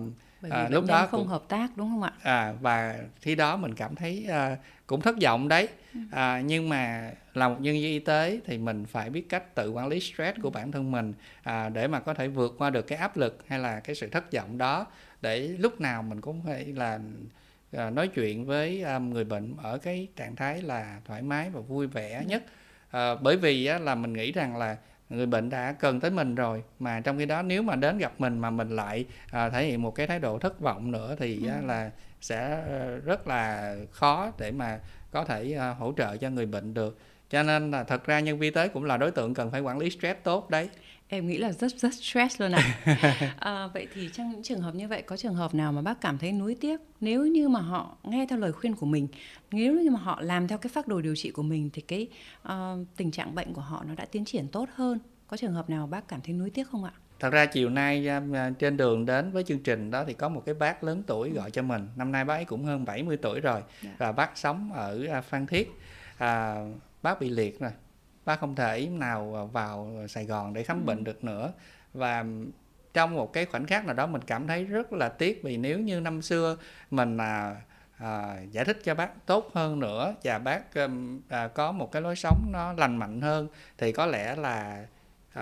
à, 0.52 0.68
lúc 0.70 0.86
đó 0.88 1.08
không 1.12 1.20
cũng, 1.20 1.28
hợp 1.28 1.44
tác 1.48 1.68
đúng 1.76 1.90
không 1.90 2.04
ạ 2.04 2.12
à 2.22 2.54
và 2.62 2.96
khi 3.22 3.36
đó 3.36 3.58
mình 3.58 3.76
cảm 3.76 3.96
thấy 3.96 4.28
uh, 4.30 4.58
cũng 4.88 5.02
thất 5.02 5.16
vọng 5.22 5.48
đấy 5.48 5.68
ừ. 5.68 5.74
À, 6.12 6.42
nhưng 6.46 6.70
mà 6.70 7.12
là 7.34 7.50
một 7.50 7.56
nhân 7.62 7.74
viên 7.74 7.84
y 7.84 8.00
tế 8.00 8.40
thì 8.46 8.58
mình 8.58 8.86
phải 8.86 9.10
biết 9.10 9.30
cách 9.30 9.56
tự 9.56 9.72
quản 9.72 9.88
lý 9.88 10.00
stress 10.00 10.38
của 10.42 10.50
bản 10.50 10.72
thân 10.72 10.92
mình 10.92 11.14
à, 11.44 11.70
để 11.70 11.88
mà 11.88 12.00
có 12.00 12.14
thể 12.14 12.28
vượt 12.28 12.56
qua 12.58 12.70
được 12.70 12.88
cái 12.88 12.98
áp 12.98 13.18
lực 13.18 13.44
hay 13.48 13.60
là 13.60 13.80
cái 13.80 13.96
sự 13.96 14.10
thất 14.10 14.32
vọng 14.34 14.58
đó 14.58 14.88
để 15.22 15.40
lúc 15.40 15.82
nào 15.82 16.04
mình 16.04 16.22
cũng 16.22 16.42
phải 16.46 16.66
là 16.66 17.00
à, 17.72 17.90
nói 17.90 18.08
chuyện 18.08 18.46
với 18.46 18.84
à, 18.84 19.00
người 19.00 19.24
bệnh 19.24 19.54
ở 19.58 19.78
cái 19.78 20.08
trạng 20.16 20.36
thái 20.36 20.62
là 20.62 21.00
thoải 21.06 21.22
mái 21.22 21.50
và 21.50 21.60
vui 21.60 21.88
vẻ 21.88 22.20
ừ. 22.20 22.26
nhất 22.28 22.44
à, 22.92 23.16
bởi 23.16 23.38
vì 23.38 23.66
á, 23.66 23.80
là 23.80 23.96
mình 23.96 24.14
nghĩ 24.14 24.32
rằng 24.32 24.58
là 24.58 24.78
người 25.10 25.26
bệnh 25.26 25.50
đã 25.50 25.76
cần 25.80 26.00
tới 26.00 26.12
mình 26.12 26.36
rồi 26.36 26.64
mà 26.80 27.00
trong 27.00 27.18
khi 27.18 27.26
đó 27.26 27.42
nếu 27.42 27.62
mà 27.62 27.76
đến 27.76 27.98
gặp 27.98 28.14
mình 28.18 28.40
mà 28.40 28.50
mình 28.50 28.70
lại 28.70 29.06
à, 29.32 29.50
thể 29.50 29.66
hiện 29.66 29.82
một 29.82 29.96
cái 29.96 30.08
thái 30.08 30.20
độ 30.20 30.40
thất 30.40 30.60
vọng 30.60 30.92
nữa 30.92 31.16
thì 31.20 31.40
ừ. 31.46 31.50
á, 31.50 31.62
là 31.62 31.92
sẽ 32.22 32.62
ờ, 32.70 33.00
rất 33.06 33.28
là 33.28 33.76
khó 33.92 34.32
để 34.38 34.52
mà 34.52 34.80
có 35.16 35.26
thể 35.26 35.52
ờ, 35.52 35.74
hỗ 35.74 35.94
trợ 35.98 36.18
cho 36.18 36.30
người 36.30 36.46
bệnh 36.46 36.74
được. 36.74 36.98
Cho 37.30 37.44
nên 37.44 37.72
là 37.72 37.84
thật 37.84 38.06
ra 38.06 38.20
nhân 38.20 38.40
viên 38.40 38.54
tế 38.54 38.68
cũng 38.68 38.84
là 38.84 38.98
đối 38.98 39.12
tượng 39.12 39.34
cần 39.34 39.52
phải 39.52 39.62
quản 39.62 39.78
lý 39.78 39.90
stress 39.90 40.20
tốt 40.24 40.50
đấy. 40.50 40.70
Em 41.08 41.28
nghĩ 41.28 41.38
là 41.38 41.52
rất 41.52 41.72
rất 41.78 41.94
stress 41.94 42.42
luôn 42.42 42.52
ạ. 42.52 42.78
À. 42.86 43.36
à, 43.40 43.68
vậy 43.74 43.88
thì 43.94 44.10
trong 44.14 44.32
những 44.32 44.44
trường 44.44 44.62
hợp 44.62 44.76
như 44.76 44.88
vậy 44.88 45.02
có 45.02 45.18
trường 45.18 45.36
hợp 45.36 45.54
nào 45.54 45.72
mà 45.72 45.82
bác 45.82 46.02
cảm 46.02 46.18
thấy 46.18 46.32
nuối 46.32 46.56
tiếc? 46.62 46.82
Nếu 47.02 47.26
như 47.26 47.50
mà 47.50 47.60
họ 47.60 47.98
nghe 48.04 48.26
theo 48.30 48.40
lời 48.40 48.52
khuyên 48.52 48.76
của 48.76 48.86
mình 48.86 49.08
nếu 49.52 49.82
như 49.82 49.90
mà 49.92 50.00
họ 50.00 50.22
làm 50.22 50.48
theo 50.48 50.58
cái 50.58 50.70
phác 50.74 50.88
đồ 50.88 51.02
điều 51.02 51.16
trị 51.16 51.32
của 51.32 51.44
mình 51.44 51.70
thì 51.74 51.82
cái 51.82 52.08
uh, 52.48 52.52
tình 52.98 53.12
trạng 53.12 53.36
bệnh 53.36 53.54
của 53.54 53.62
họ 53.62 53.84
nó 53.88 53.96
đã 53.96 54.06
tiến 54.06 54.26
triển 54.26 54.48
tốt 54.48 54.70
hơn. 54.76 55.00
Có 55.28 55.38
trường 55.38 55.54
hợp 55.54 55.70
nào 55.70 55.88
bác 55.88 56.08
cảm 56.08 56.22
thấy 56.22 56.34
nuối 56.34 56.50
tiếc 56.50 56.68
không 56.68 56.84
ạ 56.84 56.94
thật 57.20 57.34
ra 57.34 57.46
chiều 57.46 57.70
nay 57.70 58.10
à, 58.10 58.22
à, 58.34 58.52
trên 58.60 58.78
đường 58.78 59.06
đến 59.06 59.32
với 59.32 59.44
chương 59.44 59.60
trình 59.60 59.92
đó 59.92 60.04
thì 60.08 60.14
có 60.14 60.30
một 60.30 60.44
cái 60.46 60.56
bác 60.56 60.84
lớn 60.84 61.04
tuổi 61.08 61.30
gọi 61.30 61.52
cho 61.52 61.62
mình. 61.62 61.88
Năm 61.96 62.12
nay 62.12 62.26
bác 62.26 62.36
ấy 62.36 62.46
cũng 62.46 62.66
hơn 62.66 62.86
70 62.86 63.18
tuổi 63.18 63.40
rồi. 63.40 63.64
Dạ. 63.82 63.90
và 63.98 64.12
bác 64.12 64.38
sống 64.38 64.72
ở 64.74 65.06
à, 65.12 65.22
phan 65.22 65.48
thiết. 65.48 65.72
À, 66.18 66.56
bác 67.02 67.20
bị 67.20 67.30
liệt 67.30 67.60
rồi. 67.60 67.72
Bác 68.26 68.40
không 68.40 68.56
thể 68.56 68.88
nào 68.88 69.50
vào 69.54 69.92
sài 70.10 70.26
gòn 70.26 70.54
để 70.54 70.64
khám 70.64 70.78
ừ. 70.78 70.86
bệnh 70.86 71.04
được 71.04 71.24
nữa. 71.24 71.54
Và 71.94 72.26
trong 72.96 73.16
một 73.16 73.34
cái 73.34 73.46
khoảnh 73.46 73.66
khắc 73.66 73.86
nào 73.86 73.94
đó 73.94 74.08
mình 74.08 74.22
cảm 74.22 74.48
thấy 74.48 74.64
rất 74.64 74.94
là 74.94 75.10
tiếc 75.10 75.44
vì 75.44 75.58
nếu 75.58 75.80
như 75.80 76.00
năm 76.00 76.22
xưa 76.22 76.58
mình 76.92 77.18
à, 77.18 77.56
à, 77.98 78.38
giải 78.52 78.66
thích 78.66 78.80
cho 78.84 78.96
bác 78.96 79.26
tốt 79.26 79.52
hơn 79.54 79.80
nữa 79.80 80.16
và 80.24 80.40
bác 80.40 80.62
à, 81.30 81.48
có 81.48 81.72
một 81.72 81.92
cái 81.92 82.02
lối 82.02 82.16
sống 82.16 82.50
nó 82.52 82.74
lành 82.74 82.98
mạnh 82.98 83.22
hơn 83.22 83.48
thì 83.78 83.92
có 83.92 84.06
lẽ 84.06 84.36
là 84.36 84.86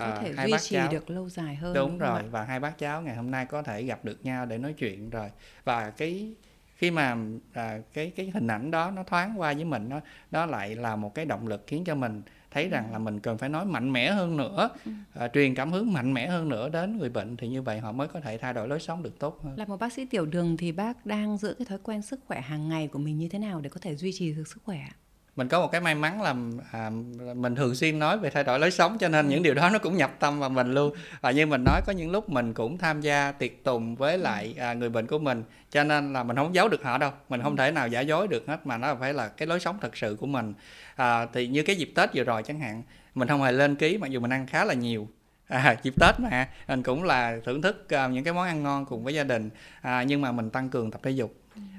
có 0.00 0.18
thể 0.22 0.32
hai 0.36 0.50
duy 0.50 0.58
trì 0.60 0.76
cháu. 0.76 0.92
được 0.92 1.10
lâu 1.10 1.28
dài 1.28 1.54
hơn 1.54 1.74
đúng, 1.74 1.88
đúng 1.88 1.98
rồi 1.98 2.22
và 2.30 2.44
hai 2.44 2.60
bác 2.60 2.78
cháu 2.78 3.02
ngày 3.02 3.16
hôm 3.16 3.30
nay 3.30 3.46
có 3.46 3.62
thể 3.62 3.82
gặp 3.82 4.04
được 4.04 4.24
nhau 4.24 4.46
để 4.46 4.58
nói 4.58 4.72
chuyện 4.72 5.10
rồi. 5.10 5.30
Và 5.64 5.90
cái 5.90 6.34
khi 6.76 6.90
mà 6.90 7.16
à, 7.52 7.78
cái 7.92 8.12
cái 8.16 8.30
hình 8.34 8.46
ảnh 8.46 8.70
đó 8.70 8.90
nó 8.90 9.02
thoáng 9.02 9.40
qua 9.40 9.52
với 9.52 9.64
mình 9.64 9.88
nó 9.88 10.00
đó 10.30 10.46
lại 10.46 10.76
là 10.76 10.96
một 10.96 11.14
cái 11.14 11.24
động 11.24 11.46
lực 11.46 11.64
khiến 11.66 11.84
cho 11.84 11.94
mình 11.94 12.22
thấy 12.50 12.68
rằng 12.68 12.92
là 12.92 12.98
mình 12.98 13.20
cần 13.20 13.38
phải 13.38 13.48
nói 13.48 13.64
mạnh 13.64 13.92
mẽ 13.92 14.10
hơn 14.10 14.36
nữa 14.36 14.68
ừ. 14.84 14.92
à, 15.14 15.28
truyền 15.28 15.54
cảm 15.54 15.72
hứng 15.72 15.92
mạnh 15.92 16.14
mẽ 16.14 16.26
hơn 16.26 16.48
nữa 16.48 16.68
đến 16.68 16.98
người 16.98 17.08
bệnh 17.08 17.36
thì 17.36 17.48
như 17.48 17.62
vậy 17.62 17.78
họ 17.78 17.92
mới 17.92 18.08
có 18.08 18.20
thể 18.20 18.38
thay 18.38 18.52
đổi 18.52 18.68
lối 18.68 18.80
sống 18.80 19.02
được 19.02 19.18
tốt 19.18 19.40
hơn. 19.44 19.58
Là 19.58 19.64
một 19.64 19.80
bác 19.80 19.92
sĩ 19.92 20.06
tiểu 20.06 20.26
đường 20.26 20.56
thì 20.56 20.72
bác 20.72 21.06
đang 21.06 21.36
giữ 21.36 21.54
cái 21.58 21.66
thói 21.66 21.78
quen 21.82 22.02
sức 22.02 22.20
khỏe 22.26 22.40
hàng 22.40 22.68
ngày 22.68 22.88
của 22.88 22.98
mình 22.98 23.18
như 23.18 23.28
thế 23.28 23.38
nào 23.38 23.60
để 23.60 23.70
có 23.70 23.80
thể 23.80 23.96
duy 23.96 24.12
trì 24.12 24.32
được 24.32 24.48
sức 24.48 24.62
khỏe 24.64 24.88
mình 25.36 25.48
có 25.48 25.60
một 25.60 25.72
cái 25.72 25.80
may 25.80 25.94
mắn 25.94 26.22
là 26.22 26.34
à, 26.72 26.90
mình 27.34 27.54
thường 27.54 27.74
xuyên 27.74 27.98
nói 27.98 28.18
về 28.18 28.30
thay 28.30 28.44
đổi 28.44 28.58
lối 28.58 28.70
sống 28.70 28.98
cho 28.98 29.08
nên 29.08 29.28
những 29.28 29.42
điều 29.42 29.54
đó 29.54 29.70
nó 29.70 29.78
cũng 29.78 29.96
nhập 29.96 30.10
tâm 30.18 30.40
vào 30.40 30.50
mình 30.50 30.74
luôn. 30.74 30.94
Và 31.20 31.30
như 31.30 31.46
mình 31.46 31.64
nói 31.64 31.80
có 31.86 31.92
những 31.92 32.10
lúc 32.10 32.28
mình 32.28 32.54
cũng 32.54 32.78
tham 32.78 33.00
gia 33.00 33.32
tiệc 33.32 33.64
tùng 33.64 33.96
với 33.96 34.18
lại 34.18 34.54
à, 34.58 34.74
người 34.74 34.88
bệnh 34.88 35.06
của 35.06 35.18
mình 35.18 35.44
cho 35.70 35.84
nên 35.84 36.12
là 36.12 36.22
mình 36.22 36.36
không 36.36 36.54
giấu 36.54 36.68
được 36.68 36.82
họ 36.82 36.98
đâu. 36.98 37.10
Mình 37.28 37.42
không 37.42 37.56
thể 37.56 37.70
nào 37.70 37.88
giả 37.88 38.00
dối 38.00 38.28
được 38.28 38.44
hết 38.46 38.66
mà 38.66 38.76
nó 38.76 38.94
phải 38.94 39.14
là 39.14 39.28
cái 39.28 39.48
lối 39.48 39.60
sống 39.60 39.78
thật 39.80 39.96
sự 39.96 40.16
của 40.20 40.26
mình. 40.26 40.54
À, 40.96 41.26
thì 41.32 41.46
như 41.46 41.62
cái 41.62 41.76
dịp 41.76 41.92
tết 41.94 42.10
vừa 42.14 42.24
rồi 42.24 42.42
chẳng 42.42 42.60
hạn 42.60 42.82
mình 43.14 43.28
không 43.28 43.42
hề 43.42 43.52
lên 43.52 43.76
ký 43.76 43.98
mặc 43.98 44.10
dù 44.10 44.20
mình 44.20 44.32
ăn 44.32 44.46
khá 44.46 44.64
là 44.64 44.74
nhiều. 44.74 45.08
À, 45.48 45.76
dịp 45.82 45.94
tết 46.00 46.20
mà 46.20 46.48
mình 46.68 46.82
cũng 46.82 47.04
là 47.04 47.36
thưởng 47.44 47.62
thức 47.62 47.86
uh, 47.94 48.12
những 48.12 48.24
cái 48.24 48.34
món 48.34 48.46
ăn 48.46 48.62
ngon 48.62 48.86
cùng 48.86 49.04
với 49.04 49.14
gia 49.14 49.24
đình. 49.24 49.50
À, 49.80 50.02
nhưng 50.02 50.20
mà 50.20 50.32
mình 50.32 50.50
tăng 50.50 50.68
cường 50.68 50.90
tập 50.90 51.00
thể 51.04 51.10
dục 51.10 51.34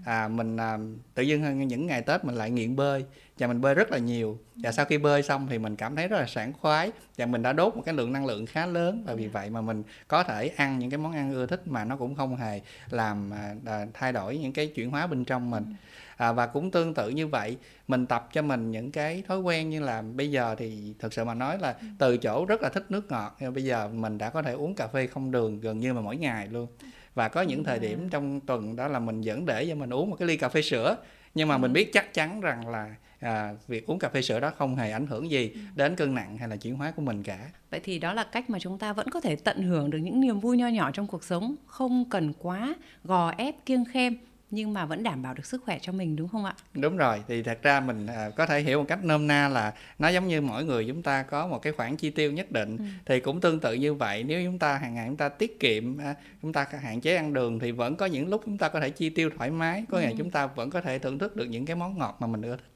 à, 0.06 0.28
mình 0.28 0.58
à, 0.58 0.78
tự 1.14 1.24
dưng 1.24 1.68
những 1.68 1.88
ngày 1.88 2.02
tết 2.02 2.26
mình 2.26 2.36
lại 2.36 2.52
nghiện 2.52 2.76
bơi 2.76 3.06
và 3.38 3.48
mình 3.48 3.62
bơi 3.62 3.76
rất 3.76 3.92
là 3.92 3.98
nhiều. 3.98 4.40
Và 4.56 4.72
sau 4.72 4.86
khi 4.86 4.98
bơi 4.98 5.24
xong 5.24 5.48
thì 5.50 5.58
mình 5.58 5.76
cảm 5.76 5.96
thấy 5.96 6.08
rất 6.08 6.18
là 6.18 6.26
sảng 6.26 6.54
khoái 6.54 6.92
và 7.18 7.26
mình 7.26 7.42
đã 7.42 7.54
đốt 7.54 7.76
một 7.76 7.82
cái 7.86 7.96
lượng 7.96 8.14
năng 8.14 8.26
lượng 8.26 8.46
khá 8.46 8.66
lớn. 8.66 9.04
Và 9.08 9.14
vì 9.14 9.28
vậy 9.28 9.50
mà 9.50 9.62
mình 9.62 9.84
có 10.08 10.24
thể 10.24 10.48
ăn 10.48 10.80
những 10.80 10.90
cái 10.90 10.98
món 10.98 11.12
ăn 11.12 11.34
ưa 11.34 11.46
thích 11.46 11.62
mà 11.66 11.86
nó 11.86 11.96
cũng 11.96 12.16
không 12.16 12.36
hề 12.36 12.62
làm 12.90 13.34
à, 13.66 13.86
thay 13.94 14.14
đổi 14.14 14.38
những 14.38 14.54
cái 14.54 14.68
chuyển 14.68 14.90
hóa 14.90 15.08
bên 15.08 15.26
trong 15.26 15.52
mình. 15.52 15.76
À, 16.18 16.32
và 16.32 16.48
cũng 16.48 16.72
tương 16.72 16.94
tự 16.94 17.10
như 17.10 17.28
vậy 17.28 17.58
mình 17.88 18.06
tập 18.06 18.30
cho 18.34 18.42
mình 18.42 18.72
những 18.72 18.92
cái 18.92 19.24
thói 19.28 19.40
quen 19.40 19.70
như 19.70 19.80
là 19.80 20.02
bây 20.02 20.32
giờ 20.32 20.56
thì 20.58 20.94
thực 21.00 21.14
sự 21.14 21.24
mà 21.24 21.34
nói 21.34 21.58
là 21.60 21.76
từ 21.98 22.18
chỗ 22.18 22.46
rất 22.46 22.62
là 22.62 22.70
thích 22.70 22.86
nước 22.90 23.12
ngọt. 23.12 23.38
Nhưng 23.40 23.54
bây 23.54 23.64
giờ 23.64 23.88
mình 23.88 24.18
đã 24.18 24.30
có 24.30 24.42
thể 24.42 24.52
uống 24.52 24.76
cà 24.76 24.88
phê 24.88 25.08
không 25.08 25.32
đường 25.32 25.60
gần 25.60 25.80
như 25.80 25.94
mà 25.94 26.02
mỗi 26.02 26.18
ngày 26.18 26.48
luôn 26.48 26.68
và 27.16 27.28
có 27.28 27.42
những 27.42 27.64
thời 27.64 27.80
điểm 27.80 28.10
trong 28.10 28.40
tuần 28.40 28.76
đó 28.76 28.88
là 28.88 29.00
mình 29.00 29.22
vẫn 29.26 29.46
để 29.46 29.66
cho 29.70 29.76
mình 29.76 29.90
uống 29.90 30.10
một 30.10 30.16
cái 30.20 30.28
ly 30.28 30.38
cà 30.38 30.50
phê 30.50 30.62
sữa. 30.62 30.98
Nhưng 31.36 31.48
mà 31.48 31.58
mình 31.58 31.74
biết 31.74 31.94
chắc 31.94 32.14
chắn 32.14 32.42
rằng 32.42 32.68
là 32.68 32.96
à, 33.20 33.54
việc 33.68 33.88
uống 33.88 34.00
cà 34.00 34.10
phê 34.10 34.22
sữa 34.22 34.40
đó 34.40 34.52
không 34.58 34.76
hề 34.76 34.92
ảnh 34.92 35.08
hưởng 35.08 35.32
gì 35.32 35.54
đến 35.76 35.96
cân 35.96 36.16
nặng 36.16 36.38
hay 36.38 36.50
là 36.50 36.56
chuyển 36.56 36.76
hóa 36.76 36.92
của 36.92 37.02
mình 37.02 37.24
cả. 37.24 37.40
Vậy 37.72 37.80
thì 37.84 38.00
đó 38.00 38.14
là 38.14 38.24
cách 38.24 38.50
mà 38.50 38.60
chúng 38.60 38.78
ta 38.78 38.94
vẫn 38.94 39.10
có 39.10 39.22
thể 39.22 39.36
tận 39.36 39.64
hưởng 39.64 39.90
được 39.90 39.98
những 39.98 40.22
niềm 40.22 40.40
vui 40.40 40.58
nho 40.58 40.68
nhỏ 40.68 40.92
trong 40.92 41.08
cuộc 41.08 41.24
sống 41.24 41.56
không 41.66 42.06
cần 42.10 42.34
quá 42.40 42.76
gò 43.04 43.34
ép 43.38 43.66
kiêng 43.66 43.86
khem 43.86 44.18
nhưng 44.56 44.74
mà 44.74 44.86
vẫn 44.86 45.04
đảm 45.04 45.22
bảo 45.22 45.34
được 45.34 45.46
sức 45.46 45.64
khỏe 45.66 45.80
cho 45.82 45.92
mình 45.92 46.16
đúng 46.16 46.28
không 46.28 46.46
ạ? 46.46 46.54
Đúng 46.74 46.98
rồi, 46.98 47.24
thì 47.28 47.44
thật 47.44 47.60
ra 47.62 47.80
mình 47.80 48.08
à, 48.08 48.30
có 48.36 48.46
thể 48.46 48.62
hiểu 48.62 48.80
một 48.80 48.86
cách 48.88 49.04
nôm 49.04 49.28
na 49.28 49.50
là 49.50 49.74
nó 50.00 50.08
giống 50.08 50.28
như 50.28 50.42
mỗi 50.42 50.66
người 50.66 50.86
chúng 50.88 51.02
ta 51.02 51.24
có 51.24 51.48
một 51.48 51.62
cái 51.62 51.74
khoản 51.74 51.98
chi 51.98 52.10
tiêu 52.10 52.32
nhất 52.32 52.52
định 52.52 52.78
ừ. 52.78 52.84
thì 53.06 53.20
cũng 53.20 53.42
tương 53.42 53.60
tự 53.60 53.74
như 53.74 53.94
vậy 53.94 54.24
nếu 54.24 54.44
chúng 54.46 54.60
ta 54.60 54.78
hàng 54.78 54.96
ngày 54.96 55.08
chúng 55.08 55.18
ta 55.18 55.30
tiết 55.30 55.60
kiệm 55.60 55.98
à, 55.98 56.16
chúng 56.42 56.54
ta 56.54 56.66
hạn 56.82 57.02
chế 57.02 57.16
ăn 57.16 57.34
đường 57.34 57.60
thì 57.60 57.72
vẫn 57.72 57.96
có 57.96 58.06
những 58.06 58.28
lúc 58.28 58.42
chúng 58.46 58.58
ta 58.58 58.70
có 58.70 58.80
thể 58.80 58.90
chi 58.90 59.10
tiêu 59.10 59.30
thoải 59.38 59.52
mái 59.52 59.86
có 59.90 59.98
ừ. 59.98 60.06
chúng 60.18 60.32
ta 60.32 60.48
vẫn 60.48 60.70
có 60.70 60.82
thể 60.82 61.00
thưởng 61.00 61.20
thức 61.20 61.36
được 61.36 61.46
những 61.46 61.66
cái 61.66 61.76
món 61.76 61.98
ngọt 61.98 62.18
mà 62.20 62.28
mình 62.28 62.42
ưa 62.42 62.56
thích. 62.56 62.75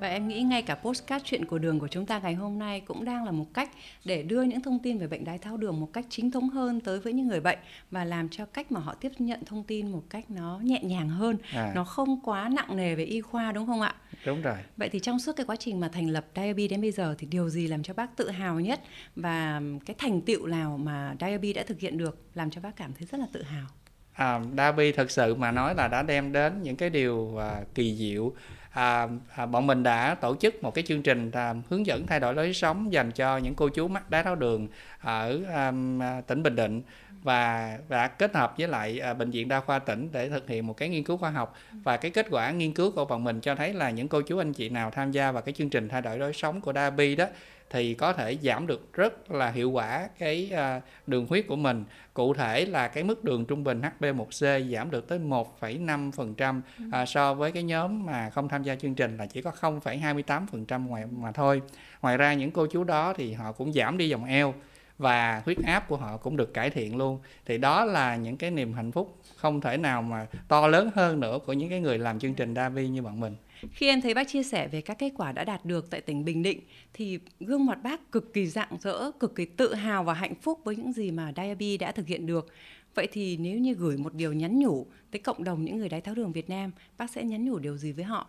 Và 0.00 0.08
em 0.08 0.28
nghĩ 0.28 0.42
ngay 0.42 0.62
cả 0.62 0.74
postcard 0.74 1.24
chuyện 1.24 1.44
của 1.44 1.58
đường 1.58 1.78
của 1.78 1.88
chúng 1.88 2.06
ta 2.06 2.18
ngày 2.18 2.34
hôm 2.34 2.58
nay 2.58 2.80
cũng 2.80 3.04
đang 3.04 3.24
là 3.24 3.30
một 3.30 3.54
cách 3.54 3.70
để 4.04 4.22
đưa 4.22 4.42
những 4.42 4.60
thông 4.60 4.78
tin 4.78 4.98
về 4.98 5.06
bệnh 5.06 5.24
đái 5.24 5.38
tháo 5.38 5.56
đường 5.56 5.80
một 5.80 5.92
cách 5.92 6.06
chính 6.08 6.30
thống 6.30 6.50
hơn 6.50 6.80
tới 6.80 7.00
với 7.00 7.12
những 7.12 7.28
người 7.28 7.40
bệnh 7.40 7.58
và 7.90 8.04
làm 8.04 8.28
cho 8.28 8.44
cách 8.44 8.72
mà 8.72 8.80
họ 8.80 8.94
tiếp 8.94 9.12
nhận 9.18 9.44
thông 9.44 9.64
tin 9.64 9.92
một 9.92 10.02
cách 10.10 10.30
nó 10.30 10.60
nhẹ 10.62 10.80
nhàng 10.82 11.08
hơn, 11.08 11.36
à. 11.52 11.72
nó 11.74 11.84
không 11.84 12.20
quá 12.20 12.48
nặng 12.48 12.76
nề 12.76 12.94
về 12.94 13.04
y 13.04 13.20
khoa 13.20 13.52
đúng 13.52 13.66
không 13.66 13.80
ạ? 13.80 13.94
Đúng 14.26 14.42
rồi. 14.42 14.56
Vậy 14.76 14.88
thì 14.88 15.00
trong 15.00 15.18
suốt 15.18 15.36
cái 15.36 15.46
quá 15.46 15.56
trình 15.56 15.80
mà 15.80 15.88
thành 15.88 16.10
lập 16.10 16.24
Diaby 16.36 16.68
đến 16.68 16.80
bây 16.80 16.92
giờ 16.92 17.14
thì 17.18 17.26
điều 17.26 17.48
gì 17.48 17.66
làm 17.66 17.82
cho 17.82 17.94
bác 17.94 18.16
tự 18.16 18.30
hào 18.30 18.60
nhất 18.60 18.80
và 19.16 19.62
cái 19.86 19.96
thành 19.98 20.20
tựu 20.20 20.46
nào 20.46 20.78
mà 20.78 21.14
Diaby 21.20 21.52
đã 21.52 21.62
thực 21.66 21.80
hiện 21.80 21.98
được 21.98 22.18
làm 22.34 22.50
cho 22.50 22.60
bác 22.60 22.76
cảm 22.76 22.92
thấy 22.98 23.08
rất 23.10 23.20
là 23.20 23.26
tự 23.32 23.42
hào? 23.42 23.66
À, 24.12 24.40
Dabi 24.56 24.92
thực 24.92 25.10
sự 25.10 25.34
mà 25.34 25.52
nói 25.52 25.74
là 25.74 25.88
đã 25.88 26.02
đem 26.02 26.32
đến 26.32 26.62
những 26.62 26.76
cái 26.76 26.90
điều 26.90 27.38
à, 27.38 27.60
kỳ 27.74 27.96
diệu 27.96 28.32
à, 28.70 29.08
à, 29.36 29.46
bọn 29.46 29.66
mình 29.66 29.82
đã 29.82 30.14
tổ 30.14 30.36
chức 30.36 30.62
một 30.62 30.74
cái 30.74 30.84
chương 30.86 31.02
trình 31.02 31.30
à, 31.30 31.54
hướng 31.70 31.86
dẫn 31.86 32.06
thay 32.06 32.20
đổi 32.20 32.34
lối 32.34 32.54
sống 32.54 32.92
dành 32.92 33.12
cho 33.12 33.38
những 33.38 33.54
cô 33.54 33.68
chú 33.68 33.88
mắc 33.88 34.10
đái 34.10 34.22
tháo 34.22 34.34
đường 34.34 34.68
ở 35.00 35.32
um, 35.32 36.02
à, 36.02 36.20
tỉnh 36.26 36.42
Bình 36.42 36.56
Định 36.56 36.82
và 37.22 37.78
đã 37.88 38.08
kết 38.08 38.34
hợp 38.34 38.54
với 38.58 38.68
lại 38.68 38.98
à, 38.98 39.14
bệnh 39.14 39.30
viện 39.30 39.48
đa 39.48 39.60
khoa 39.60 39.78
tỉnh 39.78 40.08
để 40.12 40.28
thực 40.28 40.48
hiện 40.48 40.66
một 40.66 40.76
cái 40.76 40.88
nghiên 40.88 41.04
cứu 41.04 41.16
khoa 41.16 41.30
học. 41.30 41.54
Và 41.72 41.96
cái 41.96 42.10
kết 42.10 42.26
quả 42.30 42.50
nghiên 42.50 42.72
cứu 42.72 42.90
của 42.90 43.04
bọn 43.04 43.24
mình 43.24 43.40
cho 43.40 43.54
thấy 43.54 43.72
là 43.72 43.90
những 43.90 44.08
cô 44.08 44.22
chú 44.22 44.38
anh 44.38 44.52
chị 44.52 44.68
nào 44.68 44.90
tham 44.90 45.12
gia 45.12 45.32
vào 45.32 45.42
cái 45.42 45.54
chương 45.54 45.70
trình 45.70 45.88
thay 45.88 46.02
đổi 46.02 46.18
lối 46.18 46.32
sống 46.32 46.60
của 46.60 46.72
Dabi 46.72 47.16
đó 47.16 47.26
thì 47.70 47.94
có 47.94 48.12
thể 48.12 48.36
giảm 48.42 48.66
được 48.66 48.92
rất 48.92 49.30
là 49.30 49.50
hiệu 49.50 49.70
quả 49.70 50.08
cái 50.18 50.50
à, 50.54 50.80
đường 51.06 51.26
huyết 51.26 51.46
của 51.48 51.56
mình. 51.56 51.84
Cụ 52.14 52.34
thể 52.34 52.64
là 52.64 52.88
cái 52.88 53.04
mức 53.04 53.24
đường 53.24 53.44
trung 53.44 53.64
bình 53.64 53.82
HB1C 54.00 54.72
giảm 54.72 54.90
được 54.90 55.08
tới 55.08 55.18
1,5% 55.18 56.60
ừ. 56.78 56.84
à, 56.92 57.06
so 57.06 57.34
với 57.34 57.52
cái 57.52 57.62
nhóm 57.62 58.06
mà 58.06 58.30
không 58.30 58.48
tham 58.48 58.62
gia 58.62 58.74
chương 58.74 58.94
trình 58.94 59.16
là 59.16 59.26
chỉ 59.26 59.42
có 59.42 59.52
0,28% 59.60 60.86
ngoài 60.86 61.04
mà 61.06 61.32
thôi. 61.32 61.62
Ngoài 62.02 62.16
ra 62.16 62.34
những 62.34 62.50
cô 62.50 62.66
chú 62.66 62.84
đó 62.84 63.12
thì 63.16 63.32
họ 63.32 63.52
cũng 63.52 63.72
giảm 63.72 63.98
đi 63.98 64.12
vòng 64.12 64.24
eo 64.24 64.54
và 64.98 65.42
huyết 65.44 65.58
áp 65.64 65.88
của 65.88 65.96
họ 65.96 66.16
cũng 66.16 66.36
được 66.36 66.54
cải 66.54 66.70
thiện 66.70 66.96
luôn. 66.96 67.18
Thì 67.46 67.58
đó 67.58 67.84
là 67.84 68.16
những 68.16 68.36
cái 68.36 68.50
niềm 68.50 68.72
hạnh 68.72 68.92
phúc 68.92 69.18
không 69.36 69.60
thể 69.60 69.76
nào 69.76 70.02
mà 70.02 70.26
to 70.48 70.66
lớn 70.66 70.90
hơn 70.94 71.20
nữa 71.20 71.38
của 71.46 71.52
những 71.52 71.70
cái 71.70 71.80
người 71.80 71.98
làm 71.98 72.18
chương 72.18 72.34
trình 72.34 72.54
Davi 72.54 72.88
như 72.88 73.02
bọn 73.02 73.20
mình 73.20 73.36
khi 73.72 73.88
em 73.88 74.00
thấy 74.00 74.14
bác 74.14 74.28
chia 74.28 74.42
sẻ 74.42 74.68
về 74.68 74.80
các 74.80 74.98
kết 74.98 75.12
quả 75.16 75.32
đã 75.32 75.44
đạt 75.44 75.64
được 75.64 75.90
tại 75.90 76.00
tỉnh 76.00 76.24
Bình 76.24 76.42
Định 76.42 76.60
thì 76.92 77.18
gương 77.40 77.66
mặt 77.66 77.78
bác 77.82 78.12
cực 78.12 78.34
kỳ 78.34 78.46
rạng 78.46 78.78
rỡ, 78.80 79.10
cực 79.10 79.34
kỳ 79.34 79.44
tự 79.44 79.74
hào 79.74 80.04
và 80.04 80.14
hạnh 80.14 80.34
phúc 80.34 80.60
với 80.64 80.76
những 80.76 80.92
gì 80.92 81.10
mà 81.10 81.32
Diaby 81.36 81.78
đã 81.78 81.92
thực 81.92 82.06
hiện 82.06 82.26
được. 82.26 82.52
Vậy 82.94 83.08
thì 83.12 83.36
nếu 83.36 83.58
như 83.58 83.74
gửi 83.74 83.96
một 83.96 84.14
điều 84.14 84.32
nhắn 84.32 84.58
nhủ 84.58 84.86
tới 85.10 85.20
cộng 85.20 85.44
đồng 85.44 85.64
những 85.64 85.76
người 85.76 85.88
đái 85.88 86.00
tháo 86.00 86.14
đường 86.14 86.32
Việt 86.32 86.50
Nam, 86.50 86.72
bác 86.98 87.10
sẽ 87.10 87.24
nhắn 87.24 87.44
nhủ 87.44 87.58
điều 87.58 87.76
gì 87.76 87.92
với 87.92 88.04
họ? 88.04 88.26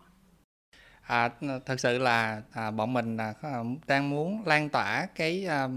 À, 1.01 1.29
thật 1.65 1.79
sự 1.79 1.97
là 1.97 2.41
à, 2.51 2.71
bọn 2.71 2.93
mình 2.93 3.17
à, 3.17 3.33
à 3.41 3.63
đang 3.87 4.09
muốn 4.09 4.45
lan 4.45 4.69
tỏa 4.69 5.07
cái 5.15 5.45
à, 5.45 5.67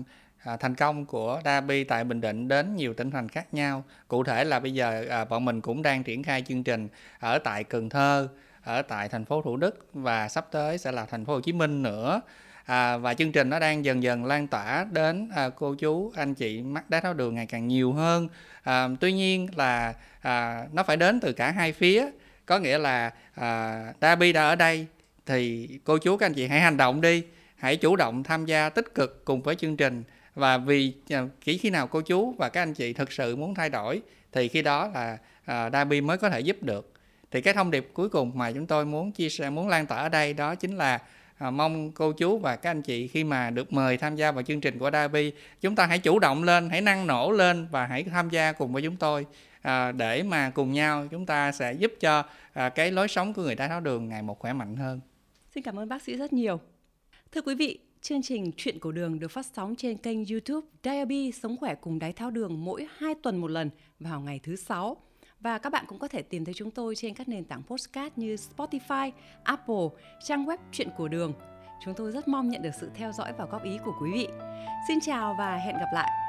à, 0.45 0.57
thành 0.57 0.75
công 0.75 1.07
của 1.07 1.41
Dabi 1.45 1.85
tại 1.85 2.05
Bình 2.05 2.21
Định 2.21 2.49
đến 2.49 2.77
nhiều 2.77 2.95
tỉnh 2.95 3.11
thành 3.11 3.29
khác 3.29 3.55
nhau. 3.55 3.85
Cụ 4.09 4.25
thể 4.25 4.45
là 4.45 4.61
bây 4.61 4.75
giờ 4.75 5.07
à, 5.11 5.25
bọn 5.25 5.45
mình 5.45 5.61
cũng 5.61 5.83
đang 5.83 6.05
triển 6.05 6.23
khai 6.23 6.43
chương 6.43 6.65
trình 6.65 6.89
ở 7.19 7.39
tại 7.39 7.65
Cần 7.65 7.89
Thơ, 7.89 8.29
ở 8.65 8.83
tại 8.83 9.09
thành 9.09 9.25
phố 9.25 9.43
Thủ 9.43 9.57
Đức 9.57 9.87
và 9.93 10.29
sắp 10.29 10.47
tới 10.51 10.79
sẽ 10.79 10.93
là 10.93 11.05
thành 11.05 11.25
phố 11.25 11.35
Hồ 11.35 11.41
Chí 11.41 11.53
Minh 11.53 11.83
nữa. 11.83 12.21
À, 12.65 12.97
và 12.97 13.15
chương 13.15 13.33
trình 13.33 13.51
nó 13.51 13.59
đang 13.59 13.85
dần 13.85 14.03
dần 14.03 14.25
lan 14.25 14.47
tỏa 14.47 14.87
đến 14.93 15.29
à, 15.35 15.49
cô 15.49 15.75
chú 15.75 16.13
anh 16.17 16.35
chị 16.35 16.63
mắc 16.63 16.91
đái 16.91 17.01
tháo 17.01 17.15
đường 17.15 17.35
ngày 17.35 17.47
càng 17.47 17.69
nhiều 17.69 17.93
hơn. 17.93 18.29
À, 18.63 18.89
tuy 19.01 19.13
nhiên 19.13 19.49
là 19.57 19.95
à, 20.21 20.65
nó 20.73 20.83
phải 20.83 20.97
đến 20.97 21.21
từ 21.21 21.33
cả 21.33 21.51
hai 21.51 21.73
phía. 21.73 22.07
Có 22.47 22.59
nghĩa 22.59 22.79
là 22.79 23.13
à, 23.35 23.85
Dabi 24.01 24.33
đã 24.33 24.43
ở 24.43 24.57
đây 24.57 24.87
thì 25.27 25.69
cô 25.85 25.99
chú 25.99 26.17
các 26.17 26.27
anh 26.27 26.35
chị 26.35 26.47
hãy 26.47 26.61
hành 26.61 26.77
động 26.77 27.01
đi 27.01 27.25
hãy 27.57 27.77
chủ 27.77 27.97
động 27.97 28.23
tham 28.23 28.47
gia 28.47 28.69
tích 28.69 28.95
cực 28.95 29.25
cùng 29.25 29.43
với 29.43 29.55
chương 29.55 29.77
trình. 29.77 30.05
Và 30.35 30.59
vì 30.59 30.95
à, 31.11 31.23
chỉ 31.45 31.59
khi 31.59 31.71
nào 31.71 31.87
cô 31.87 32.01
chú 32.01 32.35
và 32.39 32.49
các 32.49 32.63
anh 32.63 32.75
chị 32.75 32.93
thực 32.93 33.13
sự 33.13 33.37
muốn 33.37 33.55
thay 33.55 33.71
đổi 33.71 34.03
thì 34.33 34.49
khi 34.49 34.63
đó 34.63 34.91
là 34.95 35.19
à, 35.45 35.71
Dabi 35.71 36.01
mới 36.01 36.19
có 36.19 36.31
thể 36.31 36.41
giúp 36.41 36.63
được 36.63 36.92
thì 37.33 37.41
cái 37.41 37.55
thông 37.55 37.71
điệp 37.71 37.91
cuối 37.93 38.09
cùng 38.09 38.33
mà 38.35 38.53
chúng 38.53 38.67
tôi 38.67 38.85
muốn 38.85 39.13
chia 39.13 39.29
sẻ 39.29 39.51
muốn 39.51 39.69
lan 39.69 39.87
tỏa 39.87 39.99
ở 39.99 40.09
đây 40.09 40.35
đó 40.35 40.55
chính 40.55 40.77
là 40.77 40.99
à, 41.39 41.51
mong 41.51 41.93
cô 41.93 42.13
chú 42.13 42.39
và 42.39 42.57
các 42.57 42.71
anh 42.71 42.83
chị 42.83 43.09
khi 43.09 43.25
mà 43.25 43.51
được 43.51 43.73
mời 43.73 43.97
tham 43.97 44.17
gia 44.17 44.33
vào 44.33 44.43
chương 44.43 44.61
trình 44.61 44.79
của 44.79 44.91
Davi 44.91 45.33
chúng 45.61 45.75
ta 45.75 45.87
hãy 45.87 45.99
chủ 45.99 46.19
động 46.19 46.45
lên 46.45 46.71
hãy 46.71 46.81
năng 46.81 47.07
nổ 47.07 47.31
lên 47.31 47.67
và 47.71 47.87
hãy 47.87 48.03
tham 48.03 48.31
gia 48.31 48.53
cùng 48.53 48.73
với 48.73 48.83
chúng 48.83 48.97
tôi. 48.97 49.27
À, 49.63 49.93
để 49.93 50.23
mà 50.23 50.51
cùng 50.51 50.73
nhau 50.73 51.07
chúng 51.11 51.27
ta 51.27 51.53
sẽ 51.53 51.73
giúp 51.73 51.93
cho 52.01 52.25
à, 52.53 52.69
cái 52.69 52.91
lối 52.93 53.09
sống 53.09 53.35
của 53.35 53.43
người 53.43 53.55
đái 53.55 53.69
tháo 53.69 53.81
đường 53.81 54.09
ngày 54.09 54.23
một 54.23 54.39
khỏe 54.39 54.53
mạnh 54.53 54.77
hơn. 54.77 55.01
Xin 55.55 55.63
cảm 55.63 55.79
ơn 55.79 55.89
bác 55.89 56.03
sĩ 56.03 56.17
rất 56.17 56.33
nhiều. 56.33 56.61
Thưa 57.33 57.43
quý 57.43 57.55
vị 57.55 57.79
Chương 58.03 58.23
trình 58.23 58.51
Chuyện 58.57 58.81
của 58.81 58.93
đường 58.93 59.21
được 59.21 59.31
phát 59.31 59.47
sóng 59.57 59.77
trên 59.77 59.97
kênh 59.97 60.25
YouTube 60.25 60.67
Diabetes 60.85 61.43
Sống 61.43 61.57
khỏe 61.57 61.75
cùng 61.75 61.99
đái 61.99 62.13
tháo 62.13 62.31
đường 62.31 62.65
mỗi 62.65 62.87
2 62.97 63.15
tuần 63.23 63.41
một 63.41 63.51
lần 63.51 63.71
vào 64.01 64.21
ngày 64.21 64.41
thứ 64.43 64.57
sáu. 64.57 64.97
Và 65.43 65.59
các 65.59 65.73
bạn 65.73 65.85
cũng 65.89 65.99
có 65.99 66.09
thể 66.09 66.23
tìm 66.23 66.45
thấy 66.45 66.55
chúng 66.55 66.71
tôi 66.71 66.95
trên 66.97 67.15
các 67.15 67.29
nền 67.29 67.45
tảng 67.45 67.63
podcast 67.63 68.13
như 68.17 68.37
Spotify, 68.57 69.11
Apple, 69.43 69.89
trang 70.25 70.45
web 70.45 70.57
Chuyện 70.73 70.89
của 70.97 71.09
đường. 71.09 71.33
Chúng 71.85 71.95
tôi 71.95 72.13
rất 72.13 72.29
mong 72.29 72.51
nhận 72.51 72.63
được 72.63 72.75
sự 72.81 72.91
theo 72.95 73.13
dõi 73.13 73.33
và 73.39 73.45
góp 73.45 73.65
ý 73.65 73.79
của 73.85 73.95
quý 74.01 74.11
vị. 74.13 74.29
Xin 74.89 74.99
chào 75.01 75.35
và 75.39 75.57
hẹn 75.57 75.75
gặp 75.79 75.89
lại. 75.95 76.22